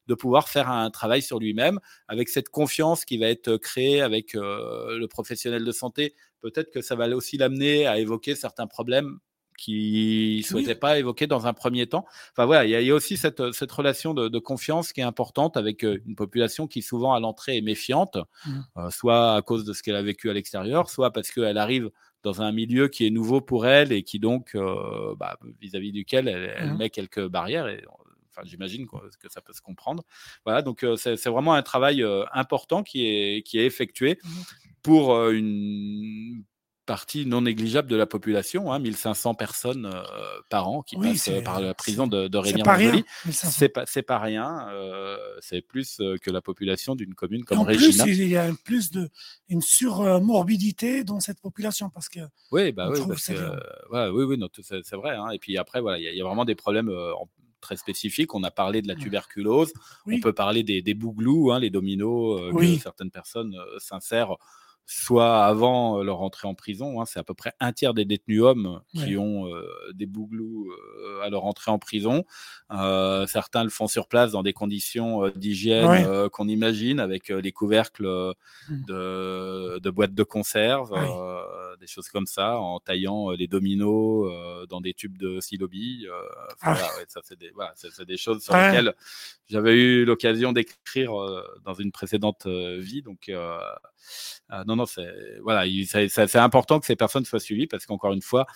de 0.06 0.14
pouvoir 0.14 0.48
faire 0.48 0.70
un 0.70 0.90
travail 0.90 1.22
sur 1.22 1.38
lui-même 1.38 1.78
avec 2.08 2.28
cette 2.28 2.48
confiance 2.48 3.04
qui 3.04 3.18
va 3.18 3.28
être 3.28 3.56
créée 3.56 4.00
avec 4.00 4.34
euh, 4.34 4.98
le 4.98 5.06
professionnel 5.08 5.64
de 5.64 5.72
santé. 5.72 6.14
Peut-être 6.40 6.70
que 6.70 6.80
ça 6.80 6.96
va 6.96 7.08
aussi 7.08 7.36
l'amener 7.36 7.86
à 7.86 7.98
évoquer 7.98 8.34
certains 8.34 8.66
problèmes 8.66 9.18
qu'il 9.58 10.38
ne 10.38 10.42
souhaitait 10.42 10.74
pas 10.74 10.98
évoquer 10.98 11.26
dans 11.26 11.46
un 11.46 11.52
premier 11.52 11.86
temps. 11.86 12.04
Enfin 12.32 12.46
voilà, 12.46 12.64
il 12.64 12.86
y, 12.86 12.90
a 12.90 12.94
aussi 12.94 13.16
cette, 13.16 13.52
cette 13.52 13.70
relation 13.70 14.12
de, 14.14 14.38
confiance 14.38 14.92
qui 14.92 15.00
est 15.00 15.04
importante 15.04 15.56
avec 15.56 15.84
euh, 15.84 16.00
une 16.06 16.16
population 16.16 16.66
qui 16.66 16.82
souvent 16.82 17.12
à 17.12 17.20
l'entrée 17.20 17.58
est 17.58 17.62
méfiante, 17.62 18.16
mmh. 18.46 18.60
euh, 18.78 18.90
soit 18.90 19.36
à 19.36 19.42
cause 19.42 19.64
de 19.64 19.72
ce 19.72 19.82
qu'elle 19.82 19.94
a 19.94 20.02
vécu 20.02 20.30
à 20.30 20.32
l'extérieur, 20.32 20.90
soit 20.90 21.12
parce 21.12 21.30
qu'elle 21.30 21.58
arrive 21.58 21.90
dans 22.24 22.40
un 22.40 22.50
milieu 22.50 22.88
qui 22.88 23.06
est 23.06 23.10
nouveau 23.10 23.40
pour 23.40 23.66
elle 23.66 23.92
et 23.92 24.02
qui 24.04 24.18
donc, 24.20 24.56
bah, 25.18 25.36
vis-à-vis 25.60 25.90
duquel 25.90 26.28
elle, 26.28 26.72
mmh. 26.72 26.76
met 26.76 26.88
quelques 26.88 27.26
barrières. 27.26 27.66
Et 27.66 27.84
Enfin, 28.34 28.42
j'imagine 28.44 28.86
que 28.86 29.28
ça 29.28 29.40
peut 29.40 29.52
se 29.52 29.60
comprendre. 29.60 30.04
Voilà, 30.44 30.62
donc 30.62 30.84
c'est 30.96 31.26
vraiment 31.26 31.54
un 31.54 31.62
travail 31.62 32.04
important 32.32 32.82
qui 32.82 33.06
est, 33.06 33.42
qui 33.42 33.58
est 33.58 33.66
effectué 33.66 34.18
mmh 34.22 34.28
pour 34.82 35.16
une 35.30 36.44
partie 36.86 37.26
non 37.26 37.42
négligeable 37.42 37.88
de 37.88 37.94
la 37.94 38.06
population, 38.06 38.72
hein, 38.72 38.80
1500 38.80 39.34
personnes 39.34 39.88
par 40.50 40.68
an 40.68 40.82
qui 40.82 40.96
passent 40.96 41.30
par 41.44 41.60
la 41.60 41.74
prison 41.74 42.08
de, 42.08 42.26
de 42.26 42.38
rémy 42.38 42.62
C'est 43.30 43.68
pas, 43.68 43.84
c'est 43.86 44.02
pas 44.02 44.18
rien. 44.18 44.66
c'est 45.40 45.62
plus 45.62 46.02
que 46.20 46.30
la 46.30 46.40
population 46.40 46.96
d'une 46.96 47.14
commune 47.14 47.44
comme 47.44 47.60
Régina. 47.60 48.04
Plus, 48.04 48.18
il 48.18 48.28
y 48.28 48.36
a 48.36 48.50
plus 48.64 48.90
de 48.90 49.08
une 49.48 49.62
surmorbidité 49.62 51.04
dans 51.04 51.20
cette 51.20 51.40
population 51.40 51.88
parce 51.90 52.08
que. 52.08 52.20
Oui, 52.50 52.72
bah 52.72 52.88
oui, 52.90 52.98
oui, 52.98 53.14
oui, 54.24 54.48
c'est 54.82 54.96
vrai. 54.96 55.14
Hein. 55.14 55.30
Et 55.30 55.38
puis 55.38 55.56
après, 55.58 55.80
voilà, 55.80 55.98
il 55.98 56.16
y, 56.16 56.20
a 56.20 56.24
vraiment 56.24 56.44
des 56.44 56.56
problèmes 56.56 56.90
très 57.62 57.76
spécifique. 57.76 58.34
On 58.34 58.42
a 58.42 58.50
parlé 58.50 58.82
de 58.82 58.88
la 58.88 58.94
tuberculose, 58.94 59.72
on 60.06 60.20
peut 60.20 60.34
parler 60.34 60.62
des, 60.62 60.82
des 60.82 60.92
bouglous, 60.92 61.50
hein, 61.52 61.60
les 61.60 61.70
dominos 61.70 62.40
euh, 62.40 62.52
que 62.52 62.78
certaines 62.78 63.10
personnes 63.10 63.54
euh, 63.54 63.78
s'insèrent 63.78 64.36
soit 64.84 65.44
avant 65.46 66.00
euh, 66.00 66.02
leur 66.02 66.20
entrée 66.20 66.48
en 66.48 66.54
prison. 66.54 67.00
Hein, 67.00 67.04
c'est 67.06 67.20
à 67.20 67.22
peu 67.22 67.34
près 67.34 67.52
un 67.60 67.72
tiers 67.72 67.94
des 67.94 68.04
détenus 68.04 68.42
hommes 68.42 68.82
qui 68.92 69.16
ont 69.16 69.48
des 69.94 70.06
bouglous 70.06 70.70
à 71.22 71.30
leur 71.30 71.44
entrée 71.44 71.70
en 71.70 71.78
prison. 71.78 72.24
certains 72.68 73.64
le 73.64 73.70
font 73.70 73.86
sur 73.86 74.08
place 74.08 74.32
dans 74.32 74.42
des 74.42 74.52
conditions 74.52 75.28
d'hygiène 75.36 76.28
qu'on 76.30 76.48
imagine, 76.48 76.98
avec 76.98 77.28
les 77.28 77.52
couvercles 77.52 78.34
mmh. 78.68 78.84
de, 78.86 79.78
de, 79.78 79.90
boîtes 79.90 80.14
de 80.14 80.24
conserve, 80.24 80.92
des 81.82 81.88
choses 81.88 82.08
comme 82.08 82.26
ça, 82.26 82.58
en 82.58 82.80
taillant 82.80 83.30
les 83.30 83.48
dominos 83.48 84.30
dans 84.68 84.80
des 84.80 84.94
tubes 84.94 85.18
de 85.18 85.40
silobi. 85.40 86.06
Ah. 86.62 86.74
ça, 87.08 87.20
c'est 87.24 87.38
des, 87.38 87.50
voilà, 87.50 87.74
des, 88.06 88.16
choses 88.16 88.42
sur 88.42 88.54
lesquelles 88.54 88.94
j'avais 89.48 89.74
eu 89.74 90.04
l'occasion 90.04 90.52
d'écrire 90.52 91.12
dans 91.64 91.74
une 91.74 91.92
précédente 91.92 92.46
vie. 92.46 93.02
Donc, 93.02 93.30
non, 93.30 94.76
non, 94.76 94.86
c'est 94.86 95.12
voilà, 95.42 95.64
c'est 95.86 96.36
important 96.36 96.80
que 96.80 96.86
ces 96.86 96.96
personnes 96.96 97.24
soient 97.24 97.40
suivies 97.40 97.66
parce 97.66 97.84
qu'encore 97.84 98.12
une 98.12 98.22
fois, 98.22 98.46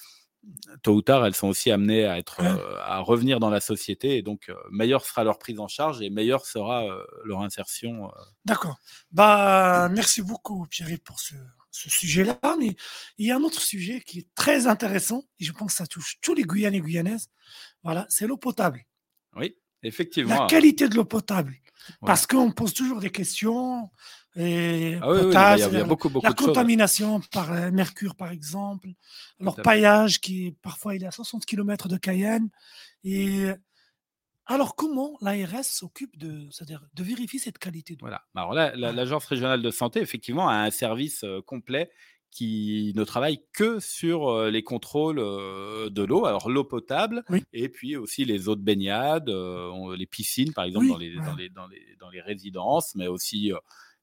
tôt 0.82 0.94
ou 0.94 1.02
tard, 1.02 1.26
elles 1.26 1.34
sont 1.34 1.48
aussi 1.48 1.70
amenées 1.70 2.06
à 2.06 2.18
être, 2.18 2.40
à 2.84 3.00
revenir 3.00 3.40
dans 3.40 3.50
la 3.50 3.60
société 3.60 4.16
et 4.16 4.22
donc 4.22 4.52
meilleure 4.70 5.04
sera 5.04 5.24
leur 5.24 5.38
prise 5.38 5.58
en 5.58 5.68
charge 5.68 6.00
et 6.02 6.10
meilleure 6.10 6.46
sera 6.46 6.84
leur 7.24 7.40
insertion. 7.40 8.12
D'accord. 8.44 8.78
Bah, 9.10 9.88
merci 9.90 10.22
beaucoup 10.22 10.66
Pierre 10.70 10.88
pour 11.04 11.18
ce, 11.18 11.34
ce 11.76 11.90
sujet-là, 11.90 12.38
mais 12.58 12.74
il 13.18 13.26
y 13.26 13.30
a 13.30 13.36
un 13.36 13.42
autre 13.42 13.60
sujet 13.60 14.00
qui 14.00 14.20
est 14.20 14.28
très 14.34 14.66
intéressant 14.66 15.24
et 15.38 15.44
je 15.44 15.52
pense 15.52 15.72
que 15.72 15.76
ça 15.76 15.86
touche 15.86 16.16
tous 16.22 16.34
les 16.34 16.44
Guyanais 16.44 16.78
et 16.78 16.80
Guyanaises. 16.80 17.28
Voilà, 17.82 18.06
c'est 18.08 18.26
l'eau 18.26 18.38
potable. 18.38 18.84
Oui, 19.34 19.54
effectivement. 19.82 20.42
La 20.42 20.46
qualité 20.46 20.88
de 20.88 20.94
l'eau 20.94 21.04
potable. 21.04 21.54
Parce 22.00 22.26
qu'on 22.26 22.50
pose 22.50 22.72
toujours 22.72 23.00
des 23.00 23.10
questions. 23.10 23.90
Et 24.36 24.98
ah 25.00 25.10
oui, 25.10 25.18
il 25.22 25.32
y, 25.32 25.76
a 25.76 25.84
beaucoup, 25.84 26.08
beaucoup 26.08 26.26
la 26.26 26.34
contamination 26.34 27.20
par 27.32 27.52
euh, 27.52 27.70
mercure, 27.70 28.16
par 28.16 28.32
exemple. 28.32 28.88
Alors, 29.40 29.56
paillage, 29.56 30.20
qui 30.20 30.56
parfois 30.62 30.94
il 30.94 31.04
est 31.04 31.06
à 31.06 31.10
60 31.10 31.46
km 31.46 31.88
de 31.88 31.96
Cayenne. 31.96 32.50
Et 33.04 33.46
alors, 34.46 34.76
comment 34.76 35.16
l'ARS 35.20 35.64
s'occupe 35.64 36.16
de, 36.18 36.48
de 36.94 37.02
vérifier 37.02 37.38
cette 37.38 37.58
qualité 37.58 37.96
Voilà. 38.00 38.22
Bah, 38.34 38.42
alors 38.42 38.54
là, 38.54 38.74
l'Agence 38.76 39.26
régionale 39.26 39.62
de 39.62 39.70
santé, 39.70 40.00
effectivement, 40.00 40.48
a 40.48 40.54
un 40.54 40.70
service 40.70 41.24
complet 41.46 41.90
qui 42.30 42.92
ne 42.94 43.04
travaille 43.04 43.40
que 43.52 43.80
sur 43.80 44.44
les 44.44 44.62
contrôles 44.62 45.16
de 45.16 46.02
l'eau, 46.04 46.26
alors 46.26 46.50
l'eau 46.50 46.64
potable, 46.64 47.24
et 47.52 47.68
puis 47.68 47.96
aussi 47.96 48.24
les 48.24 48.48
eaux 48.48 48.56
de 48.56 48.62
baignade, 48.62 49.30
les 49.96 50.06
piscines, 50.06 50.52
par 50.52 50.64
exemple, 50.64 50.88
dans, 50.88 50.98
les, 50.98 51.14
dans, 51.14 51.34
les, 51.34 51.48
dans, 51.48 51.66
les, 51.66 51.96
dans, 51.98 52.10
les, 52.10 52.20
résidences, 52.20 52.94
mais 52.94 53.06
aussi 53.06 53.52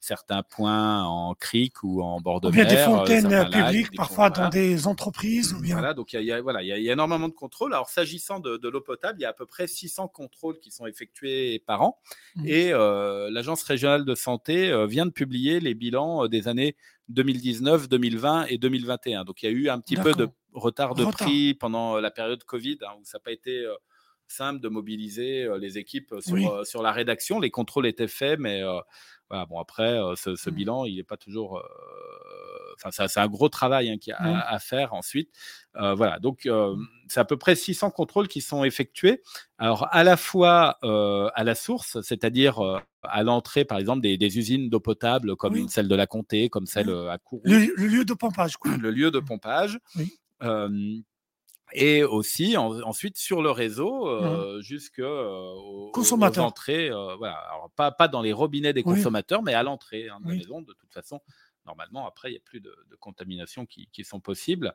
certains 0.04 0.44
points 0.44 1.02
en 1.06 1.34
crique 1.34 1.82
ou 1.82 2.02
en 2.02 2.20
bord 2.20 2.42
de 2.42 2.50
mer. 2.50 2.68
des 2.68 2.76
euh, 2.76 2.86
fontaines 2.86 3.50
publiques, 3.50 3.96
parfois 3.96 4.30
dans 4.30 4.50
des 4.50 4.86
entreprises. 4.86 5.54
Ou 5.54 5.62
bien... 5.62 5.76
Voilà, 5.76 5.94
donc 5.94 6.12
il 6.12 6.22
y, 6.24 6.32
a, 6.34 6.42
voilà, 6.42 6.62
il 6.62 6.68
y, 6.68 6.90
a 6.90 6.92
énormément 6.92 7.30
de 7.30 7.34
contrôles. 7.34 7.74
Alors, 7.74 7.90
s'agissant 7.90 8.42
de, 8.42 8.68
l'eau 8.68 8.82
potable, 8.82 9.20
il 9.20 9.22
y 9.22 9.26
a 9.26 9.30
à 9.30 9.34
peu 9.34 9.46
près 9.46 9.66
600 9.66 10.10
contrôles 10.10 10.60
qui 10.60 10.72
sont 10.72 10.86
effectués 10.86 11.60
par 11.66 11.84
an. 11.84 12.02
Mmh. 12.36 12.48
Et 12.48 12.74
euh, 12.74 13.30
l'Agence 13.32 13.64
régionale 13.64 14.04
de 14.04 14.14
santé 14.14 14.70
euh, 14.72 14.88
vient 14.88 15.06
de 15.06 15.12
publier 15.12 15.62
les 15.62 15.74
bilans 15.74 16.28
des 16.28 16.50
années 16.50 16.76
2019, 17.08 17.88
2020 17.88 18.48
et 18.50 18.58
2021. 18.58 19.24
Donc, 19.24 19.42
il 19.42 19.46
y 19.46 19.50
a 19.50 19.52
eu 19.54 19.70
un 19.70 19.80
petit 19.80 19.96
peu 19.96 20.12
de 20.12 20.28
retard 20.52 20.96
de 20.96 21.06
prix 21.06 21.54
pendant 21.54 21.98
la 22.02 22.12
période 22.12 22.44
Covid, 22.44 22.80
hein, 22.82 22.92
où 23.00 23.06
ça 23.06 23.20
n'a 23.20 23.22
pas 23.22 23.32
été 23.32 23.66
simple 24.28 24.60
de 24.60 24.68
mobiliser 24.68 25.48
les 25.60 25.78
équipes 25.78 26.14
sur, 26.20 26.66
sur, 26.66 26.82
la 26.82 26.92
rédaction. 26.92 27.40
Les 27.40 27.52
contrôles 27.52 27.88
étaient 27.88 28.08
faits, 28.08 28.40
mais 28.40 28.64
voilà, 29.34 29.46
bon, 29.48 29.60
après, 29.60 30.00
ce, 30.16 30.36
ce, 30.36 30.50
mmh. 30.50 30.54
bilan, 30.54 30.86
il 30.86 30.98
n'est 30.98 31.04
pas 31.04 31.18
toujours 31.18 31.62
enfin, 32.76 33.08
c'est 33.08 33.20
un 33.20 33.28
gros 33.28 33.50
travail 33.50 33.90
hein, 33.90 33.98
qui 34.00 34.12
a 34.12 34.22
mmh. 34.22 34.44
à, 34.48 34.60
faire 34.60 34.94
ensuite. 34.94 35.30
Euh, 35.76 35.94
voilà, 35.94 36.20
donc 36.20 36.46
euh, 36.46 36.76
mmh. 36.76 36.88
c'est 37.08 37.20
à 37.20 37.26
peu 37.26 37.38
près 37.38 37.56
600 37.56 37.92
contrôles 37.92 38.28
qui 38.28 38.42
sont 38.42 38.64
effectués. 38.64 39.22
Alors, 39.58 39.88
à 39.92 40.04
la 40.04 40.18
fois 40.18 40.78
euh, 40.84 41.30
à 41.36 41.44
la 41.44 41.56
source, 41.56 42.02
c'est-à-dire 42.02 42.60
à 43.04 43.24
l'entrée, 43.24 43.66
par 43.66 43.78
exemple, 43.78 44.02
des, 44.02 44.38
usines 44.38 44.70
d'eau 44.70 44.80
potable 44.80 45.36
comme 45.36 45.68
celle 45.68 45.88
de 45.88 45.96
la 45.96 46.08
Comté, 46.08 46.50
comme 46.50 46.66
celle 46.66 46.90
à 46.90 47.18
Kourou. 47.18 47.44
Le, 47.46 47.88
lieu 47.88 48.06
de 48.06 48.14
pompage, 48.14 48.58
quoi. 48.58 48.76
Le 48.78 48.92
lieu 48.92 49.12
de 49.12 49.20
pompage. 49.20 49.80
Et 51.74 52.04
aussi 52.04 52.58
ensuite 52.58 53.18
sur 53.18 53.42
le 53.42 53.52
réseau 53.52 54.08
euh, 54.08 54.62
jusqu'aux 54.62 55.92
entrées. 56.40 56.90
voilà. 57.18 57.36
Alors, 57.52 57.70
pas, 57.76 57.92
pas 57.92 58.08
dans 58.08 58.22
les 58.22 58.34
robinets 58.34 58.74
des 58.74 58.84
consommateurs, 58.84 59.44
mais 59.44 59.54
à 59.54 59.64
l'entrée 59.64 60.10
hein, 60.10 60.20
de 60.24 60.30
la 60.30 60.36
maison, 60.36 60.62
de 60.62 60.74
toute 60.74 60.94
façon 60.94 61.20
normalement, 61.66 62.08
après, 62.08 62.30
il 62.30 62.32
n'y 62.34 62.38
a 62.38 62.44
plus 62.44 62.60
de, 62.60 62.74
contamination 63.00 63.66
qui, 63.66 64.04
sont 64.04 64.20
possibles. 64.20 64.74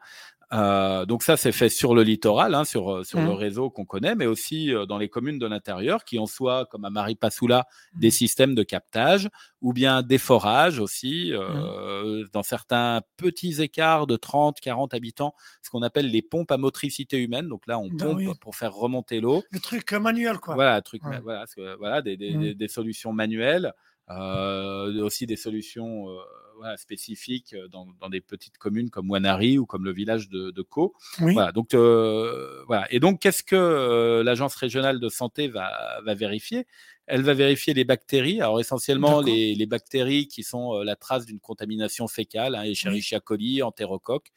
Euh, 0.53 1.07
donc 1.07 1.23
ça, 1.23 1.37
c'est 1.37 1.53
fait 1.53 1.69
sur 1.69 1.95
le 1.95 2.03
littoral, 2.03 2.55
hein, 2.55 2.65
sur, 2.65 2.93
euh, 2.93 3.05
sur 3.05 3.21
le 3.21 3.27
mmh. 3.27 3.31
réseau 3.31 3.71
qu'on 3.71 3.85
connaît, 3.85 4.15
mais 4.15 4.27
aussi 4.27 4.75
euh, 4.75 4.87
dans 4.87 4.99
les 4.99 5.09
communes 5.09 5.39
de 5.39 5.47
l'intérieur, 5.47 6.05
qui 6.05 6.19
ont 6.19 6.27
soit, 6.27 6.67
comme 6.67 6.85
à 6.85 6.91
Maripasoula, 6.91 7.67
des 7.95 8.09
mmh. 8.09 8.11
systèmes 8.11 8.55
de 8.55 8.63
captage, 8.63 9.29
ou 9.63 9.73
bien 9.73 10.03
des 10.03 10.19
forages 10.19 10.79
aussi, 10.79 11.33
mmh. 11.33 12.29
dans 12.33 12.43
certains 12.43 13.03
petits 13.17 13.63
écarts 13.63 14.07
de 14.07 14.17
30, 14.17 14.61
40 14.61 14.95
habitants, 14.95 15.35
ce 15.63 15.71
qu'on 15.71 15.83
appelle 15.83 16.11
les 16.11 16.23
pompes 16.23 16.51
à 16.51 16.59
motricité 16.59 17.19
humaine. 17.19 17.49
Donc 17.49 17.67
là, 17.67 17.79
on 17.79 17.89
bah 17.89 18.07
pompe 18.07 18.41
pour 18.41 18.57
faire 18.57 18.75
remonter 18.75 19.21
l'eau. 19.21 19.43
Le 19.51 19.61
truc 19.61 19.93
manuel, 19.93 20.39
quoi. 20.39 20.55
Voilà, 20.55 20.81
truc, 20.83 21.03
voilà, 21.23 21.45
voilà 21.79 22.03
des, 22.03 22.17
des, 22.17 22.69
solutions 22.69 23.13
manuelles, 23.13 23.73
aussi 24.09 25.27
des 25.27 25.37
solutions 25.37 26.09
spécifiques 26.77 27.55
euh, 27.55 27.69
dans, 27.69 28.09
des 28.09 28.21
petites 28.21 28.59
communes 28.59 28.91
comme 28.91 29.11
Wanari 29.11 29.59
ou 29.59 29.67
comme 29.67 29.85
le 29.85 29.93
village 29.93 30.29
de, 30.29 30.51
de 30.51 30.63
Co. 30.63 30.95
Voilà, 31.19 31.53
donc, 31.53 31.75
euh, 31.75 32.63
voilà. 32.67 32.87
Et 32.93 33.01
donc, 33.01 33.21
qu'est-ce 33.21 33.43
que 33.43 33.57
euh, 33.57 34.23
l'agence 34.23 34.55
régionale 34.55 35.01
de 35.01 35.09
santé 35.09 35.49
va, 35.49 36.01
va 36.05 36.15
vérifier? 36.15 36.67
Elle 37.07 37.23
va 37.23 37.35
vérifier 37.35 37.73
les 37.73 37.85
bactéries, 37.85 38.41
alors 38.43 38.61
essentiellement 38.61 39.23
les, 39.23 39.55
les, 39.55 39.67
bactéries 39.67 40.29
qui 40.29 40.43
sont 40.43 40.83
la 40.83 40.95
trace 40.95 41.25
d'une 41.25 41.41
contamination 41.41 42.07
fécale, 42.07 42.55
hein, 42.55 42.65
Escherichia 42.65 43.19
coli, 43.19 43.63
entérocoque, 43.63 44.31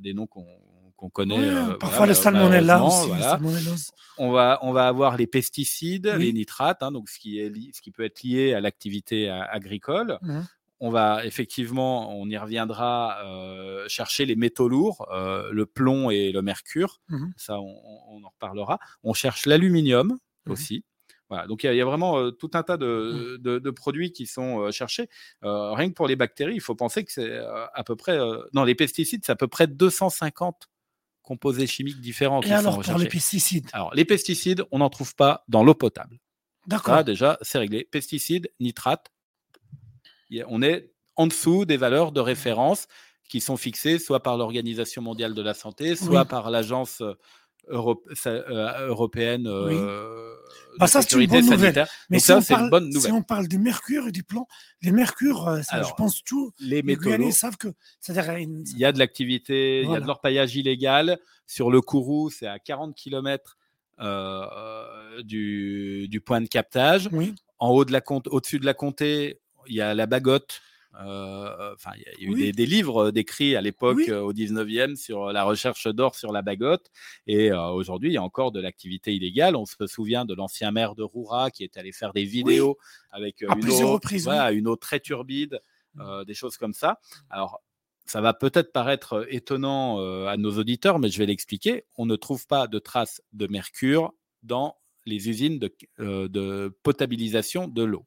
des 0.00 0.14
noms 0.14 0.28
qu'on 0.28 0.46
qu'on 0.94 1.10
connaît. 1.10 1.52
parfois 1.78 2.06
le 2.06 2.14
salmonella 2.14 2.82
aussi. 2.82 3.10
On 4.16 4.30
va, 4.30 4.58
on 4.62 4.72
va 4.72 4.86
avoir 4.86 5.16
les 5.16 5.26
pesticides, 5.26 6.06
les 6.06 6.32
nitrates, 6.32 6.82
hein, 6.82 6.92
donc 6.92 7.10
ce 7.10 7.18
qui, 7.18 7.38
est 7.38 7.52
ce 7.74 7.82
qui 7.82 7.90
peut 7.90 8.04
être 8.04 8.22
lié 8.22 8.54
à 8.54 8.60
l'activité 8.60 9.28
agricole. 9.28 10.18
Mmh 10.22 10.40
on 10.80 10.90
va 10.90 11.24
effectivement, 11.24 12.18
on 12.18 12.28
y 12.28 12.36
reviendra, 12.36 13.18
euh, 13.24 13.88
chercher 13.88 14.26
les 14.26 14.36
métaux 14.36 14.68
lourds, 14.68 15.06
euh, 15.10 15.50
le 15.52 15.66
plomb 15.66 16.10
et 16.10 16.32
le 16.32 16.42
mercure. 16.42 17.00
Mmh 17.08 17.26
Ça, 17.36 17.58
on, 17.60 18.22
en 18.24 18.28
reparlera. 18.28 18.78
On 19.02 19.14
cherche 19.14 19.46
l'aluminium 19.46 20.18
mmh 20.46 20.50
aussi. 20.50 20.84
Voilà, 21.28 21.48
donc 21.48 21.64
il 21.64 21.74
y, 21.74 21.80
a 21.80 21.84
vraiment 21.84 22.18
euh, 22.20 22.30
tout 22.30 22.50
un 22.54 22.62
tas 22.62 22.76
de, 22.76 23.40
mmh. 23.42 23.72
produits 23.72 24.12
qui 24.12 24.26
sont 24.26 24.70
cherchés. 24.70 25.08
rien 25.42 25.88
que 25.88 25.94
pour 25.94 26.06
les 26.06 26.14
bactéries, 26.14 26.54
il 26.54 26.60
faut 26.60 26.76
penser 26.76 27.04
que 27.04 27.10
c'est 27.10 27.36
à 27.38 27.82
peu 27.84 27.96
près, 27.96 28.16
non, 28.52 28.62
les 28.62 28.76
pesticides, 28.76 29.24
c'est 29.24 29.32
à 29.32 29.36
peu 29.36 29.48
près 29.48 29.66
250 29.66 30.68
composés 31.22 31.66
chimiques 31.66 32.00
différents. 32.00 32.40
Et 32.42 32.52
alors 32.52 32.80
pour 32.80 32.98
les 32.98 33.08
pesticides? 33.08 33.68
Alors 33.72 33.92
les 33.94 34.04
pesticides, 34.04 34.62
on 34.70 34.78
n'en 34.78 34.88
trouve 34.88 35.16
pas 35.16 35.42
dans 35.48 35.64
l'eau 35.64 35.74
potable. 35.74 36.20
D'accord. 36.68 37.02
déjà, 37.02 37.38
c'est 37.42 37.58
réglé. 37.58 37.84
Pesticides, 37.90 38.50
nitrates, 38.60 39.10
on 40.46 40.62
est 40.62 40.90
en 41.16 41.26
dessous 41.26 41.64
des 41.64 41.76
valeurs 41.76 42.12
de 42.12 42.20
référence 42.20 42.86
qui 43.28 43.40
sont 43.40 43.56
fixées 43.56 43.98
soit 43.98 44.22
par 44.22 44.36
l'Organisation 44.36 45.02
mondiale 45.02 45.34
de 45.34 45.42
la 45.42 45.54
santé, 45.54 45.96
soit 45.96 46.24
par 46.24 46.50
l'Agence 46.50 47.02
euh, 47.68 47.94
euh, 48.26 48.86
européenne 48.86 49.48
euh, 49.48 50.32
bah, 50.78 50.86
ça, 50.86 51.00
une 51.18 51.26
bonne 51.26 51.46
nouvelle. 51.46 51.86
Mais 52.10 52.20
ça, 52.20 52.40
c'est 52.40 52.54
une 52.54 52.70
bonne 52.70 52.90
nouvelle. 52.90 53.10
Si 53.10 53.12
on 53.12 53.22
parle 53.22 53.48
du 53.48 53.58
mercure 53.58 54.06
et 54.06 54.12
du 54.12 54.22
plomb, 54.22 54.46
les 54.82 54.92
mercures, 54.92 55.60
je 55.62 55.94
pense 55.96 56.22
tout. 56.22 56.52
Les, 56.60 56.82
les 56.82 57.32
savent 57.32 57.56
que. 57.56 57.68
Il 58.08 58.78
y 58.78 58.84
a 58.84 58.92
de 58.92 58.98
l'activité, 58.98 59.82
il 59.82 59.90
y 59.90 59.96
a 59.96 60.00
de 60.00 60.06
l'orpaillage 60.06 60.54
illégal. 60.54 61.18
Sur 61.46 61.70
le 61.70 61.80
Kourou, 61.80 62.30
c'est 62.30 62.46
à 62.46 62.58
40 62.58 62.94
km 62.94 63.56
du, 65.24 66.06
du, 66.08 66.20
point 66.20 66.40
de 66.40 66.48
captage. 66.48 67.08
En 67.58 67.70
haut 67.70 67.84
de 67.84 67.92
la 67.92 68.02
au-dessus 68.06 68.60
de 68.60 68.66
la 68.66 68.74
comté, 68.74 69.40
il 69.68 69.74
y 69.74 69.80
a 69.80 69.94
la 69.94 70.06
bagotte. 70.06 70.60
Euh, 71.04 71.74
enfin, 71.74 71.90
il 71.96 72.24
y 72.24 72.26
a 72.26 72.48
eu 72.48 72.52
des, 72.52 72.66
livres 72.66 73.10
décrits 73.10 73.54
à 73.54 73.60
l'époque 73.60 74.08
au 74.08 74.32
19e 74.32 74.96
sur 74.96 75.32
la 75.32 75.44
recherche 75.44 75.86
d'or 75.88 76.14
sur 76.14 76.32
la 76.32 76.42
bagotte. 76.42 76.90
Et 77.26 77.52
aujourd'hui, 77.52 78.10
il 78.10 78.12
y 78.14 78.18
a 78.18 78.22
encore 78.22 78.52
de 78.52 78.60
l'activité 78.60 79.14
illégale. 79.14 79.56
On 79.56 79.66
se 79.66 79.86
souvient 79.86 80.24
de 80.24 80.34
l'ancien 80.34 80.70
maire 80.70 80.94
de 80.94 81.02
Roura 81.02 81.50
qui 81.50 81.64
est 81.64 81.76
allé 81.76 81.92
faire 81.92 82.12
des 82.12 82.24
vidéos 82.24 82.78
avec 83.10 83.42
une, 83.42 83.48
eau, 83.48 83.98
une 84.52 84.68
eau 84.68 84.76
très 84.76 85.00
turbide, 85.00 85.60
mmh. 85.94 86.24
des 86.26 86.34
choses 86.34 86.56
comme 86.56 86.72
ça. 86.72 86.98
Alors, 87.28 87.62
ça 88.06 88.20
va 88.20 88.32
peut-être 88.32 88.72
paraître 88.72 89.26
étonnant 89.28 89.98
à 90.26 90.36
nos 90.36 90.56
auditeurs, 90.56 90.98
mais 90.98 91.10
je 91.10 91.18
vais 91.18 91.26
l'expliquer. 91.26 91.84
On 91.96 92.06
ne 92.06 92.16
trouve 92.16 92.46
pas 92.46 92.68
de 92.68 92.78
traces 92.78 93.20
de 93.32 93.46
mercure 93.48 94.12
dans 94.42 94.76
les 95.04 95.28
usines 95.28 95.58
de, 95.58 95.74
de 95.98 96.74
potabilisation 96.82 97.68
de 97.68 97.82
l'eau. 97.82 98.06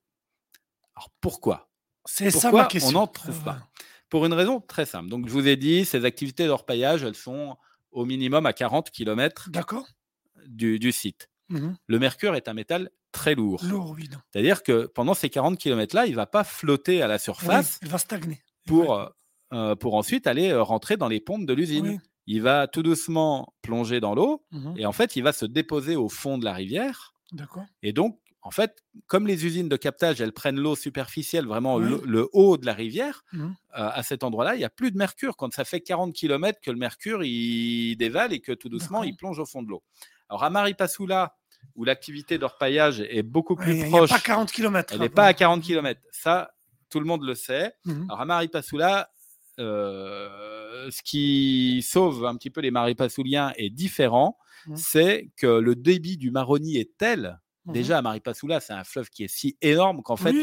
Alors 0.99 1.09
pourquoi? 1.21 1.69
C'est 2.03 2.29
ça 2.29 2.51
ma 2.51 2.65
question. 2.65 2.89
On 2.89 3.01
n'en 3.01 3.07
trouve 3.07 3.41
pas? 3.41 3.69
Pour 4.09 4.25
une 4.25 4.33
raison 4.33 4.59
très 4.59 4.85
simple. 4.85 5.07
Donc 5.07 5.27
je 5.27 5.31
vous 5.31 5.47
ai 5.47 5.55
dit, 5.55 5.85
ces 5.85 6.03
activités 6.03 6.45
d'orpaillage, 6.45 7.03
elles 7.03 7.15
sont 7.15 7.55
au 7.91 8.03
minimum 8.03 8.45
à 8.45 8.51
40 8.51 8.91
km 8.91 9.49
du, 10.45 10.77
du, 10.77 10.91
site. 10.91 11.29
Mmh 11.47 11.69
Le 11.87 11.99
mercure 11.99 12.35
est 12.35 12.49
un 12.49 12.53
métal 12.53 12.89
très 13.13 13.33
lourd. 13.33 13.63
Lourd, 13.63 13.95
oui. 13.97 14.09
C'est-à-dire 14.29 14.61
que 14.61 14.87
pendant 14.87 15.13
ces 15.13 15.29
40 15.29 15.57
km-là, 15.57 16.05
il 16.05 16.11
ne 16.11 16.15
va 16.17 16.25
pas 16.25 16.43
flotter 16.43 17.01
à 17.01 17.07
la 17.07 17.17
surface. 17.17 17.79
il 17.81 17.87
va 17.87 17.97
stagner. 17.97 18.41
Pour, 18.67 18.95
euh, 18.95 19.07
euh, 19.53 19.75
pour 19.75 19.95
ensuite 19.95 20.27
aller 20.27 20.49
euh, 20.49 20.61
rentrer 20.61 20.97
dans 20.97 21.07
les 21.07 21.21
pompes 21.21 21.45
de 21.45 21.53
l'usine. 21.53 22.01
Il 22.27 22.41
va 22.41 22.67
tout 22.67 22.83
doucement 22.83 23.53
plonger 23.61 24.01
dans 24.01 24.13
l'eau 24.15 24.43
mmh 24.51 24.73
et 24.77 24.85
en 24.85 24.91
fait, 24.91 25.15
il 25.15 25.23
va 25.23 25.31
se 25.31 25.45
déposer 25.45 25.95
au 25.95 26.09
fond 26.09 26.37
de 26.37 26.43
la 26.43 26.53
rivière. 26.53 27.13
D'accord. 27.31 27.63
Et 27.83 27.93
donc, 27.93 28.19
en 28.41 28.51
fait, 28.51 28.83
comme 29.07 29.27
les 29.27 29.45
usines 29.45 29.67
de 29.67 29.75
captage, 29.75 30.21
elles 30.21 30.31
prennent 30.31 30.59
l'eau 30.59 30.75
superficielle, 30.75 31.45
vraiment 31.45 31.77
le, 31.77 32.29
haut 32.31 32.57
de 32.57 32.65
la 32.65 32.73
rivière, 32.73 33.23
mmh. 33.33 33.43
euh, 33.43 33.49
à 33.71 34.01
cet 34.03 34.23
endroit-là, 34.23 34.55
il 34.55 34.59
n'y 34.59 34.65
a 34.65 34.69
plus 34.69 34.91
de 34.91 34.97
mercure. 34.97 35.35
Quand 35.35 35.53
ça 35.53 35.65
fait 35.65 35.81
40 35.81 36.13
km 36.13 36.59
que 36.61 36.71
le 36.71 36.77
mercure, 36.77 37.23
il 37.23 37.95
dévale 37.97 38.31
et 38.31 38.39
que 38.39 38.53
tout 38.53 38.69
doucement, 38.69 39.03
il 39.03 39.15
plonge 39.15 39.39
au 39.39 39.45
fond 39.45 39.61
de 39.61 39.69
l'eau. 39.69 39.83
Alors, 40.29 40.43
à 40.43 40.49
Maripasoula, 40.49 41.35
où 41.75 41.83
l'activité 41.83 42.37
d'orpaillage 42.37 43.01
est 43.01 43.23
beaucoup 43.23 43.55
plus 43.55 43.77
proche. 43.89 43.91
Elle 43.91 44.01
n'est 44.01 44.07
pas 44.07 44.15
à 44.15 44.19
40 44.19 44.51
km. 44.51 44.93
Elle 44.93 44.99
n'est 45.01 45.09
pas 45.09 45.25
à 45.25 45.33
40 45.33 45.61
km. 45.61 46.01
Ça, 46.11 46.51
tout 46.89 47.01
le 47.01 47.05
monde 47.05 47.23
le 47.23 47.35
sait. 47.35 47.73
Mmh. 47.83 48.03
Alors, 48.07 48.21
à 48.21 48.25
Maripasoula, 48.25 49.11
euh, 49.59 50.89
ce 50.89 51.01
qui 51.03 51.85
sauve 51.85 52.25
un 52.25 52.37
petit 52.37 52.49
peu 52.49 52.61
les 52.61 52.71
Maripasouliens 52.71 53.51
est 53.57 53.69
différent. 53.69 54.37
C'est 54.75 55.31
que 55.37 55.47
le 55.47 55.73
débit 55.73 56.17
du 56.17 56.31
Maroni 56.31 56.77
est 56.77 56.91
tel 56.97 57.39
Mmh 57.69 57.73
Déjà, 57.73 57.97
à 57.99 58.01
Maripasoula, 58.01 58.59
c'est 58.59 58.73
un 58.73 58.83
fleuve 58.83 59.09
qui 59.09 59.23
est 59.23 59.27
si 59.27 59.57
énorme 59.61 60.01
qu'en 60.01 60.15
fait, 60.15 60.35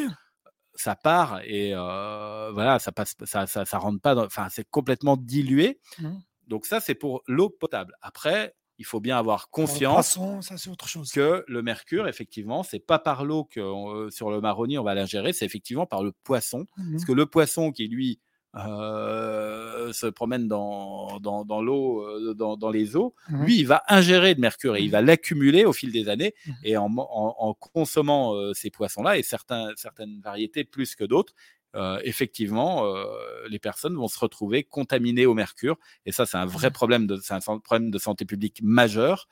ça 0.75 0.95
part 0.95 1.41
et 1.45 1.73
voilà, 1.75 2.79
ça 2.79 2.93
passe, 2.93 3.15
ça, 3.25 3.47
ça, 3.47 3.79
rentre 3.79 4.01
pas, 4.01 4.17
enfin, 4.25 4.49
c'est 4.51 4.69
complètement 4.69 5.17
dilué. 5.17 5.81
Mmh. 5.99 6.11
Donc 6.47 6.67
ça, 6.67 6.81
c'est 6.81 6.95
pour 6.95 7.23
l'eau 7.27 7.51
potable. 7.51 7.95
Après, 8.01 8.55
il 8.79 8.85
faut 8.85 9.01
bien 9.01 9.19
avoir 9.19 9.51
conscience 9.51 10.19
autre 10.69 10.89
chose. 10.89 11.11
que 11.11 11.45
le 11.49 11.62
mercure, 11.62 12.09
effectivement, 12.09 12.62
c'est 12.62 12.79
pas 12.79 12.99
par 12.99 13.25
l'eau 13.25 13.45
que 13.45 14.09
sur 14.11 14.31
le 14.31 14.41
marronnier 14.41 14.79
on 14.79 14.85
va 14.85 14.95
l'ingérer, 14.95 15.33
c'est 15.33 15.47
effectivement 15.47 15.87
par 15.87 16.03
le 16.03 16.12
poisson, 16.12 16.67
mmh 16.77 16.93
parce 16.93 17.05
que 17.05 17.12
le 17.12 17.27
poisson 17.27 17.73
qui 17.73 17.89
lui 17.89 18.21
euh, 18.57 19.92
se 19.92 20.07
promène 20.07 20.49
dans, 20.49 21.21
dans, 21.21 21.62
l'eau, 21.62 22.03
euh, 22.03 22.35
dans, 22.35 22.71
les 22.71 22.97
eaux, 22.97 23.14
mmh 23.29 23.45
lui, 23.45 23.59
il 23.59 23.66
va 23.66 23.83
ingérer 23.88 24.35
de 24.35 24.40
mercure 24.40 24.77
et 24.77 24.83
il 24.83 24.90
va 24.90 25.03
l'accumuler 25.03 25.64
au 25.64 25.73
fil 25.73 25.92
des 25.92 26.09
années. 26.09 26.35
Mmh 26.47 26.53
et 26.64 26.77
en, 26.77 26.90
en, 26.97 27.55
consommant 27.55 28.35
euh, 28.35 28.53
ces 28.55 28.71
poissons-là, 28.71 29.19
et 29.19 29.23
certains, 29.23 29.69
certaines 29.77 30.21
variétés 30.21 30.64
plus 30.64 30.95
que 30.95 31.05
d'autres, 31.05 31.35
effectivement, 32.03 32.85
les 33.49 33.59
personnes 33.59 33.97
vont 33.97 34.09
se 34.09 34.19
retrouver 34.19 34.65
contaminées 34.65 35.27
au 35.27 35.35
mercure. 35.35 35.77
Et 36.05 36.12
ça, 36.12 36.27
c'est 36.27 36.37
un 36.37 36.47
vrai 36.47 36.71
problème 36.71 37.07
de, 37.07 37.21
un 37.31 37.59
problème 37.59 37.91
de 37.91 37.99
santé 37.99 38.25
publique 38.25 38.61
majeur 38.62 39.29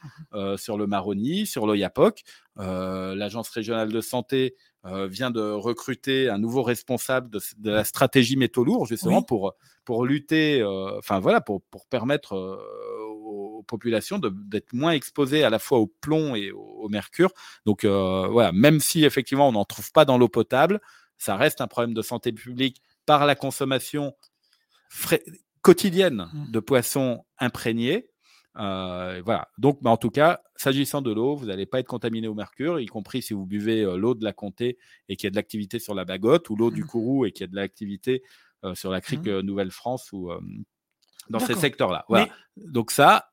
sur 0.57 0.76
le 0.76 0.87
Maroni, 0.87 1.46
sur 1.46 1.66
l'Oyapoc. 1.66 2.22
L'Agence 2.57 3.48
régionale 3.48 3.92
de 3.92 4.00
santé 4.00 4.57
euh, 4.87 5.07
vient 5.07 5.30
de 5.30 5.40
recruter 5.40 6.28
un 6.28 6.37
nouveau 6.37 6.62
responsable 6.62 7.30
de, 7.30 7.70
la 7.70 7.85
stratégie 7.85 8.37
métaux 8.37 8.64
lourds, 8.64 8.85
justement, 8.85 9.22
pour, 9.22 9.54
pour 9.87 10.04
lutter, 10.04 10.61
euh, 10.61 10.98
enfin 10.98 11.20
voilà, 11.20 11.40
pour, 11.40 11.62
pour 11.70 11.87
permettre 11.87 12.35
euh, 12.35 12.59
aux 13.24 13.62
populations 13.62 14.18
d'être 14.20 14.74
moins 14.74 14.92
exposées 14.92 15.42
à 15.42 15.48
la 15.48 15.59
fois 15.59 15.78
au 15.78 15.87
plomb 15.87 16.35
et 16.35 16.50
au, 16.50 16.90
mercure. 16.90 17.30
Donc 17.64 17.87
voilà, 17.87 18.52
même 18.52 18.78
si 18.78 19.07
effectivement 19.07 19.48
on 19.48 19.52
n'en 19.52 19.64
trouve 19.64 19.90
pas 19.90 20.04
dans 20.04 20.18
l'eau 20.18 20.28
potable, 20.28 20.83
ça 21.18 21.37
reste 21.37 21.61
un 21.61 21.66
problème 21.66 21.94
de 21.94 22.03
santé 22.03 22.33
publique 22.33 22.83
par 23.07 23.27
la 23.27 23.35
consommation 23.35 24.14
quotidienne 25.62 26.29
mmh. 26.33 26.50
de 26.50 26.61
poissons 26.61 27.24
imprégnés. 27.38 28.09
Euh, 28.57 29.20
voilà. 29.24 29.48
Donc, 29.59 29.83
bah, 29.83 29.90
en 29.90 29.96
tout 29.96 30.11
cas, 30.11 30.40
s'agissant 30.57 31.03
de 31.03 31.12
l'eau, 31.12 31.35
vous 31.35 31.46
n'allez 31.46 31.66
pas 31.66 31.81
être 31.81 31.88
contaminé 31.88 32.29
au 32.29 32.35
mercure, 32.35 32.79
y 32.79 32.87
compris 32.87 33.22
si 33.22 33.35
vous 33.35 33.46
buvez 33.46 33.83
euh, 33.83 33.96
l'eau 33.96 34.14
de 34.14 34.24
la 34.24 34.33
Comté 34.33 34.79
et 35.09 35.16
qu'il 35.16 35.27
y 35.27 35.29
a 35.29 35.31
de 35.31 35.37
l'activité 35.37 35.79
sur 35.79 35.94
la 35.94 36.05
Bagotte, 36.05 36.48
ou 36.50 36.57
l'eau 36.57 36.70
du 36.70 36.85
mmh. 36.85 36.87
Kourou 36.87 37.27
et 37.27 37.33
qu'il 37.33 37.42
y 37.42 37.48
a 37.48 37.50
de 37.50 37.57
l'activité 37.57 38.22
euh, 38.64 38.74
sur 38.74 38.90
la 38.90 39.00
crique 39.00 39.27
mmh. 39.27 39.40
Nouvelle-France 39.40 40.12
ou 40.12 40.31
dans 41.31 41.40
ces 41.40 41.55
secteurs-là. 41.55 42.05
Voilà. 42.09 42.29
Donc 42.57 42.90
ça, 42.90 43.33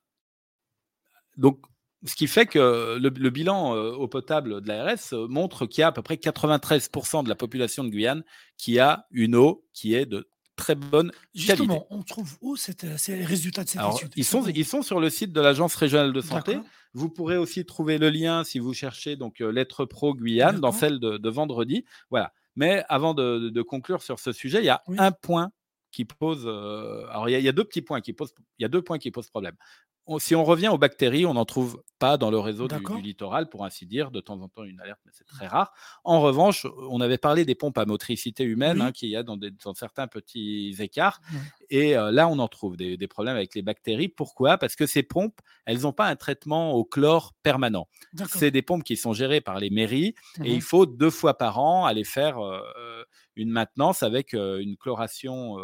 donc 1.38 1.60
ce 2.06 2.16
qui 2.16 2.28
fait 2.28 2.46
que 2.46 2.98
le, 3.00 3.10
le 3.10 3.30
bilan 3.30 3.76
eau 3.76 4.08
potable 4.08 4.62
de 4.62 4.68
l'ARS 4.68 5.14
montre 5.30 5.66
qu'il 5.66 5.82
y 5.82 5.84
a 5.84 5.88
à 5.88 5.92
peu 5.92 6.02
près 6.02 6.16
93% 6.16 7.24
de 7.24 7.30
la 7.30 7.36
population 7.36 7.84
de 7.84 7.90
Guyane 7.90 8.24
qui 8.58 8.80
a 8.80 9.08
une 9.12 9.36
eau 9.36 9.66
qui 9.74 9.94
est 9.94 10.06
de 10.06 10.28
très 10.62 10.76
bonne 10.76 11.12
Justement, 11.34 11.88
on 11.90 12.04
trouve 12.04 12.38
où 12.42 12.54
euh, 12.54 12.98
ces 12.98 13.24
résultats 13.24 13.64
de 13.64 13.70
cette 13.70 13.82
étude? 13.82 14.12
ils 14.16 14.26
sont, 14.26 14.46
ils 14.46 14.66
sont 14.66 14.82
sur 14.82 15.00
le 15.00 15.10
site 15.10 15.34
de 15.34 15.42
l'Agence 15.42 15.76
régionale 15.76 16.14
de 16.14 16.22
santé. 16.22 16.58
Vous 16.94 17.10
pourrez 17.10 17.38
aussi 17.38 17.66
trouver 17.66 17.98
le 17.98 18.10
lien 18.10 18.44
si 18.44 18.60
vous 18.60 18.74
cherchez 18.74 19.16
donc 19.16 19.42
euh, 19.42 19.52
Lettre 19.52 19.86
Pro 19.86 20.14
Guyane 20.14 20.60
dans 20.60 20.72
celle 20.72 21.00
de, 21.00 21.30
vendredi. 21.30 21.86
Voilà. 22.10 22.34
Mais 22.56 22.84
avant 22.90 23.14
de, 23.14 23.62
conclure 23.62 24.04
sur 24.04 24.20
ce 24.20 24.32
sujet, 24.32 24.60
il 24.60 24.66
y 24.66 24.70
a 24.70 24.84
un 24.98 25.12
point 25.12 25.52
qui 25.92 26.06
pose. 26.06 26.44
Euh, 26.46 27.06
alors, 27.10 27.30
il 27.30 27.42
y, 27.42 27.48
a, 27.48 27.52
deux 27.52 27.64
petits 27.64 27.82
points 27.82 28.02
qui 28.02 28.14
posent. 28.14 28.34
Il 28.60 28.64
y 28.64 28.66
a 28.66 28.70
deux 28.70 28.82
points 28.82 28.98
qui 28.98 29.12
posent 29.12 29.30
problème 29.30 29.56
si 30.20 30.36
on 30.36 30.44
revient 30.44 30.70
aux 30.70 30.78
bactéries, 30.78 31.26
on 31.26 31.34
n'en 31.34 31.46
trouve 31.46 31.82
pas 32.00 32.18
dans 32.18 32.32
le 32.32 32.40
réseau 32.40 32.68
du, 32.68 33.02
littoral, 33.02 33.48
pour 33.48 33.64
ainsi 33.64 33.86
dire. 33.86 34.10
De 34.10 34.20
temps 34.20 34.42
en 34.42 34.48
temps, 34.48 34.64
une 34.64 34.80
alerte, 34.80 35.00
mais 35.06 35.12
c'est 35.14 35.28
très 35.28 35.48
rare. 35.48 35.72
En 36.04 36.20
revanche, 36.20 36.66
on 36.90 37.00
avait 37.00 37.20
parlé 37.20 37.46
des 37.46 37.54
pompes 37.54 37.78
à 37.78 37.86
motricité 37.86 38.44
humaine 38.44 38.82
hein, 38.82 38.92
qu'il 38.92 39.10
y 39.10 39.16
a 39.16 39.24
dans, 39.24 39.38
certains 39.76 40.08
petits 40.08 40.76
écarts. 40.80 41.22
Et 41.70 41.96
euh, 41.96 42.12
là, 42.12 42.28
on 42.28 42.40
en 42.40 42.48
trouve 42.48 42.76
des, 42.76 43.08
problèmes 43.08 43.36
avec 43.36 43.54
les 43.54 43.62
bactéries. 43.62 44.10
Pourquoi? 44.10 44.58
Parce 44.58 44.76
que 44.76 44.88
ces 44.88 45.04
pompes, 45.04 45.40
elles 45.66 45.82
n'ont 45.82 45.94
pas 45.94 46.08
un 46.08 46.16
traitement 46.16 46.74
au 46.74 46.84
chlore 46.84 47.34
permanent. 47.44 47.88
C'est 48.28 48.52
des 48.52 48.64
pompes 48.64 48.84
qui 48.84 48.98
sont 48.98 49.14
gérées 49.14 49.42
par 49.42 49.60
les 49.60 49.70
mairies 49.70 50.16
et 50.44 50.54
il 50.54 50.62
faut 50.62 50.86
deux 50.86 51.12
fois 51.12 51.38
par 51.38 51.60
an 51.60 51.86
aller 51.86 52.04
faire 52.04 52.40
euh, 52.40 53.04
une 53.36 53.52
maintenance 53.52 54.02
avec 54.02 54.34
euh, 54.34 54.60
une 54.60 54.76
chloration 54.76 55.58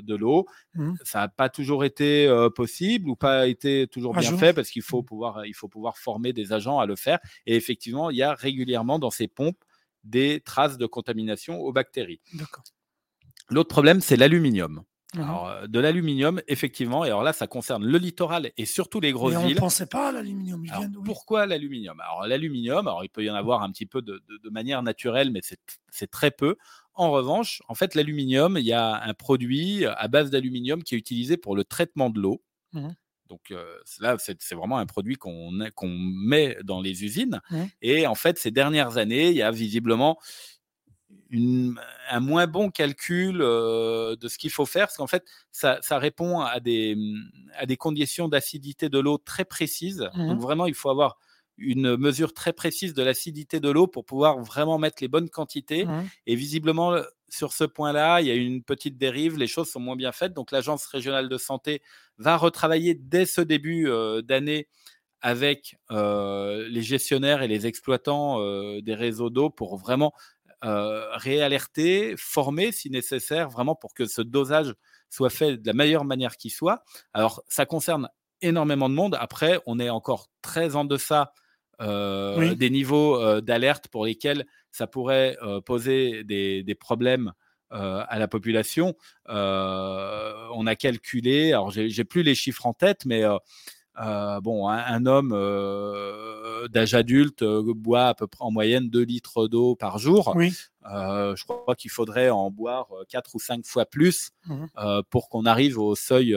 de 0.00 0.14
l'eau. 0.14 0.46
Mmh. 0.74 0.94
Ça 1.04 1.20
n'a 1.20 1.28
pas 1.28 1.48
toujours 1.48 1.84
été 1.84 2.28
possible 2.54 3.08
ou 3.08 3.16
pas 3.16 3.46
été 3.46 3.86
toujours 3.86 4.14
bien 4.14 4.36
fait 4.36 4.52
parce 4.52 4.70
qu'il 4.70 4.82
faut, 4.82 5.02
mmh. 5.02 5.06
pouvoir, 5.06 5.46
il 5.46 5.54
faut 5.54 5.68
pouvoir 5.68 5.98
former 5.98 6.32
des 6.32 6.52
agents 6.52 6.78
à 6.78 6.86
le 6.86 6.96
faire. 6.96 7.18
Et 7.46 7.56
effectivement, 7.56 8.10
il 8.10 8.16
y 8.16 8.22
a 8.22 8.34
régulièrement 8.34 8.98
dans 8.98 9.10
ces 9.10 9.28
pompes 9.28 9.62
des 10.04 10.40
traces 10.44 10.78
de 10.78 10.86
contamination 10.86 11.60
aux 11.60 11.72
bactéries. 11.72 12.20
L'autre 13.50 13.68
problème, 13.68 14.00
c'est 14.00 14.16
l'aluminium. 14.16 14.82
Mmh. 15.16 15.66
de 15.68 15.80
l'aluminium, 15.80 16.40
effectivement, 16.46 17.04
et 17.04 17.08
alors 17.08 17.22
là, 17.22 17.32
ça 17.32 17.46
concerne 17.46 17.84
le 17.84 17.98
littoral 17.98 18.50
et 18.56 18.66
surtout 18.66 19.00
les 19.00 19.12
grosses 19.12 19.34
villes. 19.34 19.46
On 19.46 19.48
ne 19.50 19.54
pensait 19.54 19.86
pas 19.86 20.08
à 20.08 20.12
l'aluminium. 20.12 20.64
Pourquoi 21.04 21.46
l'aluminium? 21.46 21.98
Alors, 22.00 22.26
l'aluminium, 22.26 22.86
alors 22.86 23.04
il 23.04 23.08
peut 23.08 23.24
y 23.24 23.30
en 23.30 23.34
avoir 23.34 23.62
un 23.62 23.70
petit 23.70 23.86
peu 23.86 24.02
de, 24.02 24.22
de 24.28 24.50
manière 24.50 24.82
naturelle, 24.82 25.30
mais 25.30 25.40
c'est 25.90 26.10
très 26.10 26.30
peu. 26.30 26.56
En 26.94 27.10
revanche, 27.10 27.62
en 27.68 27.74
fait, 27.74 27.94
l'aluminium, 27.94 28.56
il 28.58 28.64
y 28.64 28.72
a 28.72 29.02
un 29.02 29.14
produit 29.14 29.84
à 29.86 30.08
base 30.08 30.30
d'aluminium 30.30 30.82
qui 30.82 30.94
est 30.94 30.98
utilisé 30.98 31.36
pour 31.36 31.56
le 31.56 31.64
traitement 31.64 32.10
de 32.10 32.20
l'eau. 32.20 32.42
Mmh 32.72 32.88
Donc 33.28 33.52
là, 34.00 34.16
c'est 34.18 34.54
vraiment 34.54 34.78
un 34.78 34.86
produit 34.86 35.16
qu'on 35.16 35.50
met 35.88 36.56
dans 36.64 36.80
les 36.80 37.04
usines. 37.04 37.40
Mmh. 37.50 37.62
Et 37.82 38.06
en 38.06 38.14
fait, 38.14 38.38
ces 38.38 38.50
dernières 38.50 38.96
années, 38.98 39.30
il 39.30 39.36
y 39.36 39.42
a 39.42 39.50
visiblement 39.50 40.18
un 41.32 42.20
moins 42.20 42.46
bon 42.46 42.70
calcul 42.70 43.38
de 43.38 44.28
ce 44.28 44.38
qu'il 44.38 44.50
faut 44.50 44.66
faire, 44.66 44.86
parce 44.86 44.96
qu'en 44.96 45.06
fait, 45.06 45.24
ça, 45.52 45.80
répond 45.92 46.40
à 46.40 46.60
des, 46.60 46.96
à 47.54 47.66
des 47.66 47.76
conditions 47.76 48.28
d'acidité 48.28 48.88
de 48.88 48.98
l'eau 48.98 49.18
très 49.18 49.44
précises. 49.44 50.08
Mmh 50.14 50.28
Donc 50.28 50.40
vraiment, 50.40 50.66
il 50.66 50.74
faut 50.74 50.90
avoir 50.90 51.18
une 51.58 51.96
mesure 51.96 52.34
très 52.34 52.52
précise 52.52 52.92
de 52.92 53.02
l'acidité 53.02 53.60
de 53.60 53.70
l'eau 53.70 53.86
pour 53.86 54.04
pouvoir 54.04 54.38
vraiment 54.40 54.78
mettre 54.78 54.98
les 55.00 55.08
bonnes 55.08 55.30
quantités. 55.30 55.86
Mmh. 55.86 56.08
Et 56.26 56.34
visiblement, 56.34 57.00
sur 57.28 57.52
ce 57.52 57.64
point-là, 57.64 58.20
il 58.20 58.26
y 58.26 58.30
a 58.30 58.34
une 58.34 58.62
petite 58.62 58.98
dérive, 58.98 59.38
les 59.38 59.46
choses 59.46 59.70
sont 59.70 59.80
moins 59.80 59.96
bien 59.96 60.12
faites. 60.12 60.32
Donc 60.32 60.50
l'Agence 60.52 60.86
régionale 60.86 61.28
de 61.28 61.38
santé 61.38 61.82
va 62.18 62.36
retravailler 62.36 62.94
dès 62.94 63.26
ce 63.26 63.40
début 63.40 63.88
euh, 63.88 64.22
d'année 64.22 64.68
avec 65.20 65.76
euh, 65.90 66.68
les 66.68 66.82
gestionnaires 66.82 67.42
et 67.42 67.48
les 67.48 67.66
exploitants 67.66 68.40
euh, 68.40 68.80
des 68.80 68.94
réseaux 68.94 69.30
d'eau 69.30 69.50
pour 69.50 69.76
vraiment 69.76 70.12
réalerter, 70.62 72.14
former 72.16 72.72
si 72.72 72.90
nécessaire, 72.90 73.48
vraiment 73.48 73.74
pour 73.74 73.94
que 73.94 74.06
ce 74.06 74.22
dosage 74.22 74.74
soit 75.10 75.30
fait 75.30 75.56
de 75.56 75.66
la 75.66 75.72
meilleure 75.72 76.04
manière 76.04 76.36
qui 76.36 76.50
soit. 76.50 76.82
Alors 77.12 77.42
ça 77.48 77.66
concerne 77.66 78.08
énormément 78.42 78.88
de 78.88 78.94
monde. 78.94 79.16
Après, 79.18 79.60
on 79.66 79.78
est 79.78 79.90
encore 79.90 80.28
très 80.42 80.76
en 80.76 80.84
deçà 80.84 81.32
euh, 81.82 82.54
des 82.54 82.70
niveaux 82.70 83.20
euh, 83.20 83.42
d'alerte 83.42 83.88
pour 83.88 84.06
lesquels 84.06 84.46
ça 84.72 84.86
pourrait 84.86 85.36
euh, 85.42 85.60
poser 85.60 86.24
des, 86.24 86.76
problèmes 86.78 87.32
à 87.70 88.18
la 88.18 88.28
population. 88.28 88.94
on 89.28 90.66
a 90.66 90.76
calculé, 90.76 91.52
alors 91.52 91.70
j'ai 91.70 92.04
plus 92.04 92.22
les 92.22 92.34
chiffres 92.34 92.64
en 92.64 92.72
tête, 92.72 93.04
mais 93.04 93.22
bon, 93.96 94.68
un, 94.68 95.06
homme 95.06 95.30
d'âge 96.70 96.94
adulte 96.94 97.44
boit 97.44 98.06
à 98.06 98.14
peu 98.14 98.26
près 98.26 98.44
en 98.44 98.50
moyenne 98.50 98.88
2 98.88 99.02
litres 99.02 99.48
d'eau 99.48 99.76
par 99.76 99.98
jour. 99.98 100.32
Oui. 100.36 100.52
Euh, 100.92 101.34
je 101.34 101.44
crois 101.44 101.74
qu'il 101.74 101.90
faudrait 101.90 102.30
en 102.30 102.50
boire 102.50 102.86
euh, 102.92 103.04
quatre 103.08 103.34
ou 103.34 103.38
cinq 103.38 103.64
fois 103.64 103.86
plus 103.86 104.30
mmh 104.46 104.66
euh, 104.78 105.02
pour 105.10 105.28
qu'on 105.28 105.44
arrive 105.44 105.78
au 105.78 105.94
seuil 105.96 106.32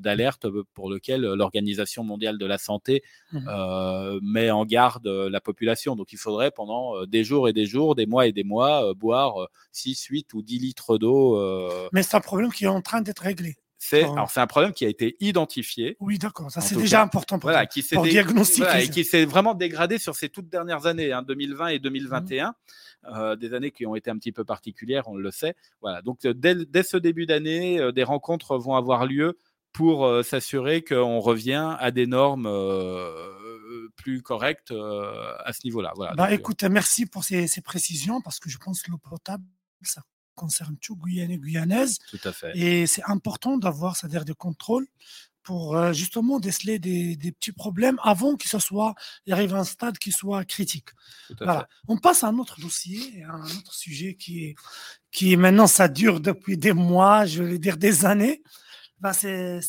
d'alerte 0.00 0.46
pour 0.74 0.90
lequel 0.90 1.20
l'Organisation 1.20 2.02
mondiale 2.02 2.38
de 2.38 2.46
la 2.46 2.58
santé 2.58 3.02
mmh 3.32 4.18
met 4.22 4.50
en 4.50 4.64
garde 4.64 5.06
la 5.06 5.40
population. 5.40 5.96
Donc 5.96 6.12
il 6.12 6.18
faudrait 6.18 6.50
pendant 6.50 7.04
des 7.06 7.24
jours 7.24 7.48
et 7.48 7.52
des 7.52 7.66
jours, 7.66 7.94
des 7.94 8.06
mois 8.06 8.26
et 8.26 8.32
des 8.32 8.44
mois, 8.44 8.94
boire 8.94 9.48
6, 9.72 10.04
8 10.04 10.34
ou 10.34 10.42
10 10.42 10.58
litres 10.58 10.98
d'eau. 10.98 11.38
Mais 11.92 12.02
c'est 12.02 12.16
un 12.16 12.20
problème 12.20 12.50
qui 12.52 12.64
est 12.64 12.68
en 12.68 12.82
train 12.82 13.00
d'être 13.02 13.20
réglé. 13.20 13.56
C'est 13.88 14.04
alors 14.04 14.30
c'est 14.30 14.40
un 14.40 14.46
problème 14.46 14.72
qui 14.72 14.84
a 14.84 14.88
été 14.88 15.16
identifié. 15.20 15.96
Oui, 16.00 16.18
d'accord. 16.18 16.50
Ça 16.50 16.60
c'est 16.60 16.76
déjà 16.76 17.02
important 17.02 17.38
pour, 17.38 17.50
qui 17.70 17.82
diagnostiquer. 17.82 18.84
et 18.84 18.90
qui 18.90 19.04
s'est 19.04 19.24
vraiment 19.24 19.54
dégradé 19.54 19.98
sur 19.98 20.14
ces 20.14 20.28
toutes 20.28 20.48
dernières 20.48 20.86
années, 20.86 21.12
2020 21.26 21.64
hein, 21.64 21.68
et 21.68 21.78
2021. 21.78 22.54
Euh, 23.04 23.36
des 23.36 23.54
années 23.54 23.70
qui 23.70 23.86
ont 23.86 23.94
été 23.94 24.10
un 24.10 24.18
petit 24.18 24.32
peu 24.32 24.44
particulières, 24.44 25.08
on 25.08 25.16
le 25.16 25.30
sait. 25.30 25.54
Voilà. 25.80 26.02
Donc 26.02 26.24
euh, 26.24 26.34
dès, 26.34 26.82
ce 26.82 26.96
début 26.96 27.26
d'année, 27.26 27.80
euh, 27.80 27.92
des 27.92 28.02
rencontres 28.02 28.58
vont 28.58 28.74
avoir 28.74 29.06
lieu 29.06 29.38
pour 29.72 30.24
s'assurer 30.24 30.82
qu'on 30.82 31.20
revient 31.20 31.76
à 31.78 31.90
des 31.92 32.06
normes 32.06 32.50
plus 33.96 34.22
correctes 34.22 34.72
à 34.72 35.52
ce 35.52 35.60
niveau-là. 35.64 35.92
Voilà. 35.94 36.14
Bah, 36.14 36.32
écoute, 36.32 36.64
merci 36.64 37.06
pour 37.06 37.22
ces, 37.22 37.46
ces, 37.46 37.60
précisions 37.60 38.20
parce 38.20 38.40
que 38.40 38.50
je 38.50 38.58
pense 38.58 38.82
que 38.82 38.90
l'eau 38.90 38.98
potable, 38.98 39.44
ça 39.82 40.02
concerne 40.38 40.76
tout 40.78 40.96
Guyane 40.96 41.30
et 41.30 41.38
Guyanaise. 41.38 41.98
Tout 42.08 42.20
à 42.24 42.32
fait. 42.32 42.56
Et 42.56 42.86
c'est 42.86 43.02
important 43.06 43.58
d'avoir, 43.58 43.96
c'est-à-dire 43.96 44.24
des 44.24 44.34
contrôles 44.34 44.86
pour 45.48 45.76
euh, 45.76 45.94
justement 45.94 46.40
déceler 46.40 46.78
des, 46.78 47.16
petits 47.32 47.52
problèmes 47.52 47.98
avant 48.02 48.36
que 48.36 48.46
ce 48.46 48.58
soit, 48.58 48.94
il 49.24 49.32
arrive 49.32 49.54
à 49.54 49.60
un 49.60 49.64
stade 49.64 49.96
qui 49.96 50.12
soit 50.12 50.44
critique. 50.44 50.90
Voilà. 51.40 51.66
On 51.88 51.96
passe 51.96 52.22
à 52.22 52.28
un 52.28 52.38
autre 52.38 52.60
dossier, 52.60 53.24
à 53.24 53.32
un 53.32 53.44
autre 53.44 53.72
sujet 53.72 54.14
qui 54.14 54.44
est, 54.44 54.54
qui 55.10 55.32
est 55.32 55.36
maintenant, 55.36 55.66
ça 55.66 55.88
dure 55.88 56.20
depuis 56.20 56.58
des 56.58 56.74
mois, 56.74 57.24
je 57.24 57.42
vais 57.42 57.58
dire 57.58 57.78
des 57.78 58.04
années. 58.04 58.42
Bah 59.00 59.12
c'est, 59.12 59.60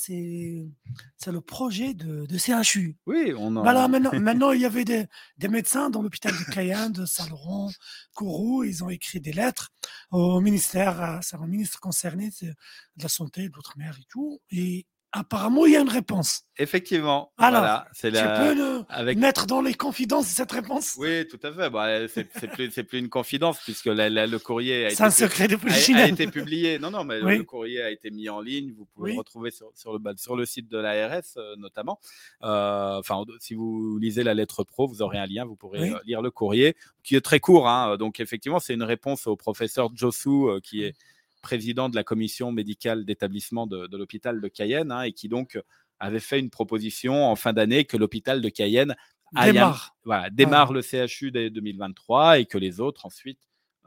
le 1.27 1.39
projet 1.39 1.93
de, 1.93 2.25
de, 2.25 2.37
CHU. 2.37 2.97
Oui, 3.05 3.33
on 3.37 3.55
a... 3.57 3.87
Maintenant, 3.87 4.11
maintenant, 4.19 4.51
il 4.51 4.61
y 4.61 4.65
avait 4.65 4.85
des, 4.85 5.05
des 5.37 5.47
médecins 5.47 5.91
dans 5.91 6.01
l'hôpital 6.01 6.33
de 6.33 6.51
Cayenne, 6.51 6.91
de 6.91 7.05
Saint-Laurent, 7.05 7.69
Kourou, 8.15 8.63
ils 8.63 8.83
ont 8.83 8.89
écrit 8.89 9.19
des 9.19 9.33
lettres 9.33 9.71
au 10.11 10.41
ministère, 10.41 11.19
c'est 11.21 11.35
un 11.35 11.47
ministre 11.47 11.79
concerné 11.79 12.31
de 12.41 12.55
la 13.03 13.09
santé, 13.09 13.49
de 13.49 13.53
l'outre-mer 13.53 13.95
et 13.99 14.05
tout, 14.09 14.41
et 14.51 14.87
apparemment, 15.11 15.65
il 15.65 15.73
y 15.73 15.75
a 15.75 15.81
une 15.81 15.89
réponse. 15.89 16.43
Effectivement. 16.57 17.31
Alors, 17.37 17.61
voilà, 17.61 17.87
c'est 17.93 18.11
tu 18.11 18.21
peux 18.21 18.83
avec... 18.89 19.17
mettre 19.17 19.47
dans 19.47 19.61
les 19.61 19.73
confidences 19.73 20.27
cette 20.27 20.51
réponse? 20.51 20.95
Oui, 20.99 21.25
tout 21.27 21.39
à 21.41 21.53
fait. 21.53 21.69
Bah, 21.69 22.07
c'est 22.07 22.25
plus, 22.25 22.69
plus, 22.69 22.99
une 22.99 23.09
confidence 23.09 23.59
puisque 23.63 23.85
le 23.85 24.37
courrier 24.37 24.85
a 24.85 24.91
été, 24.91 25.01
un 25.01 25.09
secret 25.09 25.47
de 25.47 25.55
a, 25.55 26.01
a, 26.01 26.07
été 26.07 26.27
publié. 26.27 26.77
Non, 26.77 26.91
non, 26.91 27.05
mais 27.05 27.21
le 27.21 27.43
courrier 27.43 27.81
a 27.81 27.89
été 27.89 28.11
mis 28.11 28.29
en 28.29 28.41
ligne. 28.41 28.73
Vous 28.77 28.85
pouvez 28.85 29.13
le 29.13 29.19
retrouver 29.19 29.51
sur, 29.51 29.71
sur, 29.73 29.97
le, 29.97 29.99
sur 30.17 30.35
le 30.35 30.45
site 30.45 30.69
de 30.69 30.77
l'ARS 30.77 31.21
euh, 31.37 31.55
notamment. 31.57 31.99
Euh, 32.43 32.99
enfin, 32.99 33.23
si 33.39 33.53
vous 33.53 33.97
lisez 33.97 34.23
la 34.23 34.33
lettre 34.33 34.63
pro, 34.63 34.87
vous 34.87 35.01
aurez 35.01 35.17
un 35.17 35.27
lien. 35.27 35.45
Vous 35.45 35.55
pourrez 35.55 35.91
euh, 35.91 35.99
lire 36.05 36.21
le 36.21 36.29
courrier 36.29 36.75
qui 37.03 37.15
est 37.15 37.21
très 37.21 37.39
court. 37.39 37.69
Hein. 37.69 37.97
Donc, 37.97 38.19
effectivement, 38.19 38.59
c'est 38.59 38.73
une 38.73 38.83
réponse 38.83 39.27
au 39.27 39.35
professeur 39.35 39.89
Josu 39.95 40.59
qui 40.61 40.83
est 40.83 40.93
président 41.41 41.89
de 41.89 41.95
la 41.95 42.04
commission 42.04 42.52
médicale 42.52 43.06
d'établissement 43.06 43.67
de, 43.67 43.88
l'hôpital 43.95 44.41
de 44.41 44.47
Cayenne, 44.47 44.91
hein, 44.91 45.04
et 45.04 45.13
qui 45.13 45.30
donc 45.30 45.60
avait 45.99 46.19
fait 46.19 46.39
une 46.39 46.49
proposition 46.49 47.25
en 47.25 47.36
fin 47.36 47.54
d'année 47.54 47.86
que 47.86 47.97
l'hôpital 47.97 48.41
de 48.41 48.49
Cayenne 48.49 48.95
démarre, 49.34 49.95
voilà, 50.06 50.30
démarre 50.30 50.73
le 50.73 50.82
CHU 50.82 51.32
dès 51.32 51.49
2023 51.49 52.39
et 52.39 52.45
que 52.45 52.58
les 52.58 52.80
autres 52.80 53.06
ensuite 53.06 53.39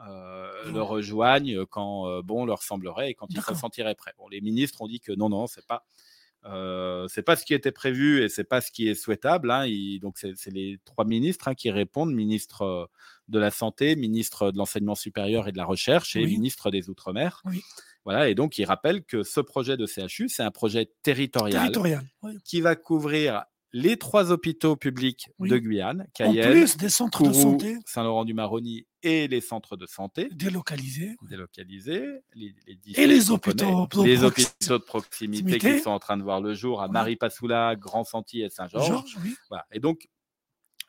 euh, 0.07 0.73
le 0.73 0.83
rejoignent 0.83 1.65
quand 1.67 2.09
euh, 2.09 2.23
bon 2.23 2.45
leur 2.45 2.63
semblerait 2.63 3.11
et 3.11 3.15
quand 3.15 3.29
ils 3.31 3.43
se 3.43 3.55
sentiraient 3.55 3.95
prêts. 3.95 4.13
Bon, 4.19 4.29
les 4.29 4.41
ministres 4.41 4.83
ont 4.83 4.89
dit 4.89 5.01
que 5.01 5.13
non, 5.13 5.29
non, 5.29 5.47
c'est 5.47 5.67
pas 5.67 5.85
euh, 6.45 7.07
c'est 7.09 7.23
pas 7.23 7.37
ce 7.37 7.45
qui 7.45 7.55
était 7.55 7.73
prévu 7.73 8.23
et 8.23 8.29
c'est 8.29 8.45
pas 8.45 8.61
ce 8.61 8.71
qui 8.71 8.89
est 8.89 8.95
souhaitable. 8.95 9.51
Hein. 9.51 9.67
donc 10.01 10.19
c'est 10.19 10.51
les 10.51 10.79
trois 10.85 11.05
ministres 11.05 11.49
hein, 11.49 11.55
qui 11.55 11.71
répondent 11.71 12.13
ministre 12.13 12.91
de 13.29 13.39
la 13.39 13.51
santé, 13.51 13.97
ministre 13.97 14.51
de 14.51 14.59
l'enseignement 14.59 14.95
supérieur 14.95 15.49
et 15.49 15.53
de 15.53 15.57
la 15.57 15.65
recherche 15.65 16.17
et 16.17 16.27
ministre 16.27 16.71
des 16.71 16.91
outre-mer. 16.91 17.43
Voilà, 18.05 18.29
et 18.29 18.35
donc 18.35 18.59
il 18.59 18.65
rappelle 18.65 19.05
que 19.05 19.23
ce 19.23 19.41
projet 19.41 19.77
de 19.77 19.87
CHU, 19.87 20.29
c'est 20.29 20.43
un 20.43 20.51
projet 20.51 20.91
territorial, 21.03 21.73
qui 22.45 22.61
va 22.61 22.75
couvrir 22.75 23.45
les 23.73 23.97
trois 23.97 24.31
hôpitaux 24.31 24.77
publics 24.77 25.31
de 25.39 25.57
Guyane, 25.59 26.07
Cayenne, 26.15 26.67
des 26.79 26.89
centres 26.89 27.23
de 27.23 27.33
santé, 27.33 27.77
Saint-Laurent-du-Maroni 27.87 28.87
et 29.03 29.29
les 29.29 29.41
centres 29.41 29.77
de 29.77 29.87
santé. 29.87 30.29
Délocalisés, 30.33 31.17
délocalisés 31.29 32.07
les, 32.35 32.55
et 32.95 33.07
les 33.07 33.31
hôpitaux, 33.31 33.89
les 34.05 34.25
hôpitaux 34.25 34.79
de 34.79 34.85
proximité 34.85 35.59
qui 35.59 35.81
sont 35.81 35.91
en 35.91 35.99
train 35.99 36.17
de 36.17 36.23
voir 36.23 36.41
le 36.41 36.55
jour 36.55 36.83
à 36.83 36.89
Marie-Passoula, 36.89 37.77
Grand 37.77 38.05
Santi 38.05 38.43
et 38.43 38.51
Saint-Georges. 38.51 39.17
Voilà. 39.49 39.67
Et 39.73 39.81
donc 39.81 40.09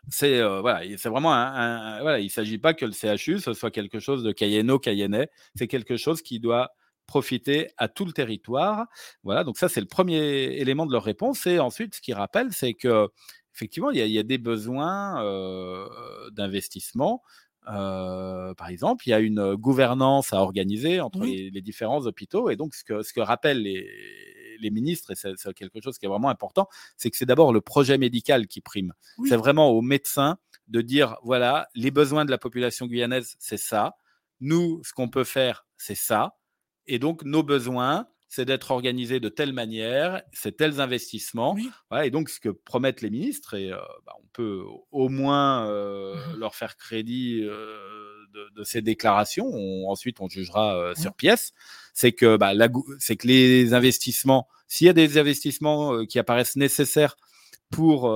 c'est 0.10 0.40
euh, 0.42 0.60
voilà, 0.60 0.82
c'est 0.98 1.08
vraiment 1.08 1.34
un, 1.34 2.02
voilà, 2.02 2.20
il 2.20 2.26
ne 2.26 2.30
s'agit 2.30 2.58
pas 2.58 2.74
que 2.74 2.86
le 2.86 2.92
CHU 2.92 3.40
ce 3.40 3.54
soit 3.54 3.72
quelque 3.72 4.00
chose 4.00 4.22
de 4.22 4.34
cayeno 4.34 4.78
cayennais, 4.78 5.30
c'est 5.56 5.68
quelque 5.68 5.96
chose 5.96 6.22
qui 6.22 6.42
doit 6.42 6.72
profiter 7.06 7.70
à 7.78 7.88
tout 7.88 8.06
le 8.06 8.12
territoire. 8.12 8.88
Voilà, 9.24 9.44
donc 9.44 9.58
ça 9.58 9.70
c'est 9.70 9.82
le 9.82 9.88
premier 9.88 10.18
élément 10.60 10.86
de 10.86 10.92
leur 10.92 11.04
réponse. 11.04 11.46
Et 11.48 11.60
ensuite, 11.60 11.96
ce 11.96 12.02
qu'ils 12.02 12.16
rappellent, 12.16 12.54
c'est 12.54 12.74
que 12.74 13.10
effectivement, 13.54 13.92
il 13.92 14.08
y, 14.08 14.20
a, 14.20 14.24
des 14.24 14.38
besoins 14.38 15.24
euh, 15.24 15.88
d'investissement. 16.32 17.22
Euh, 17.70 18.54
par 18.56 18.68
exemple, 18.68 19.08
il 19.08 19.12
y 19.12 19.14
a 19.14 19.20
une 19.20 19.56
gouvernance 19.56 20.34
à 20.34 20.38
organiser 20.38 21.00
entre 21.00 21.24
les, 21.24 21.62
différents 21.62 22.06
hôpitaux. 22.06 22.50
Et 22.50 22.56
donc, 22.56 22.74
ce 22.74 22.84
que, 22.84 23.04
ce 23.04 23.14
que 23.14 23.22
rappellent 23.22 23.62
les, 23.62 23.88
les 24.60 24.72
ministres, 24.72 25.12
et 25.12 25.16
c'est 25.16 25.54
quelque 25.54 25.82
chose 25.82 25.98
qui 25.98 26.06
est 26.06 26.10
vraiment 26.10 26.30
important, 26.30 26.68
c'est 26.98 27.12
que 27.12 27.18
c'est 27.18 27.26
d'abord 27.26 27.54
le 27.54 27.62
projet 27.62 27.98
médical 27.98 28.48
qui 28.48 28.62
prime. 28.62 28.94
C'est 29.28 29.38
vraiment 29.38 29.70
aux 29.70 29.82
médecins 29.82 30.38
de 30.68 30.82
dire, 30.82 31.18
voilà, 31.24 31.68
les 31.76 31.92
besoins 31.92 32.26
de 32.26 32.32
la 32.32 32.38
population 32.38 32.88
guyanaise, 32.88 33.36
c'est 33.38 33.58
ça. 33.58 33.96
Nous, 34.40 34.82
ce 34.84 34.94
qu'on 34.94 35.10
peut 35.10 35.24
faire, 35.24 35.68
c'est 35.78 35.96
ça. 35.96 36.36
Et 36.88 37.00
donc, 37.00 37.24
nos 37.24 37.44
besoins, 37.44 38.08
c'est 38.34 38.46
d'être 38.46 38.72
organisés 38.72 39.20
de 39.20 39.30
telle 39.30 39.54
manière, 39.54 40.24
c'est 40.32 40.58
tels 40.58 40.82
investissements. 40.82 41.56
et 42.04 42.10
donc, 42.10 42.30
ce 42.30 42.40
que 42.40 42.50
promettent 42.50 43.02
les 43.02 43.12
ministres, 43.12 43.54
et 43.54 43.72
euh, 43.72 43.78
bah, 44.08 44.14
on 44.18 44.26
peut 44.34 44.64
au 44.92 45.08
moins 45.08 45.68
euh, 45.68 46.16
mmh 46.16 46.40
leur 46.40 46.56
faire 46.56 46.76
crédit 46.76 47.42
euh, 47.44 47.78
de, 48.56 48.64
ces 48.64 48.82
déclarations, 48.82 49.88
ensuite 49.88 50.20
on 50.20 50.28
jugera 50.28 50.94
sur 50.96 51.14
pièce, 51.14 51.54
c'est 51.94 52.12
que, 52.12 52.36
bah, 52.36 52.54
c'est 52.98 53.16
que 53.18 53.28
les 53.28 53.76
investissements, 53.76 54.48
s'il 54.68 54.88
y 54.88 54.90
a 54.90 54.94
des 54.94 55.20
investissements 55.20 56.04
qui 56.06 56.18
apparaissent 56.18 56.56
nécessaires 56.56 57.16
pour 57.70 58.10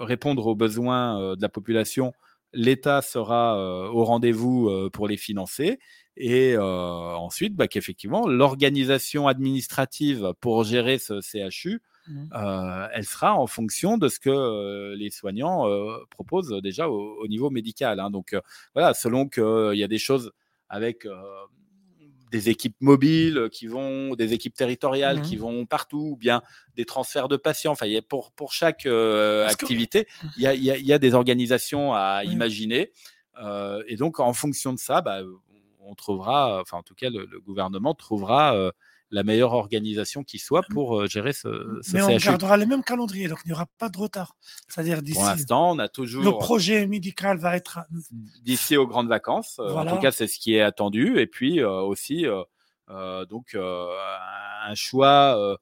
répondre 0.00 0.46
aux 0.48 0.56
besoins 0.56 1.36
de 1.36 1.42
la 1.42 1.48
population, 1.48 2.12
l'État 2.52 3.02
sera 3.02 3.56
au 3.90 4.04
rendez-vous 4.04 4.90
pour 4.92 5.06
les 5.06 5.16
financer. 5.16 5.78
Et 6.16 6.56
ensuite, 6.56 7.56
bah, 7.56 7.68
qu'effectivement, 7.68 8.28
l'organisation 8.28 9.26
administrative 9.26 10.32
pour 10.40 10.62
gérer 10.64 10.98
ce 10.98 11.20
CHU, 11.20 11.82
mmh. 12.06 12.28
elle 12.92 13.04
sera 13.04 13.34
en 13.34 13.46
fonction 13.46 13.98
de 13.98 14.08
ce 14.08 14.20
que 14.20 14.94
les 14.94 15.10
soignants 15.10 15.66
proposent 16.10 16.60
déjà 16.62 16.88
au, 16.88 17.26
niveau 17.26 17.50
médical. 17.50 17.98
Hein. 17.98 18.10
Donc 18.10 18.36
voilà, 18.74 18.94
selon 18.94 19.28
qu'il 19.28 19.74
y 19.74 19.82
a 19.82 19.88
des 19.88 19.98
choses 19.98 20.32
avec 20.68 21.06
des 22.30 22.48
équipes 22.48 22.76
mobiles 22.80 23.48
qui 23.52 23.66
vont, 23.66 24.14
des 24.14 24.32
équipes 24.32 24.54
territoriales 24.54 25.22
qui 25.22 25.36
mmh. 25.36 25.40
vont 25.40 25.66
partout, 25.66 26.10
ou 26.12 26.16
bien 26.16 26.42
des 26.76 26.84
transferts 26.84 27.28
de 27.28 27.36
patients. 27.36 27.72
Enfin, 27.72 27.86
y 27.86 27.96
a 27.96 28.02
pour, 28.02 28.30
pour 28.32 28.52
chaque 28.52 28.86
activité, 28.86 30.06
mmh. 30.22 30.26
il 30.36 30.42
y, 30.42 30.46
a, 30.46 30.54
y, 30.54 30.92
a, 30.92 30.98
des 30.98 31.14
organisations 31.14 31.92
à 31.92 32.22
imaginer. 32.24 32.92
et 33.88 33.96
donc, 33.96 34.20
en 34.20 34.32
fonction 34.32 34.72
de 34.72 34.78
ça, 34.78 35.00
bah, 35.00 35.22
on 35.86 35.94
trouvera, 35.94 36.60
enfin 36.60 36.78
en 36.78 36.82
tout 36.82 36.94
cas 36.94 37.10
le, 37.10 37.26
gouvernement 37.40 37.94
trouvera 37.94 38.54
euh, 38.56 38.70
la 39.10 39.22
meilleure 39.22 39.52
organisation 39.52 40.24
qui 40.24 40.38
soit 40.38 40.62
pour 40.70 41.00
euh, 41.00 41.06
gérer 41.06 41.32
ce, 41.32 41.78
ce 41.82 41.94
Mais 41.94 42.02
on 42.02 42.16
gardera 42.16 42.56
les 42.56 42.66
mêmes 42.66 42.82
calendriers, 42.82 43.28
donc 43.28 43.38
il 43.44 43.48
n'y 43.48 43.54
aura 43.54 43.66
pas 43.78 43.88
de 43.88 43.98
retard. 43.98 44.36
C'est-à-dire 44.68 45.02
d'ici. 45.02 45.18
Pour 45.18 45.26
l'instant, 45.26 45.70
on 45.70 45.78
a 45.78 45.88
toujours. 45.88 46.24
Le 46.24 46.32
projet 46.32 46.86
médical 46.86 47.38
va 47.38 47.56
être. 47.56 47.80
D'ici 48.42 48.76
aux 48.76 48.86
grandes 48.86 49.08
vacances. 49.08 49.58
Euh, 49.60 49.74
en 49.74 49.86
tout 49.86 50.00
cas, 50.00 50.10
c'est 50.10 50.26
ce 50.26 50.38
qui 50.38 50.54
est 50.54 50.62
attendu. 50.62 51.18
Et 51.18 51.26
puis 51.26 51.62
aussi, 51.62 52.26
donc, 52.88 53.54
un 53.56 54.74
choix 54.74 55.58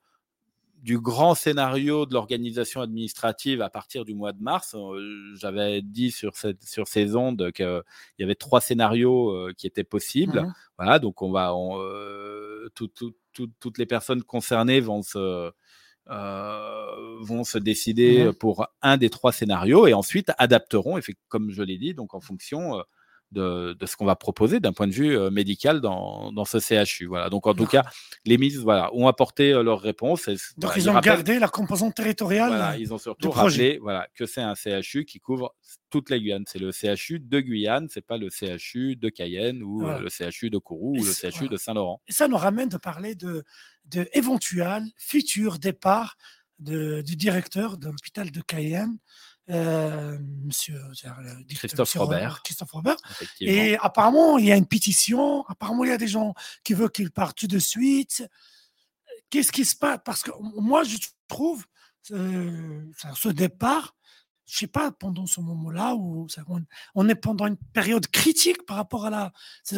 du 0.82 0.98
grand 0.98 1.36
scénario 1.36 2.06
de 2.06 2.12
l'organisation 2.12 2.80
administrative 2.80 3.62
à 3.62 3.70
partir 3.70 4.04
du 4.04 4.14
mois 4.14 4.32
de 4.32 4.42
mars. 4.42 4.74
Euh, 4.74 5.34
j'avais 5.36 5.80
dit 5.80 6.10
sur, 6.10 6.36
cette, 6.36 6.62
sur 6.64 6.88
ces 6.88 7.14
ondes 7.14 7.52
qu'il 7.52 7.82
y 8.18 8.24
avait 8.24 8.34
trois 8.34 8.60
scénarios 8.60 9.30
euh, 9.30 9.52
qui 9.56 9.66
étaient 9.66 9.84
possibles. 9.84 10.42
Mmh 10.42 10.54
voilà, 10.78 10.98
donc 10.98 11.22
on 11.22 11.30
va, 11.30 11.52
euh, 11.52 12.68
toutes 12.74 13.78
les 13.78 13.86
personnes 13.86 14.24
concernées 14.24 14.80
vont 14.80 15.02
se, 15.02 15.52
vont 16.08 17.44
se 17.44 17.58
décider 17.58 18.24
mmh 18.24 18.32
pour 18.32 18.66
un 18.80 18.96
des 18.96 19.08
trois 19.08 19.30
scénarios 19.30 19.86
et 19.86 19.94
ensuite 19.94 20.32
adapteront, 20.38 20.98
comme 21.28 21.50
je 21.50 21.62
l'ai 21.62 21.78
dit, 21.78 21.94
donc 21.94 22.14
en 22.14 22.20
fonction 22.20 22.82
de, 23.32 23.76
ce 23.84 23.96
qu'on 23.96 24.04
va 24.04 24.16
proposer 24.16 24.60
d'un 24.60 24.72
point 24.72 24.86
de 24.86 24.92
vue 24.92 25.16
euh, 25.16 25.30
médical 25.30 25.80
dans, 25.80 26.32
dans, 26.32 26.44
ce 26.44 26.58
CHU. 26.58 27.06
Voilà. 27.06 27.30
Donc, 27.30 27.46
en 27.46 27.54
tout 27.54 27.66
cas, 27.66 27.84
les 28.24 28.38
ministres 28.38 28.62
voilà, 28.62 28.90
ont 28.94 29.08
apporté 29.08 29.52
euh, 29.52 29.62
leur 29.62 29.80
réponse. 29.80 30.28
Donc, 30.56 30.72
ils 30.76 30.88
ont 30.88 30.98
gardé 31.00 31.38
la 31.38 31.48
composante 31.48 31.94
territoriale. 31.94 32.48
Voilà, 32.48 32.76
ils 32.76 32.92
ont 32.92 32.98
surtout 32.98 33.30
rappelé 33.30 33.78
voilà, 33.80 34.06
que 34.14 34.26
c'est 34.26 34.42
un 34.42 34.54
CHU 34.54 35.04
qui 35.04 35.18
couvre 35.18 35.54
toute 35.90 36.10
la 36.10 36.18
Guyane. 36.18 36.44
C'est 36.46 36.58
le 36.58 36.70
CHU 36.72 37.20
de 37.20 37.40
Guyane, 37.40 37.88
c'est 37.90 38.04
pas 38.04 38.16
le 38.16 38.28
CHU 38.30 38.96
de 38.96 39.08
Cayenne 39.08 39.62
ou 39.62 39.86
euh, 39.86 39.98
le 39.98 40.08
CHU 40.08 40.50
de 40.50 40.58
Kourou 40.58 40.96
ou 40.98 41.04
le 41.04 41.12
CHU 41.12 41.48
de 41.48 41.56
Saint-Laurent. 41.56 42.00
Et 42.08 42.12
ça 42.12 42.28
nous 42.28 42.36
ramène 42.36 42.68
de 42.68 42.78
parler 42.78 43.14
de, 43.14 43.44
de 43.86 44.08
départs 45.58 46.16
de, 46.58 47.02
du 47.02 47.16
directeur 47.16 47.76
de 47.76 47.86
l'hôpital 47.86 48.30
de 48.30 48.40
Cayenne 48.40 48.98
euh, 49.50 50.18
monsieur 50.44 50.80
Christophe 51.48 51.92
Robert. 51.94 52.42
Christophe 52.42 52.70
Robert. 52.70 52.96
Et 53.40 53.76
apparemment, 53.78 54.38
il 54.38 54.46
y 54.46 54.52
a 54.52 54.56
une 54.56 54.66
pétition. 54.66 55.44
Apparemment, 55.46 55.84
il 55.84 55.90
y 55.90 55.92
a 55.92 55.98
des 55.98 56.08
gens 56.08 56.34
qui 56.64 56.74
veulent 56.74 56.90
qu'il 56.90 57.10
parte 57.10 57.38
tout 57.38 57.46
de 57.46 57.58
suite. 57.58 58.24
Qu'est-ce 59.30 59.50
qui 59.50 59.64
se 59.64 59.74
passe? 59.74 59.98
Parce 60.04 60.22
que 60.22 60.30
moi, 60.60 60.84
je 60.84 60.96
trouve 61.26 61.64
euh, 62.10 62.84
ce 63.14 63.28
départ, 63.28 63.96
je 64.46 64.58
sais 64.58 64.66
pas, 64.66 64.92
pendant 64.92 65.26
ce 65.26 65.40
moment-là, 65.40 65.94
où 65.94 66.26
on, 66.94 67.08
est 67.08 67.14
pendant 67.14 67.46
une 67.46 67.56
période 67.56 68.06
critique 68.08 68.64
par 68.66 68.76
rapport 68.76 69.06
à 69.06 69.10
la, 69.10 69.32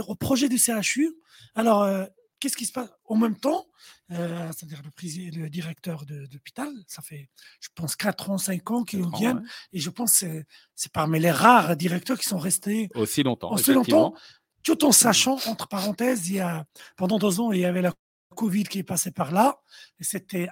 au 0.08 0.14
projet 0.14 0.48
du 0.48 0.58
CHU. 0.58 1.14
Alors, 1.54 1.82
euh, 1.82 2.04
qu'est-ce 2.44 2.58
qui 2.58 2.66
se 2.66 2.72
passe 2.72 2.90
En 3.06 3.16
même 3.16 3.36
temps, 3.36 3.64
euh, 4.10 4.50
c'est-à-dire 4.52 4.82
le, 4.84 5.40
le, 5.42 5.48
directeur 5.48 6.04
de, 6.04 6.28
l'hôpital, 6.30 6.70
ça 6.86 7.00
fait, 7.00 7.30
je 7.58 7.68
pense, 7.74 7.96
4 7.96 8.30
ans, 8.30 8.36
5 8.36 8.70
ans 8.70 8.84
qu'ils 8.84 9.08
viennent. 9.16 9.42
Et 9.72 9.80
je 9.80 9.88
pense 9.88 10.20
que 10.20 10.44
c'est 10.74 10.92
parmi 10.92 11.18
les 11.18 11.30
rares 11.30 11.74
directeurs 11.74 12.18
qui 12.18 12.26
sont 12.26 12.38
restés 12.38 12.90
aussi 12.94 13.22
longtemps. 13.22 13.50
Aussi 13.50 13.72
longtemps, 13.72 14.14
tout 14.62 14.84
en 14.84 14.92
sachant, 14.92 15.38
entre 15.46 15.68
parenthèses, 15.68 16.28
il 16.28 16.36
y 16.36 16.40
a, 16.40 16.66
pendant 16.98 17.18
deux 17.18 17.40
ans, 17.40 17.50
il 17.50 17.60
y 17.60 17.64
avait 17.64 17.80
la 17.80 17.94
Covid 18.36 18.64
qui 18.64 18.80
est 18.80 18.82
passée 18.82 19.10
par 19.10 19.32
là. 19.32 19.58
Et 19.98 20.04
c'était 20.04 20.50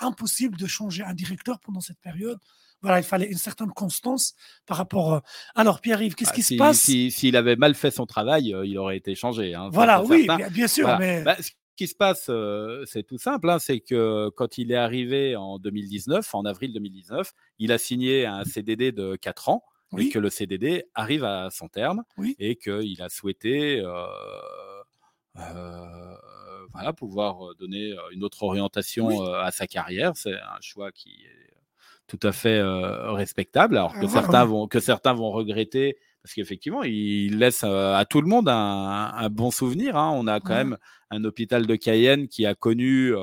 impossible 0.00 0.58
de 0.58 0.66
changer 0.66 1.02
un 1.04 1.14
directeur 1.14 1.58
pendant 1.60 1.80
cette 1.80 2.00
période. 2.00 2.38
Voilà, 2.82 2.98
il 2.98 3.04
fallait 3.04 3.26
une 3.26 3.38
certaine 3.38 3.70
constance 3.70 4.34
par 4.66 4.78
rapport. 4.78 5.14
Euh, 5.14 5.20
alors, 5.54 5.80
Pierre-Yves, 5.80 6.14
qu'est-ce 6.14 6.30
bah, 6.30 6.34
qui 6.34 6.42
se 6.42 6.54
passe 6.54 6.78
S'il 6.78 7.36
avait 7.36 7.56
mal 7.56 7.74
fait 7.74 7.90
son 7.90 8.06
travail, 8.06 8.54
euh, 8.54 8.64
il 8.64 8.78
aurait 8.78 8.96
été 8.96 9.14
changé. 9.14 9.54
Hein, 9.54 9.68
voilà, 9.72 10.02
oui, 10.02 10.26
bien, 10.50 10.68
sûr. 10.68 10.96
Mais... 10.98 11.22
Bah, 11.22 11.36
ce 11.40 11.50
qui 11.76 11.86
se 11.86 11.94
passe, 11.94 12.26
euh, 12.30 12.84
c'est 12.86 13.02
tout 13.02 13.18
simple, 13.18 13.50
hein, 13.50 13.58
c'est 13.58 13.80
que 13.80 14.30
quand 14.30 14.56
il 14.56 14.72
est 14.72 14.76
arrivé 14.76 15.36
en 15.36 15.58
2019, 15.58 16.34
en 16.34 16.44
avril 16.44 16.72
2019, 16.72 17.32
il 17.58 17.72
a 17.72 17.78
signé 17.78 18.24
un 18.26 18.44
CDD 18.44 18.92
de 18.92 19.16
4 19.16 19.48
ans. 19.48 19.64
Et 19.98 20.08
que 20.08 20.20
le 20.20 20.30
CDD 20.30 20.84
arrive 20.94 21.24
à 21.24 21.50
son 21.50 21.66
terme 21.66 22.04
et 22.38 22.54
qu'il 22.54 23.02
a 23.02 23.08
souhaité 23.08 23.82
voilà, 25.34 26.92
pouvoir 26.96 27.56
donner 27.58 27.96
une 28.12 28.22
autre 28.22 28.44
orientation 28.44 29.24
à 29.34 29.50
sa 29.50 29.66
carrière. 29.66 30.12
C'est 30.14 30.34
un 30.34 30.60
choix 30.60 30.92
qui 30.92 31.24
est 31.24 31.49
tout 32.10 32.26
à 32.26 32.32
fait 32.32 32.58
euh, 32.58 33.12
respectable, 33.12 33.76
alors 33.76 33.94
que, 33.94 34.06
ah, 34.06 34.08
certains 34.08 34.44
vont, 34.44 34.66
que 34.66 34.80
certains 34.80 35.12
vont 35.14 35.30
regretter, 35.30 35.96
parce 36.22 36.34
qu'effectivement, 36.34 36.82
il 36.82 37.38
laisse 37.38 37.62
euh, 37.64 37.94
à 37.94 38.04
tout 38.04 38.20
le 38.20 38.26
monde 38.26 38.48
un, 38.48 39.28
bon 39.30 39.50
souvenir. 39.50 39.96
Hein. 39.96 40.12
On 40.16 40.26
a 40.26 40.40
quand 40.40 40.54
même 40.54 40.76
un 41.10 41.24
hôpital 41.24 41.66
de 41.66 41.76
Cayenne 41.76 42.26
qui 42.26 42.46
a 42.46 42.54
connu 42.54 43.14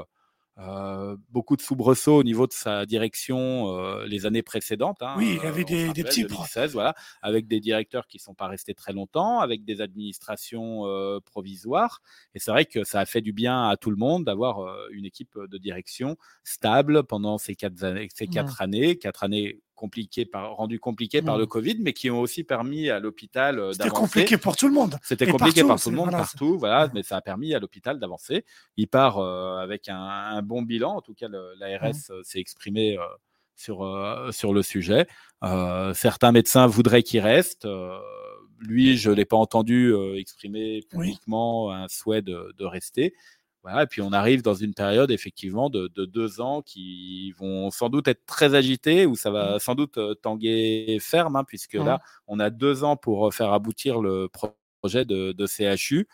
euh, 0.59 1.15
beaucoup 1.29 1.55
de 1.55 1.61
soubresauts 1.61 2.17
au 2.17 2.23
niveau 2.23 2.47
de 2.47 2.53
sa 2.53 2.85
direction 2.85 3.77
euh, 3.77 4.05
les 4.05 4.25
années 4.25 4.41
précédentes. 4.41 5.01
Hein, 5.01 5.15
oui, 5.17 5.37
il 5.39 5.43
y 5.43 5.47
avait 5.47 5.63
des, 5.63 5.93
des 5.93 6.03
petits 6.03 6.23
2016, 6.23 6.73
voilà, 6.73 6.95
avec 7.21 7.47
des 7.47 7.59
directeurs 7.59 8.07
qui 8.07 8.17
ne 8.17 8.21
sont 8.21 8.33
pas 8.33 8.47
restés 8.47 8.73
très 8.73 8.93
longtemps, 8.93 9.39
avec 9.39 9.65
des 9.65 9.81
administrations 9.81 10.83
provisoires. 11.25 12.01
Et 12.33 12.39
c'est 12.39 12.51
vrai 12.51 12.65
que 12.65 12.83
ça 12.83 12.99
a 12.99 13.05
fait 13.05 13.21
du 13.21 13.33
bien 13.33 13.69
à 13.69 13.77
tout 13.77 13.91
le 13.91 13.97
monde 13.97 14.25
d'avoir 14.25 14.65
une 14.91 15.05
équipe 15.05 15.37
de 15.37 15.57
direction 15.57 16.17
stable 16.43 17.03
pendant 17.03 17.37
ces 17.37 17.55
quatre 17.55 17.83
années, 17.83 18.07
ces 18.13 18.27
quatre 18.27 18.61
années, 18.61 18.97
quatre 18.97 19.23
années 19.23 19.61
compliqué 19.78 20.25
par, 20.25 20.55
rendu 20.55 20.80
compliqué 20.80 21.21
par 21.21 21.38
le 21.38 21.45
mmh. 21.45 21.47
Covid, 21.47 21.78
mais 21.80 21.93
qui 21.93 22.11
ont 22.11 22.19
aussi 22.19 22.43
permis 22.43 22.89
à 22.89 22.99
l'hôpital 22.99 23.55
d'avancer. 23.55 23.78
C'était 23.78 23.89
compliqué 23.89 24.38
pour 24.38 24.57
tout 24.57 24.67
le 24.67 24.73
monde. 24.73 24.97
C'était 25.03 25.28
compliqué 25.28 25.63
pour 25.63 25.80
tout 25.80 25.89
le 25.89 25.95
monde, 25.95 26.11
partout, 26.11 26.57
voilà, 26.57 26.89
mais 26.93 27.03
ça 27.03 27.15
a 27.15 27.21
permis 27.21 27.53
à 27.53 27.59
l'hôpital 27.59 27.99
d'avancer. 27.99 28.43
Il 28.75 28.89
part 28.89 29.19
avec 29.19 29.88
un, 29.88 30.41
bon 30.41 30.63
bilan, 30.63 30.97
en 30.97 31.01
tout 31.01 31.13
cas 31.13 31.28
l'ARS 31.30 31.93
mmh. 32.09 32.23
s'est 32.23 32.39
exprimé 32.39 32.97
sur, 33.55 34.28
sur 34.32 34.53
le 34.53 34.63
sujet. 34.63 35.07
certains 35.93 36.34
médecins 36.34 36.67
voudraient 36.67 37.03
qu'il 37.03 37.21
reste. 37.21 37.65
lui, 38.59 38.97
je 38.97 39.11
ne 39.11 39.15
l'ai 39.15 39.25
pas 39.25 39.38
entendu 39.38 39.93
exprimer 40.17 40.82
publiquement 40.89 41.71
un 41.71 41.88
souhait 41.88 42.23
de, 42.23 42.53
de 42.57 42.65
rester 42.65 43.13
et 43.76 43.88
puis 43.88 44.01
on 44.01 44.11
arrive 44.13 44.41
dans 44.41 44.53
une 44.53 44.74
période 44.74 45.11
effectivement 45.11 45.70
de, 45.70 45.88
deux 46.05 46.41
ans 46.41 46.61
qui 46.61 47.32
vont 47.34 47.72
sans 47.72 47.89
doute 47.89 48.07
être 48.07 48.26
très 48.26 48.55
agités, 48.55 49.05
où 49.05 49.15
ça 49.15 49.32
va 49.32 49.55
mmh. 49.55 49.59
sans 49.59 49.76
doute 49.76 49.97
euh, 49.97 50.15
tanguer 50.15 50.97
ferme, 51.01 51.36
hein, 51.36 51.43
puisque 51.43 51.74
là, 51.74 52.01
on 52.28 52.39
a 52.39 52.49
deux 52.49 52.84
ans 52.84 52.95
pour 52.95 53.34
faire 53.34 53.53
aboutir 53.53 54.01
le 54.01 54.30
projet 54.82 55.05
de, 55.05 55.45
CHU. 55.45 56.07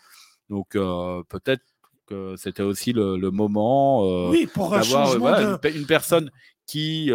Donc 0.49 0.75
euh, 0.75 1.23
peut-être 1.29 1.63
que 2.05 2.35
c'était 2.37 2.63
aussi 2.63 2.93
le, 2.93 3.17
moment 3.31 4.29
euh, 4.29 4.45
d'avoir 4.55 5.59
une, 5.63 5.85
personne 5.85 6.31
qui 6.65 7.11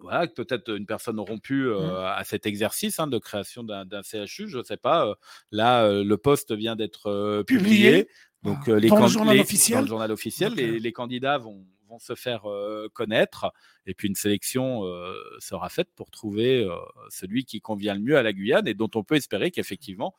voilà, 0.00 0.28
peut-être 0.28 0.72
une 0.72 0.86
personne 0.86 1.18
rompue 1.18 1.66
mmh. 1.66 1.90
à 2.06 2.22
cet 2.24 2.46
exercice 2.46 3.00
hein, 3.00 3.08
de 3.08 3.18
création 3.18 3.64
d'un 3.64 4.02
CHU, 4.02 4.48
je 4.48 4.58
ne 4.58 4.62
sais 4.62 4.76
pas. 4.76 5.14
là, 5.50 6.02
le 6.02 6.16
poste 6.16 6.52
vient 6.52 6.76
d'être 6.76 7.42
publié. 7.42 8.08
Donc, 8.42 8.68
euh, 8.68 8.78
les 8.78 8.88
dans, 8.88 9.00
le 9.00 9.08
journal 9.08 9.38
officiel. 9.38 9.78
dans 9.78 9.82
le 9.82 9.88
journal 9.88 10.12
officiel, 10.12 10.54
les, 10.54 10.92
candidats 10.92 11.38
vont, 11.38 11.66
vont 11.88 11.98
se 11.98 12.14
faire 12.14 12.48
euh, 12.48 12.88
connaître 12.92 13.52
et 13.86 13.94
puis 13.94 14.08
une 14.08 14.14
sélection 14.14 14.84
euh, 14.84 15.12
sera 15.40 15.68
faite 15.68 15.88
pour 15.96 16.10
trouver 16.10 16.68
celui 17.10 17.44
qui 17.44 17.60
convient 17.60 17.94
le 17.94 18.00
mieux 18.00 18.16
à 18.16 18.22
la 18.22 18.32
Guyane 18.32 18.68
et 18.68 18.74
dont 18.74 18.90
on 18.94 19.02
peut 19.02 19.16
espérer 19.16 19.50
qu'effectivement, 19.50 20.14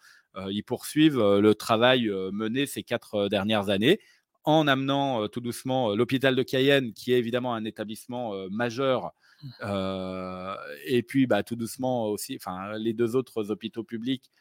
ils 0.50 0.64
poursuivent 0.64 1.20
le 1.20 1.56
travail 1.56 2.10
mené 2.32 2.66
ces 2.66 2.84
quatre 2.84 3.30
dernières 3.30 3.70
années 3.70 4.00
en 4.46 4.68
amenant 4.68 5.28
tout 5.28 5.42
doucement 5.42 5.96
l'hôpital 5.96 6.36
de 6.36 6.44
Cayenne, 6.44 6.94
qui 6.94 7.14
est 7.14 7.18
évidemment 7.18 7.54
un 7.54 7.66
établissement 7.66 8.34
majeur, 8.50 9.12
mmh. 9.44 10.56
et 10.86 11.04
puis 11.04 11.28
bah, 11.28 11.44
tout 11.44 11.56
doucement 11.56 12.08
aussi, 12.08 12.36
enfin 12.36 12.78
les 12.78 12.94
deux 12.94 13.16
autres 13.16 13.52
hôpitaux 13.52 13.84
publics 13.84 14.32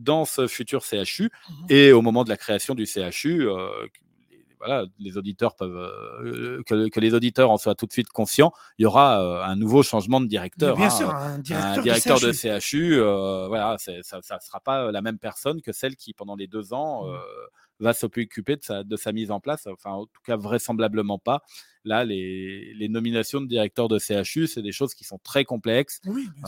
dans 0.00 0.24
ce 0.24 0.46
futur 0.46 0.82
CHU. 0.82 1.30
Mmh 1.30 1.52
et 1.68 1.92
au 1.92 2.02
moment 2.02 2.24
de 2.24 2.28
la 2.28 2.36
création 2.36 2.74
du 2.74 2.86
CHU, 2.86 3.48
euh, 3.48 3.68
voilà, 4.58 4.84
les 4.98 5.16
auditeurs 5.16 5.54
peuvent 5.54 5.76
euh, 5.76 6.62
que, 6.66 7.00
les 7.00 7.14
auditeurs 7.14 7.50
en 7.50 7.56
soient 7.56 7.74
tout 7.74 7.86
de 7.86 7.92
suite 7.92 8.08
conscients. 8.08 8.52
Il 8.78 8.82
y 8.82 8.86
aura 8.86 9.22
euh, 9.22 9.44
un 9.44 9.56
nouveau 9.56 9.82
changement 9.82 10.20
de 10.20 10.26
directeur. 10.26 10.76
bien 10.76 10.86
hein, 10.86 10.90
sûr, 10.90 11.10
un 11.14 11.38
directeur, 11.38 12.20
de 12.20 12.32
CHU. 12.32 12.98
voilà, 12.98 13.76
ça 13.78 13.92
ne 13.92 14.22
sera 14.22 14.60
pas 14.60 14.90
la 14.90 15.02
même 15.02 15.18
personne 15.18 15.62
que 15.62 15.72
celle 15.72 15.96
qui 15.96 16.12
pendant 16.12 16.36
les 16.36 16.46
deux 16.46 16.72
ans 16.74 17.06
mmh 17.06 17.18
va 17.80 17.92
s'occuper 17.92 18.56
de 18.56 18.62
sa, 18.62 18.84
de 18.84 18.96
sa 18.96 19.12
mise 19.12 19.30
en 19.30 19.40
place. 19.40 19.66
Enfin, 19.66 19.92
en 19.92 20.06
tout 20.06 20.22
cas, 20.24 20.36
vraisemblablement 20.36 21.18
pas. 21.18 21.42
Là, 21.84 22.04
les, 22.04 22.74
les 22.74 22.88
nominations 22.88 23.40
de 23.40 23.46
directeurs 23.46 23.88
de 23.88 23.98
CHU, 23.98 24.46
c'est 24.46 24.62
des 24.62 24.72
choses 24.72 24.94
qui 24.94 25.04
sont 25.04 25.18
très 25.18 25.44
complexes, 25.44 26.00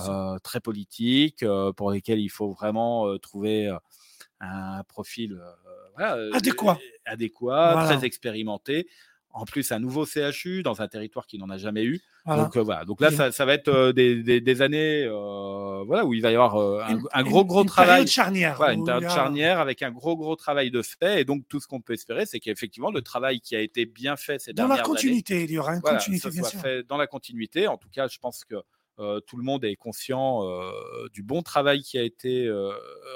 euh, 0.08 0.38
très 0.40 0.60
politiques, 0.60 1.42
euh, 1.42 1.72
pour 1.72 1.90
lesquelles 1.90 2.20
il 2.20 2.28
faut 2.28 2.50
vraiment 2.50 3.08
euh, 3.08 3.18
trouver 3.18 3.74
un 4.40 4.82
profil 4.84 5.40
adéquat, 5.96 6.78
adéquat 7.06 7.84
très 7.86 8.04
expérimenté 8.04 8.88
en 9.32 9.44
plus 9.44 9.72
un 9.72 9.78
nouveau 9.78 10.04
CHU 10.04 10.62
dans 10.62 10.82
un 10.82 10.88
territoire 10.88 11.26
qui 11.26 11.38
n'en 11.38 11.48
a 11.50 11.56
jamais 11.56 11.84
eu. 11.84 12.00
Donc 12.26 12.56
euh, 12.56 12.62
voilà. 12.62 12.84
Donc 12.84 13.00
là, 13.00 13.10
ça, 13.10 13.32
ça, 13.32 13.44
va 13.44 13.54
être 13.54 13.68
euh, 13.68 13.92
des, 13.92 14.22
des, 14.22 14.40
des, 14.40 14.62
années, 14.62 15.04
euh, 15.04 15.82
voilà, 15.84 16.04
où 16.04 16.14
il 16.14 16.22
va 16.22 16.30
y 16.30 16.34
avoir 16.34 16.56
un, 16.56 17.00
un, 17.12 17.22
gros 17.22 17.44
gros 17.44 17.62
une 17.62 17.68
travail. 17.68 17.90
Période 17.90 18.08
charnière. 18.08 18.56
Voilà, 18.56 18.74
une 18.74 18.84
période 18.84 19.10
charnière 19.10 19.58
avec 19.58 19.82
un 19.82 19.90
gros 19.90 20.16
gros 20.16 20.36
travail 20.36 20.70
de 20.70 20.82
fait. 20.82 21.20
Et 21.20 21.24
donc 21.24 21.48
tout 21.48 21.60
ce 21.60 21.66
qu'on 21.66 21.80
peut 21.80 21.94
espérer, 21.94 22.26
c'est 22.26 22.38
qu'effectivement 22.38 22.90
le 22.90 23.02
travail 23.02 23.40
qui 23.40 23.56
a 23.56 23.60
été 23.60 23.86
bien 23.86 24.16
fait 24.16 24.38
ces 24.38 24.52
dans 24.52 24.68
dernières 24.68 24.74
années. 24.74 24.82
Dans 24.82 24.88
la 24.88 24.94
continuité, 24.94 25.44
il 25.44 25.50
y 25.50 25.58
aura 25.58 25.74
une 25.74 25.80
continuité, 25.80 26.30
bien 26.30 26.44
sûr. 26.44 26.60
fait 26.60 26.82
dans 26.84 26.96
la 26.96 27.06
continuité. 27.06 27.66
En 27.66 27.76
tout 27.76 27.90
cas, 27.90 28.06
je 28.06 28.18
pense 28.18 28.44
que 28.44 28.56
tout 29.26 29.36
le 29.36 29.42
monde 29.42 29.64
est 29.64 29.74
conscient 29.74 30.42
du 31.12 31.24
bon 31.24 31.42
travail 31.42 31.82
qui 31.82 31.98
a 31.98 32.02
été 32.02 32.48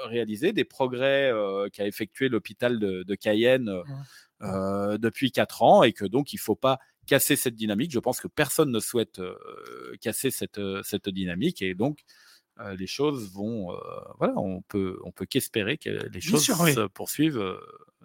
réalisé, 0.05 0.51
des 0.51 0.65
progrès 0.65 1.31
qu'a 1.71 1.85
effectué 1.85 2.27
l'hôpital 2.27 2.77
de, 2.79 3.03
de, 3.03 3.15
Cayenne. 3.15 3.71
Mmh. 3.71 4.03
Euh, 4.43 4.99
depuis 4.99 5.31
quatre 5.31 5.63
ans 5.63 5.81
et 5.81 5.93
que 5.93 6.05
donc 6.05 6.31
il 6.31 6.35
ne 6.35 6.41
faut 6.41 6.55
pas 6.55 6.77
casser 7.07 7.35
cette 7.35 7.55
dynamique. 7.55 7.91
Je 7.91 7.97
pense 7.97 8.19
que 8.19 8.27
personne 8.27 8.71
ne 8.71 8.79
souhaite 8.79 9.17
euh, 9.17 9.35
casser 9.99 10.29
cette, 10.29 10.59
euh, 10.59 10.83
cette 10.83 11.09
dynamique 11.09 11.63
et 11.63 11.73
donc 11.73 12.01
les 12.75 12.87
choses 12.87 13.31
vont, 13.33 13.67
voilà, 14.17 14.33
on 14.35 14.63
peut, 14.63 14.99
on 15.03 15.11
peut 15.11 15.27
qu'espérer 15.27 15.77
que 15.77 16.09
les 16.11 16.21
choses 16.21 16.43
se 16.43 16.87
poursuivent 16.87 17.55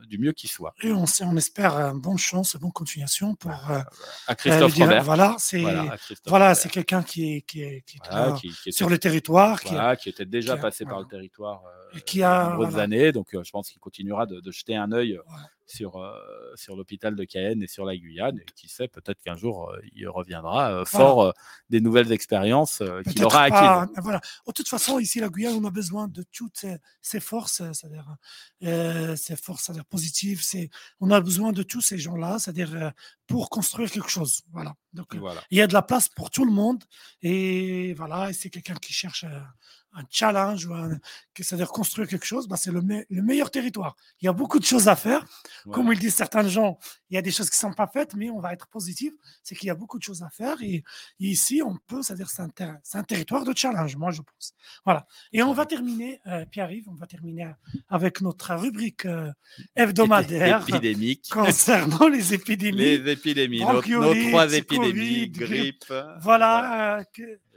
du 0.07 0.18
mieux 0.18 0.33
qui 0.33 0.47
soit. 0.47 0.74
Et 0.83 0.93
on, 0.93 1.07
on 1.22 1.37
espère 1.39 1.76
une 1.76 1.99
bonne 1.99 2.18
chance, 2.18 2.55
bonne 2.57 2.70
continuation 2.70 3.35
pour 3.35 3.51
bah, 3.51 3.87
à 4.26 4.35
Christophe 4.35 4.74
Robert. 4.74 5.05
Voilà, 5.05 5.37
c'est 5.39 5.64
voilà, 6.26 6.55
c'est 6.55 6.68
quelqu'un 6.68 7.03
qui 7.03 7.37
est, 7.37 7.41
qui 7.41 7.62
est, 7.62 7.80
qui 7.80 7.99
est, 8.66 8.72
sur 8.72 8.91
le 8.91 8.99
territoire, 8.99 9.59
qui, 9.62 9.74
qui 10.03 10.11
était 10.11 10.26
déjà 10.26 10.59
passé 10.59 10.85
par 10.85 11.01
le 11.01 11.07
territoire 11.07 11.62
et 11.97 12.03
qui 12.03 12.22
a 12.22 12.45
de 12.45 12.51
nombreuses 12.51 12.76
années. 12.76 13.11
Donc, 13.11 13.28
je 13.33 13.51
pense 13.51 13.70
qu'il 13.70 13.80
continuera 13.80 14.26
de, 14.26 14.41
de, 14.41 14.51
jeter 14.51 14.76
un 14.76 14.93
œil 14.93 15.18
sur, 15.67 15.97
euh, 15.97 16.13
sur 16.55 16.77
l'hôpital 16.77 17.15
de 17.15 17.25
Cayenne 17.25 17.63
et 17.63 17.67
sur 17.67 17.85
la 17.85 17.97
Guyane. 17.97 18.39
Et 18.39 18.45
qui 18.55 18.69
sait, 18.69 18.89
peut-être 18.89 19.23
qu'un 19.23 19.37
jour, 19.37 19.71
euh, 19.71 19.81
il 19.95 20.09
reviendra 20.09 20.73
euh, 20.73 20.85
fort 20.85 21.33
des 21.71 21.81
nouvelles 21.81 22.13
expériences 22.13 22.83
qu'il 23.11 23.25
aura 23.25 23.45
acquises. 23.45 23.93
Voilà. 24.03 24.21
De 24.47 24.53
toute 24.53 24.69
façon, 24.69 24.99
ici, 24.99 25.21
la 25.21 25.29
Guyane, 25.29 25.55
on 25.55 25.65
a 25.65 25.71
besoin 25.71 26.09
de 26.09 26.25
toutes 26.33 26.67
ces, 27.01 27.21
forces, 27.21 27.63
c'est-à-dire 27.73 28.17
ces 29.17 29.37
forces 29.37 29.71
-dire 29.71 29.85
positives. 29.85 30.43
On 31.01 31.11
a 31.11 31.21
besoin 31.21 31.53
de 31.53 31.63
tous 31.63 31.81
ces 31.81 31.99
gens-là, 31.99 32.39
c'est-à-dire 32.39 32.93
pour 33.27 33.51
construire 33.51 33.91
quelque 33.91 34.11
chose. 34.11 34.43
Voilà. 34.53 34.75
Donc, 34.93 35.15
voilà. 35.15 35.43
il 35.51 35.57
y 35.59 35.63
a 35.63 35.67
de 35.67 35.73
la 35.73 35.83
place 35.83 36.09
pour 36.09 36.31
tout 36.31 36.45
le 36.45 36.53
monde. 36.53 36.85
Et 37.23 37.95
voilà, 37.95 38.31
et 38.31 38.33
c'est 38.33 38.51
quelqu'un 38.51 38.75
qui 38.75 38.93
cherche 38.93 39.25
un 39.95 40.05
challenge, 40.11 40.68
c'est-à-dire 41.36 41.68
construire 41.68 42.09
quelque 42.09 42.24
chose, 42.24 42.49
bah, 42.49 42.57
c'est 42.57 42.70
le, 42.70 42.80
le, 43.09 43.22
meilleur 43.22 43.51
territoire. 43.51 43.97
Il 44.20 44.26
y 44.26 44.28
a 44.28 44.32
beaucoup 44.32 44.59
de 44.59 44.64
choses 44.64 44.88
à 44.88 44.97
faire. 44.97 45.24
Comme 45.70 45.93
ils 45.93 45.99
disent 45.99 46.14
certains 46.14 46.47
gens, 46.49 46.78
il 47.11 47.14
y 47.14 47.18
a 47.18 47.22
des 47.22 47.30
choses 47.30 47.51
qui 47.51 47.57
ne 47.57 47.70
sont 47.70 47.76
pas 47.76 47.86
faites, 47.86 48.14
mais 48.14 48.30
on 48.30 48.40
va 48.40 48.53
être 48.53 48.68
positif. 48.68 49.12
C'est 49.43 49.55
qu'il 49.55 49.66
y 49.66 49.70
a 49.70 49.74
beaucoup 49.74 49.99
de 49.99 50.03
choses 50.03 50.22
à 50.22 50.30
faire. 50.30 50.57
Et, 50.62 50.82
ici, 51.20 51.62
on 51.64 51.76
peut, 51.86 52.03
c'est-à-dire 52.03 52.30
c'est 52.30 52.43
un, 52.43 52.51
un, 52.95 53.03
territoire 53.03 53.45
de 53.45 53.53
challenge, 53.57 53.97
moi, 53.97 54.11
je 54.11 54.22
pense. 54.22 54.55
Voilà. 54.84 55.07
Et 55.32 55.43
on 55.43 55.53
va 55.53 55.66
terminer, 55.66 56.20
euh, 56.26 56.45
Pierre-Yves, 56.47 56.88
on 56.88 56.95
va 56.95 57.07
terminer 57.07 57.53
avec 57.88 58.20
notre 58.20 58.55
rubrique 58.55 59.07
euh, 59.07 59.30
hebdomadaire 59.76 60.62
épidémique 60.68 61.28
concernant 61.30 62.09
les 62.09 62.34
épidémies. 62.34 62.78
Les 62.78 63.12
épidémies, 63.12 63.61
nos, 63.61 63.82
trois 63.82 64.53
épidémies, 64.55 65.28
grippe. 65.28 65.93
Voilà. 66.20 66.99
Euh, 66.99 67.05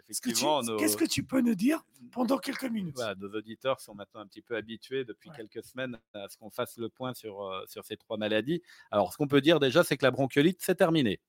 qu'est-ce 0.08 0.98
que 0.98 1.06
tu 1.06 1.24
peux 1.24 1.42
nous 1.42 1.56
dire 1.56 1.84
pendant 2.12 2.38
quelques 2.38 2.66
minutes? 2.66 2.98
nos 3.20 3.30
auditeurs 3.34 3.80
sont 3.80 3.96
maintenant 3.96 4.22
un 4.22 4.28
petit 4.28 4.42
peu 4.42 4.56
habitués 4.56 5.04
depuis 5.04 5.30
quelques 5.36 5.64
semaines 5.64 5.98
à 6.14 6.28
ce 6.30 6.38
qu'on 6.38 6.50
fasse 6.50 6.78
le 6.78 6.90
point 6.90 7.14
sur, 7.14 7.44
euh, 7.44 7.64
sur 7.68 7.84
ces 7.86 7.98
trois 7.98 8.18
maladies. 8.18 8.62
Alors, 8.92 9.12
ce 9.12 9.18
qu'on 9.18 9.28
peut 9.28 9.42
dire 9.42 9.60
déjà, 9.60 9.84
c'est 9.84 9.98
que 9.98 10.06
la 10.06 10.12
bronchiolite, 10.12 10.60
c'est 10.62 10.76
terminé. 10.76 11.20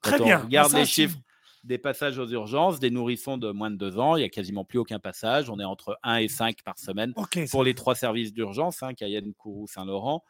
Très 0.00 0.18
bien. 0.18 0.40
On 0.40 0.44
regarde 0.44 0.72
les 0.72 0.86
chiffres 0.86 1.16
des 1.64 1.78
passages 1.78 2.18
aux 2.18 2.28
urgences, 2.28 2.78
des 2.78 2.90
nourrissons 2.90 3.38
de 3.38 3.50
moins 3.50 3.70
de 3.70 3.76
deux 3.76 3.98
ans, 3.98 4.16
il 4.16 4.20
n'y 4.20 4.26
a 4.26 4.28
quasiment 4.28 4.64
plus 4.64 4.78
aucun 4.78 4.98
passage. 4.98 5.48
On 5.48 5.58
est 5.58 5.64
entre 5.64 5.98
1 6.02 6.16
et 6.16 6.28
5 6.28 6.62
par 6.62 6.78
semaine 6.78 7.14
pour 7.50 7.64
les 7.64 7.74
trois 7.74 7.94
services 7.94 8.32
d'urgence, 8.32 8.82
hein, 8.82 8.92
Cayenne, 8.92 9.32
Kourou, 9.34 9.66
Saint-Laurent. 9.66 10.22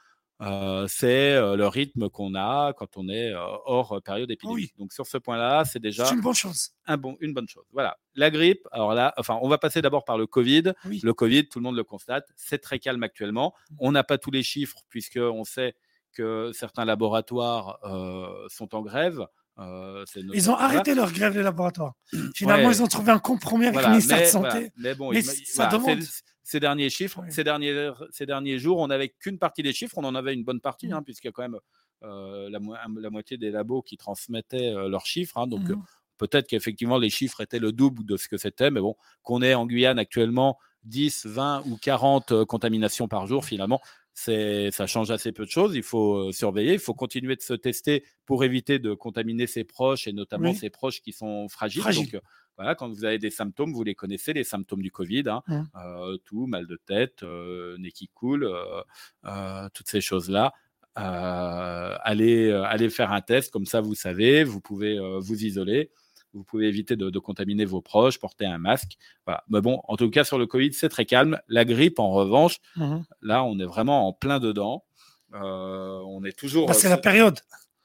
Euh, 0.43 0.87
c'est 0.89 1.35
le 1.35 1.67
rythme 1.67 2.09
qu'on 2.09 2.35
a 2.35 2.73
quand 2.73 2.97
on 2.97 3.09
est 3.09 3.33
hors 3.35 4.01
période 4.05 4.31
épidémique. 4.31 4.75
Donc 4.79 4.93
sur 4.93 5.07
ce 5.07 5.19
point-là, 5.19 5.65
c'est 5.65 5.79
déjà 5.79 6.11
une 6.13 6.21
bonne 6.21 6.35
chose. 6.35 6.71
Un 6.87 6.97
bon, 6.97 7.17
une 7.21 7.33
bonne 7.33 7.49
chose. 7.49 7.65
Voilà. 7.73 7.97
La 8.15 8.31
grippe, 8.31 8.67
alors 8.73 8.95
là, 8.95 9.15
enfin, 9.17 9.39
on 9.43 9.49
va 9.49 9.59
passer 9.59 9.81
d'abord 9.81 10.05
par 10.05 10.19
le 10.19 10.27
Covid. 10.27 10.73
Le 10.85 11.13
Covid, 11.13 11.49
tout 11.49 11.59
le 11.59 11.65
monde 11.65 11.77
le 11.77 11.85
constate, 11.85 12.29
c'est 12.37 12.59
très 12.59 12.79
calme 12.79 13.03
actuellement. 13.03 13.55
Mmh. 13.71 13.77
On 13.81 13.93
n'a 13.93 14.05
pas 14.05 14.19
tous 14.19 14.31
les 14.31 14.43
chiffres 14.43 14.79
puisqu'on 14.89 15.45
sait 15.45 15.75
que 16.13 16.51
certains 16.53 16.85
laboratoires 16.85 17.79
sont 18.49 18.75
en 18.75 18.83
grève. 18.83 19.27
ils 20.35 20.51
ont 20.51 20.57
arrêté 20.57 20.95
leur 20.95 21.13
grève, 21.13 21.37
les 21.37 21.43
laboratoires. 21.43 21.95
Finalement, 22.35 22.71
ils 22.71 22.83
ont 22.83 22.89
trouvé 22.89 23.13
un 23.13 23.19
compromis 23.19 23.67
avec 23.67 23.83
le 23.83 23.89
ministère 23.91 24.21
de 24.21 24.25
Santé. 24.27 24.73
Mais 24.77 24.95
bon, 24.95 25.13
ça 25.45 25.67
demande 25.69 26.01
ces 26.45 26.61
derniers 26.61 26.91
chiffres, 26.91 27.25
ces, 27.31 27.43
derniers, 27.43 27.91
ces 28.11 28.27
derniers 28.27 28.59
jours, 28.59 28.79
on 28.79 28.87
n'avait 28.87 29.09
qu'une 29.09 29.39
partie 29.39 29.63
des 29.63 29.73
chiffres, 29.73 29.99
on 29.99 30.05
en 30.05 30.15
avait 30.15 30.35
une 30.35 30.45
bonne 30.45 30.61
partie, 30.61 30.89
mmh. 30.89 30.93
hein, 30.93 31.03
puisqu'il 31.03 31.27
y 31.27 31.31
a 31.31 31.33
quand 31.33 31.43
même 31.43 31.59
la, 32.03 32.61
la, 33.01 33.11
moitié 33.11 33.39
des 33.39 33.51
labos 33.51 33.83
qui 33.83 33.97
transmettaient 33.97 34.73
leurs 34.73 35.07
chiffres. 35.07 35.39
Hein, 35.39 35.47
donc, 35.47 35.63
Mmh 35.63 35.83
peut-être 36.19 36.47
qu'effectivement, 36.47 36.99
les 36.99 37.11
chiffres 37.11 37.41
étaient 37.41 37.59
le 37.59 37.73
double 37.73 38.05
de 38.05 38.17
ce 38.17 38.29
que 38.29 38.37
c'était. 38.37 38.71
Mais 38.71 38.81
bon, 38.81 38.97
qu'on 39.23 39.43
ait 39.43 39.55
en 39.55 39.67
Guyane 39.67 39.99
actuellement 39.99 40.59
10, 40.85 41.27
20 41.27 41.65
ou 41.67 41.77
40 41.77 42.45
contaminations 42.45 43.09
par 43.09 43.27
jour, 43.27 43.45
finalement, 43.45 43.81
ça 44.15 44.87
change 44.87 45.11
assez 45.11 45.33
peu 45.33 45.45
de 45.45 45.51
choses. 45.51 45.75
Il 45.75 45.83
faut 45.83 46.31
surveiller, 46.33 46.75
il 46.75 46.79
faut 46.79 46.95
continuer 46.95 47.37
de 47.37 47.43
se 47.43 47.55
tester 47.55 48.05
pour 48.27 48.45
éviter 48.45 48.79
de 48.79 48.95
contaminer 48.95 49.47
ses 49.47 49.65
proches 49.65 50.07
et 50.07 50.13
notamment 50.13 50.51
Oui. 50.51 50.57
ses 50.57 50.71
proches 50.71 51.01
qui 51.03 51.13
sont 51.13 51.49
fragiles. 51.49 51.83
Fragile. 51.83 52.11
Donc, 52.13 52.23
voilà, 52.57 52.77
quand 52.77 52.89
vous 52.89 53.05
avez 53.05 53.19
des 53.19 53.31
symptômes, 53.31 53.73
vous 53.73 53.83
les 53.83 53.97
connaissez, 53.97 54.33
les 54.33 54.45
symptômes 54.45 54.83
du 54.83 54.93
Covid, 54.93 55.25
hein. 55.27 55.43
Euh, 55.77 56.17
tout, 56.25 56.47
mal 56.47 56.67
de 56.69 56.79
tête, 56.87 57.25
euh, 57.25 57.77
nez 57.79 57.91
qui 57.91 58.09
coule, 58.09 58.45
euh, 58.45 58.81
euh, 59.27 59.69
toutes 59.75 59.89
ces 59.89 60.01
choses-là. 60.01 60.53
Euh, 60.97 61.97
allez, 62.03 62.51
euh, 62.51 62.63
allez 62.63 62.89
faire 62.91 63.11
un 63.11 63.21
test, 63.21 63.53
comme 63.53 63.67
ça 63.67 63.81
vous 63.81 63.97
savez, 63.97 64.45
vous 64.45 64.61
pouvez 64.61 64.97
euh, 64.97 65.19
vous 65.19 65.45
isoler, 65.45 65.91
vous 66.35 66.45
pouvez 66.45 66.67
éviter 66.69 66.97
de, 66.97 67.09
de 67.11 67.19
contaminer 67.19 67.65
vos 67.65 67.81
proches, 67.81 68.19
porter 68.19 68.45
un 68.47 68.59
masque. 68.59 68.97
Voilà. 69.27 69.45
Mais 69.49 69.61
bon, 69.61 69.81
en 69.89 69.97
tout 69.97 70.11
cas, 70.11 70.25
sur 70.25 70.37
le 70.39 70.47
Covid, 70.47 70.73
c'est 70.73 70.89
très 70.89 71.07
calme. 71.07 71.41
La 71.49 71.65
grippe, 71.65 71.99
en 71.99 72.11
revanche, 72.11 72.59
Mhm. 72.77 73.05
là, 73.23 73.45
on 73.45 73.59
est 73.59 73.65
vraiment 73.65 74.09
en 74.09 74.13
plein 74.13 74.41
dedans. 74.41 74.85
Euh, 75.35 76.01
on 76.07 76.25
est 76.25 76.37
toujours. 76.37 76.67
Bah, 76.69 76.75
c'est 76.75 76.89
la 76.89 76.99
période. 76.99 77.39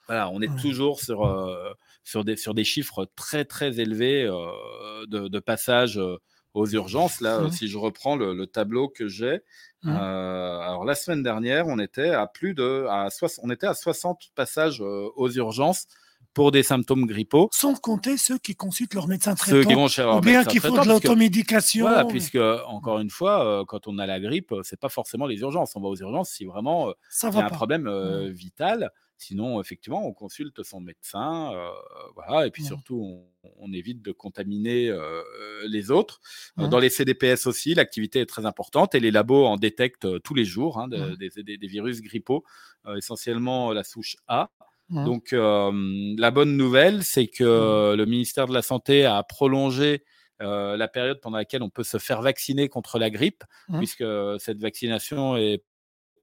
Voilà, 0.07 0.29
on 0.31 0.41
est 0.41 0.47
toujours 0.61 0.99
sur, 1.01 1.25
euh, 1.25 1.71
sur, 2.03 2.23
des, 2.25 2.35
sur 2.35 2.53
des 2.55 2.63
chiffres 2.63 3.07
très 3.15 3.45
très 3.45 3.79
élevés 3.79 4.23
euh, 4.23 5.05
de, 5.07 5.27
de 5.27 5.39
passage 5.39 5.97
euh, 5.99 6.17
aux 6.55 6.67
urgences. 6.67 7.21
Là, 7.21 7.43
si 7.51 7.67
je 7.67 7.77
reprends 7.77 8.15
le, 8.15 8.33
le 8.33 8.47
tableau 8.47 8.89
que 8.89 9.07
j'ai, 9.07 9.41
euh, 9.85 10.59
alors 10.59 10.83
la 10.83 10.95
semaine 10.95 11.21
dernière, 11.23 11.67
on 11.67 11.77
était 11.79 12.09
à 12.09 12.25
plus 12.27 12.53
de, 12.55 12.85
à 12.89 13.09
soix- 13.11 13.29
on 13.43 13.49
était 13.51 13.67
à 13.67 13.75
60 13.75 14.31
passages 14.35 14.81
euh, 14.81 15.09
aux 15.15 15.29
urgences 15.29 15.85
pour 16.34 16.51
des 16.51 16.63
symptômes 16.63 17.05
grippaux. 17.05 17.49
Sans 17.53 17.75
compter 17.75 18.17
ceux 18.17 18.38
qui 18.38 18.55
consultent 18.55 18.93
leur 18.93 19.07
médecin 19.07 19.36
Ceux 19.36 19.59
qui 19.61 19.65
traitant 19.65 19.82
vont 19.82 19.88
chez 19.88 20.03
leur 20.03 20.17
ou 20.17 20.21
bien 20.21 20.43
qui 20.45 20.59
font 20.59 20.69
traitant, 20.73 20.84
de 20.84 20.89
l'automédication. 20.89 21.88
Voilà, 21.88 22.05
puisque 22.05 22.36
encore 22.67 22.99
une 22.99 23.09
fois, 23.09 23.45
euh, 23.61 23.65
quand 23.65 23.88
on 23.88 23.97
a 23.97 24.05
la 24.05 24.19
grippe, 24.19 24.51
euh, 24.51 24.61
c'est 24.63 24.80
pas 24.80 24.89
forcément 24.89 25.25
les 25.25 25.39
urgences. 25.39 25.75
On 25.75 25.82
va 25.82 25.88
aux 25.89 25.97
urgences 25.97 26.30
si 26.32 26.45
vraiment 26.45 26.89
euh, 26.89 26.93
ça 27.09 27.30
il 27.30 27.36
y 27.36 27.41
a 27.41 27.45
un 27.45 27.49
pas. 27.49 27.55
problème 27.55 27.88
euh, 27.88 28.30
vital. 28.30 28.91
Sinon, 29.21 29.59
effectivement, 29.59 30.07
on 30.07 30.13
consulte 30.13 30.63
son 30.63 30.80
médecin, 30.80 31.51
euh, 31.53 31.67
voilà, 32.15 32.47
et 32.47 32.51
puis 32.51 32.63
surtout, 32.63 33.01
on, 33.43 33.49
on 33.57 33.73
évite 33.73 34.01
de 34.01 34.13
contaminer 34.13 34.88
euh, 34.88 35.21
les 35.67 35.91
autres. 35.91 36.21
Dans 36.55 36.80
les 36.80 36.89
CDPS 36.89 37.45
aussi, 37.45 37.73
l'activité 37.73 38.21
est 38.21 38.25
très 38.25 38.45
importante 38.45 38.95
et 38.95 39.01
les 39.01 39.11
labos 39.11 39.45
en 39.45 39.57
détectent 39.57 40.21
tous 40.23 40.36
les 40.36 40.45
jours 40.45 40.80
hein, 40.80 40.88
de- 40.88 41.15
des, 41.15 41.32
des- 41.43 41.57
des 41.57 41.67
virus 41.67 41.99
grippaux, 41.99 42.45
essentiellement 42.95 43.73
la 43.73 43.84
souche 43.84 44.15
A. 44.27 44.51
Donc, 44.89 45.33
euh, 45.33 45.71
la 46.17 46.31
bonne 46.31 46.57
nouvelle, 46.57 47.03
c'est 47.03 47.27
que 47.27 47.93
le 47.95 48.05
ministère 48.05 48.47
de 48.47 48.53
la 48.53 48.61
Santé 48.61 49.05
a 49.05 49.21
prolongé 49.23 50.03
euh, 50.41 50.77
la 50.77 50.87
période 50.87 51.19
pendant 51.21 51.37
laquelle 51.37 51.61
on 51.61 51.69
peut 51.69 51.83
se 51.83 51.97
faire 51.97 52.21
vacciner 52.21 52.69
contre 52.69 52.97
la 52.97 53.09
grippe, 53.09 53.43
puisque 53.77 54.05
cette 54.39 54.59
vaccination 54.59 55.37
est 55.37 55.63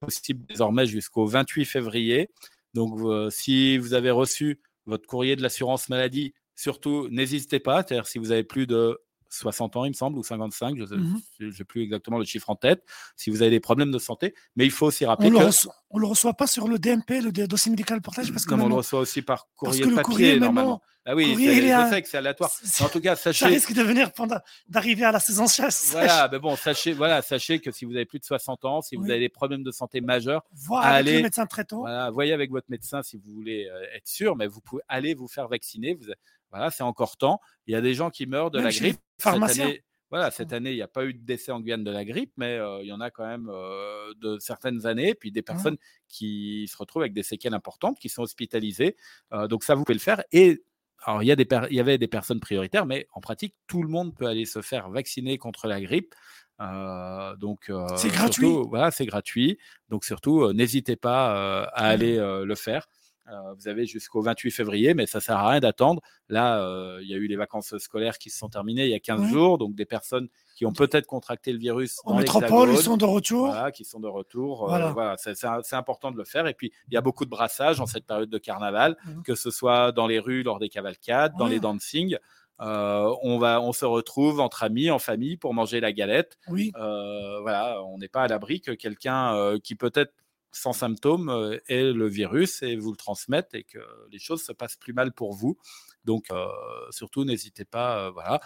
possible 0.01 0.47
désormais 0.47 0.87
jusqu'au 0.87 1.27
28 1.27 1.65
février. 1.65 2.31
Donc, 2.75 2.99
euh, 3.01 3.31
si 3.31 3.79
vous 3.79 3.95
avez 3.95 4.11
reçu 4.11 4.61
votre 4.87 5.07
courrier 5.07 5.37
de 5.37 5.43
l'assurance 5.43 5.89
maladie, 5.89 6.35
surtout 6.55 7.09
n'hésitez 7.11 7.61
pas. 7.61 7.83
C'est-à-dire 7.83 8.07
si 8.07 8.19
vous 8.19 8.33
avez 8.33 8.45
plus 8.45 8.67
de 8.67 8.99
60 9.31 9.77
ans, 9.77 9.85
il 9.85 9.89
me 9.91 9.95
semble, 9.95 10.19
ou 10.19 10.23
55, 10.23 10.77
je 10.79 11.45
n'ai 11.45 11.65
plus 11.65 11.83
exactement 11.83 12.19
le 12.19 12.25
chiffre 12.25 12.51
en 12.51 12.57
tête, 12.57 12.83
si 13.17 13.31
vous 13.31 13.43
avez 13.43 13.51
des 13.51 13.61
problèmes 13.61 13.91
de 13.93 13.99
santé. 13.99 14.35
Mais 14.57 14.65
il 14.65 14.71
faut 14.71 14.87
aussi 14.87 15.05
rappeler 15.05 15.29
On 15.29 15.39
que 15.39 15.69
on 15.91 15.99
le 15.99 16.07
reçoit 16.07 16.35
pas 16.35 16.47
sur 16.47 16.69
le 16.69 16.79
DMP, 16.79 17.21
le 17.23 17.31
dossier 17.47 17.71
médical 17.71 18.01
portage, 18.03 18.33
parce 18.33 18.45
que 18.45 18.55
mais 18.55 18.63
on 18.65 18.69
le 18.69 18.75
reçoit 18.75 19.01
aussi 19.01 19.23
par 19.23 19.47
courrier 19.57 19.83
papier, 19.85 20.03
courrier, 20.03 20.39
normalement. 20.41 20.83
Ah 21.09 21.15
oui, 21.15 21.31
courrier, 21.31 21.47
c'est- 21.53 21.57
il 21.59 21.65
est 21.65 21.69
je 21.69 21.73
à- 21.75 21.89
sais 21.91 22.03
que 22.03 22.09
c'est 22.09 22.17
aléatoire. 22.17 22.51
en 22.81 22.89
tout 22.89 23.01
cas, 23.01 23.15
ça 23.17 23.33
sachez, 23.33 23.47
risque 23.47 23.73
de 23.73 23.83
venir 23.83 24.13
pendant 24.13 24.39
d'arriver 24.69 25.05
à 25.05 25.13
la 25.13 25.21
saison 25.21 25.47
chasse. 25.47 25.91
voilà, 25.93 26.29
mais 26.33 26.41
bon, 26.41 26.57
sachez, 26.57 26.93
voilà, 26.95 27.23
sachez 27.23 27.61
que 27.61 27.71
si 27.71 27.85
vous 27.85 27.95
avez 27.95 28.07
plus 28.07 28.19
de 28.19 28.25
60 28.25 28.65
ans, 28.65 28.83
si 28.83 28.97
vous 28.97 29.05
Oui. 29.05 29.11
avez 29.13 29.21
des 29.21 29.29
problèmes 29.29 29.63
de 29.63 29.71
santé 29.71 30.01
majeurs, 30.01 30.43
avec 30.83 30.85
Allez. 30.85 31.17
le 31.19 31.23
médecin 31.23 31.47
traitant. 31.47 31.79
Voilà, 31.79 32.11
voyez 32.11 32.33
avec 32.33 32.51
votre 32.51 32.67
médecin 32.69 33.05
si 33.05 33.17
vous 33.19 33.33
voulez 33.33 33.69
euh, 33.71 33.95
être 33.97 34.09
sûr, 34.09 34.35
mais 34.35 34.49
vous 34.49 34.61
pouvez 34.61 34.83
aller 34.89 35.15
vous 35.15 35.29
faire 35.29 35.47
vacciner. 35.47 35.95
Vous, 35.95 36.07
voilà, 36.51 36.71
c'est 36.71 36.83
encore 36.83 37.17
temps. 37.17 37.41
Il 37.67 37.73
y 37.73 37.77
a 37.77 37.81
des 37.81 37.95
gens 37.95 38.11
qui 38.11 38.27
meurent 38.27 38.51
de 38.51 38.59
Même 38.59 38.67
la 38.67 38.73
grippe. 38.73 38.99
Cette 39.19 39.35
année, 39.35 39.83
voilà, 40.11 40.31
cette 40.31 40.53
année, 40.53 40.71
il 40.71 40.77
n'y 40.77 40.83
a 40.83 40.89
pas 40.89 41.05
eu 41.05 41.15
de 41.15 41.25
décès 41.25 41.51
en 41.51 41.61
Guyane 41.61 41.83
de 41.83 41.91
la 41.91 42.05
grippe, 42.05 42.33
mais 42.37 42.55
euh, 42.55 42.81
il 42.83 42.87
y 42.87 42.93
en 42.93 43.01
a 43.01 43.11
quand 43.11 43.27
même 43.27 43.49
euh, 43.51 44.13
de 44.21 44.39
certaines 44.39 44.87
années. 44.87 45.15
Puis 45.15 45.33
des 45.33 45.43
personnes 45.43 45.77
qui 46.09 46.69
se 46.71 46.77
retrouvent 46.77 47.03
avec 47.03 47.13
des 47.13 47.25
séquelles 47.25 47.55
importantes, 47.55 47.99
qui 47.99 48.09
sont 48.09 48.23
hospitalisées. 48.23 48.97
Euh, 49.33 49.49
donc 49.49 49.65
ça, 49.65 49.75
vous 49.75 49.85
pouvez 49.85 49.95
le 49.95 50.01
faire. 50.01 50.23
Et 50.31 50.63
alors, 51.05 51.23
il 51.23 51.27
y, 51.27 51.33
a 51.33 51.37
des 51.37 51.47
il 51.71 51.77
y 51.77 51.81
avait 51.81 51.99
des 51.99 52.09
personnes 52.09 52.41
prioritaires, 52.41 52.87
mais 52.87 53.07
en 53.13 53.21
pratique, 53.21 53.55
tout 53.67 53.83
le 53.83 53.89
monde 53.89 54.15
peut 54.15 54.27
aller 54.27 54.45
se 54.45 54.63
faire 54.63 54.91
vacciner 54.91 55.39
contre 55.39 55.67
la 55.67 55.81
grippe. 55.81 56.15
Euh, 56.61 57.37
donc, 57.37 57.69
euh, 57.69 57.87
C'est 57.97 58.09
gratuit. 58.09 58.47
surtout, 58.47 58.69
Voilà, 58.69 58.91
c'est 58.91 59.07
gratuit. 59.07 59.59
Donc 59.89 60.05
surtout, 60.05 60.43
euh, 60.43 60.53
n'hésitez 60.53 60.97
pas 60.97 61.65
à 61.67 61.87
aller 61.87 62.17
le 62.17 62.55
faire. 62.55 62.87
Euh, 63.33 63.55
vous 63.55 63.69
avez 63.69 63.87
jusqu'au 63.87 64.23
28 64.23 64.51
février, 64.53 64.95
mais 64.95 65.07
ça 65.07 65.21
sert 65.21 65.37
à 65.37 65.51
rien 65.51 65.61
d'attendre. 65.61 66.01
Là, 66.29 66.61
euh, 66.63 67.01
il 67.03 67.09
y 67.09 67.15
a 67.15 67.17
eu 67.17 67.27
les 67.27 67.37
vacances 67.37 67.77
scolaires 67.79 68.19
qui 68.19 68.31
se 68.31 68.39
sont 68.39 68.49
terminées 68.49 68.85
il 68.85 68.91
y 68.91 68.95
a 68.95 69.01
15 69.01 69.21
Oui. 69.21 69.31
jours, 69.31 69.59
donc 69.59 69.75
des 69.75 69.85
personnes 69.85 70.29
qui 70.55 70.65
ont 70.65 70.73
peut-être 70.73 71.07
contracté 71.07 71.53
le 71.53 71.59
virus 71.59 71.99
En 72.05 72.17
métropole, 72.17 72.71
ils 72.71 72.79
sont 72.79 72.97
de 72.97 73.05
retour. 73.05 73.47
voilà, 73.49 73.73
qui 73.73 73.85
sont 73.85 74.01
de 74.01 74.07
retour. 74.09 74.73
Euh, 74.73 74.93
Voilà. 74.93 75.17
c'est, 75.19 75.75
important 75.75 76.11
de 76.13 76.17
le 76.17 76.25
faire. 76.25 76.47
Et 76.47 76.55
puis, 76.55 76.73
il 76.89 76.95
y 76.95 76.97
a 76.97 77.01
beaucoup 77.01 77.25
de 77.25 77.31
brassage 77.31 77.81
en 77.81 77.87
cette 77.87 78.07
période 78.07 78.31
de 78.31 78.39
carnaval, 78.39 78.97
Mhm. 79.07 79.23
que 79.23 79.35
ce 79.35 79.51
soit 79.51 79.93
dans 79.93 80.07
les 80.07 80.19
rues 80.19 80.43
lors 80.43 80.59
des 80.59 80.69
cavalcades, 80.69 81.33
dans 81.39 81.47
les 81.49 81.61
dancing. 81.61 82.17
Euh, 82.63 83.15
on, 83.23 83.37
va, 83.39 83.61
on 83.61 83.73
se 83.75 83.85
retrouve 83.85 84.41
entre 84.41 84.63
amis, 84.63 84.91
en 84.91 84.99
famille, 84.99 85.37
pour 85.37 85.53
manger 85.53 85.79
la 85.81 85.93
galette. 85.93 86.39
Oui, 86.49 86.73
Euh, 86.81 87.41
voilà, 87.43 87.83
on 87.85 87.99
n'est 87.99 88.09
pas 88.09 88.23
à 88.23 88.29
l'abri 88.29 88.63
que 88.63 88.71
quelqu'un 88.71 89.35
euh, 89.37 89.59
qui 89.63 89.75
peut-être 89.75 90.15
sans 90.57 90.73
symptômes 90.73 91.29
euh, 91.29 91.59
ait 91.69 91.93
le 91.93 92.09
virus 92.09 92.63
et 92.63 92.77
vous 92.77 92.91
le 92.91 92.97
transmette 92.97 93.55
et 93.55 93.65
que 93.65 93.79
les 94.11 94.19
choses 94.19 94.43
se 94.43 94.53
passent 94.53 94.77
plus 94.77 94.93
mal 94.93 95.13
pour 95.13 95.35
vous. 95.35 95.59
Donc, 96.05 96.25
euh, 96.31 96.47
surtout, 96.91 97.25
n'hésitez 97.25 97.65
pas, 97.65 98.07
euh, 98.07 98.11
voilà, 98.11 98.41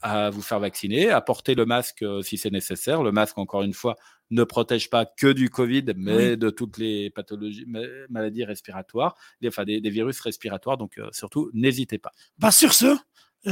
à 0.00 0.30
vous 0.30 0.42
faire 0.42 0.60
vacciner, 0.60 1.10
à 1.10 1.20
porter 1.20 1.54
le 1.56 1.66
masque 1.66 2.02
euh, 2.02 2.22
si 2.22 2.38
c'est 2.38 2.50
nécessaire. 2.52 3.02
Le 3.02 3.10
masque, 3.10 3.36
encore 3.38 3.62
une 3.62 3.72
fois, 3.74 3.96
ne 4.30 4.44
protège 4.44 4.90
pas 4.90 5.06
que 5.06 5.32
du 5.32 5.50
Covid, 5.50 5.86
mais 5.96 6.16
Oui. 6.30 6.36
de 6.36 6.50
toutes 6.50 6.78
les 6.78 7.10
pathologies, 7.10 7.64
ma- 7.66 7.80
maladies 8.08 8.44
respiratoires, 8.44 9.16
des, 9.40 9.48
enfin 9.48 9.64
des, 9.64 9.80
des 9.80 9.90
virus 9.90 10.20
respiratoires. 10.20 10.76
Donc, 10.76 10.98
euh, 10.98 11.08
surtout, 11.12 11.50
n'hésitez 11.54 11.98
pas. 11.98 12.12
bah, 12.38 12.52
sur 12.52 12.74
ce, 12.74 12.86
euh, 12.86 12.96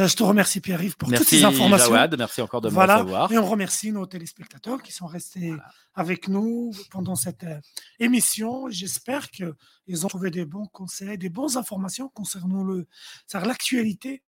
je 0.07 0.15
te 0.17 0.23
remercie 0.23 0.61
Pierre-Yves 0.61 0.97
pour 0.97 1.11
toutes 1.11 1.27
ces 1.27 1.45
informations. 1.45 1.87
Jawad, 1.87 2.15
merci 2.19 2.43
encore 2.43 2.61
de 2.61 2.69
me 2.69 2.75
Voilà, 2.75 2.97
recevoir. 2.99 3.33
et 3.33 3.39
on 3.39 3.47
remercie 3.47 3.93
nos 3.93 4.05
téléspectateurs 4.07 4.83
qui 4.83 4.93
sont 4.93 5.07
restés 5.07 5.55
avec 5.95 6.29
nous 6.29 6.73
pendant 6.91 7.15
cette 7.17 7.45
euh, 7.45 7.59
émission. 7.99 8.69
J'espère 8.69 9.31
qu'ils 9.31 10.05
ont 10.05 10.09
trouvé 10.09 10.31
des 10.31 10.45
bons 10.45 10.67
conseils, 10.67 11.17
des 11.19 11.31
bonnes 11.31 11.57
informations 11.57 12.09
concernant 12.09 12.63
le, 12.65 12.87
l'actualité 13.33 14.23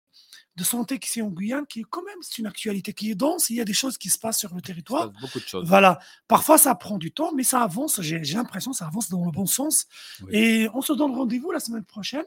de 0.56 0.64
santé 0.64 0.98
qui 0.98 1.18
est 1.18 1.22
en 1.22 1.28
Guyane, 1.28 1.66
qui 1.66 1.80
est 1.80 1.84
quand 1.90 2.02
même 2.04 2.16
c'est 2.22 2.38
une 2.38 2.46
actualité 2.46 2.94
qui 2.94 3.10
est 3.10 3.14
dense. 3.14 3.50
Il 3.50 3.56
y 3.56 3.60
a 3.60 3.64
des 3.66 3.74
choses 3.74 3.98
qui 3.98 4.08
se 4.08 4.18
passent 4.18 4.38
sur 4.38 4.54
le 4.54 4.62
territoire. 4.62 5.10
beaucoup 5.20 5.38
de 5.40 5.44
choses. 5.46 5.66
Voilà. 5.68 5.98
Parfois, 6.28 6.56
ça 6.56 6.74
prend 6.74 6.96
du 6.96 7.12
temps, 7.12 7.32
mais 7.34 7.42
ça 7.42 7.60
avance. 7.62 8.00
J'ai 8.00 8.18
l'impression 8.20 8.70
que 8.70 8.76
ça 8.78 8.86
avance 8.86 9.10
dans 9.10 9.24
le 9.24 9.30
bon 9.30 9.44
sens. 9.46 9.84
Oui. 10.22 10.28
Et 10.34 10.68
on 10.72 10.80
se 10.80 10.94
donne 10.94 11.14
rendez-vous 11.14 11.50
la 11.52 11.60
semaine 11.60 11.84
prochaine 11.84 12.24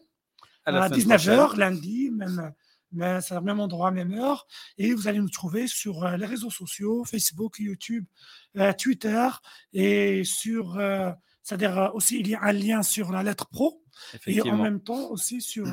À 0.66 0.72
à 0.84 0.90
semaine 0.90 1.00
19h, 1.18 1.36
prochaine. 1.38 1.60
lundi, 1.60 2.12
même, 2.12 2.54
même, 2.92 3.22
c'est 3.22 3.36
au 3.36 3.42
même 3.42 3.60
endroit, 3.60 3.92
même 3.92 4.14
heure. 4.14 4.48
Et 4.78 4.94
vous 4.94 5.08
allez 5.08 5.20
nous 5.20 5.30
trouver 5.30 5.68
sur 5.68 6.04
euh, 6.04 6.18
les 6.18 6.26
réseaux 6.26 6.50
sociaux, 6.50 7.04
Facebook, 7.06 7.58
YouTube, 7.60 8.06
euh, 8.58 8.74
Twitter, 8.74 9.28
et 9.74 10.24
sur, 10.24 10.78
euh, 10.78 11.12
c'est-à-dire 11.44 11.92
aussi, 11.94 12.20
il 12.20 12.28
y 12.28 12.36
a 12.36 12.44
un 12.44 12.52
lien 12.52 12.84
sur 12.84 13.12
la 13.12 13.24
lettre 13.24 13.48
pro, 13.48 13.84
et 14.28 14.42
en 14.42 14.58
même 14.58 14.82
temps 14.82 15.10
aussi 15.10 15.42
sur 15.42 15.68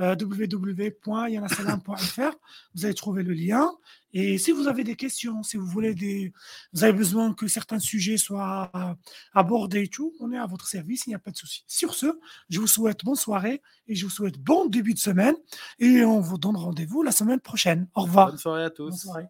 euh, 0.00 0.16
www.yanasalam.fr. 0.18 2.32
Vous 2.74 2.86
allez 2.86 2.94
trouver 2.94 3.22
le 3.22 3.34
lien. 3.34 3.70
Et 4.12 4.38
si 4.38 4.52
vous 4.52 4.68
avez 4.68 4.84
des 4.84 4.96
questions, 4.96 5.42
si 5.42 5.56
vous 5.56 5.66
voulez 5.66 5.94
des, 5.94 6.32
vous 6.72 6.84
avez 6.84 6.92
besoin 6.92 7.32
que 7.32 7.46
certains 7.48 7.78
sujets 7.78 8.16
soient 8.16 8.70
euh, 8.74 8.94
abordés 9.34 9.82
et 9.84 9.88
tout, 9.88 10.12
on 10.20 10.32
est 10.32 10.38
à 10.38 10.46
votre 10.46 10.66
service, 10.66 11.06
il 11.06 11.10
n'y 11.10 11.14
a 11.14 11.18
pas 11.18 11.30
de 11.30 11.36
souci. 11.36 11.64
Sur 11.66 11.94
ce, 11.94 12.18
je 12.48 12.60
vous 12.60 12.66
souhaite 12.66 13.04
bonne 13.04 13.14
soirée 13.14 13.62
et 13.86 13.94
je 13.94 14.04
vous 14.04 14.10
souhaite 14.10 14.38
bon 14.38 14.66
début 14.66 14.94
de 14.94 14.98
semaine 14.98 15.34
et 15.78 16.04
on 16.04 16.20
vous 16.20 16.38
donne 16.38 16.56
rendez-vous 16.56 17.02
la 17.02 17.12
semaine 17.12 17.40
prochaine. 17.40 17.88
Au 17.94 18.02
revoir. 18.02 18.28
Bonne 18.28 18.38
soirée 18.38 18.64
à 18.64 18.70
tous. 18.70 18.90
Bonne 18.90 18.98
soirée. 18.98 19.26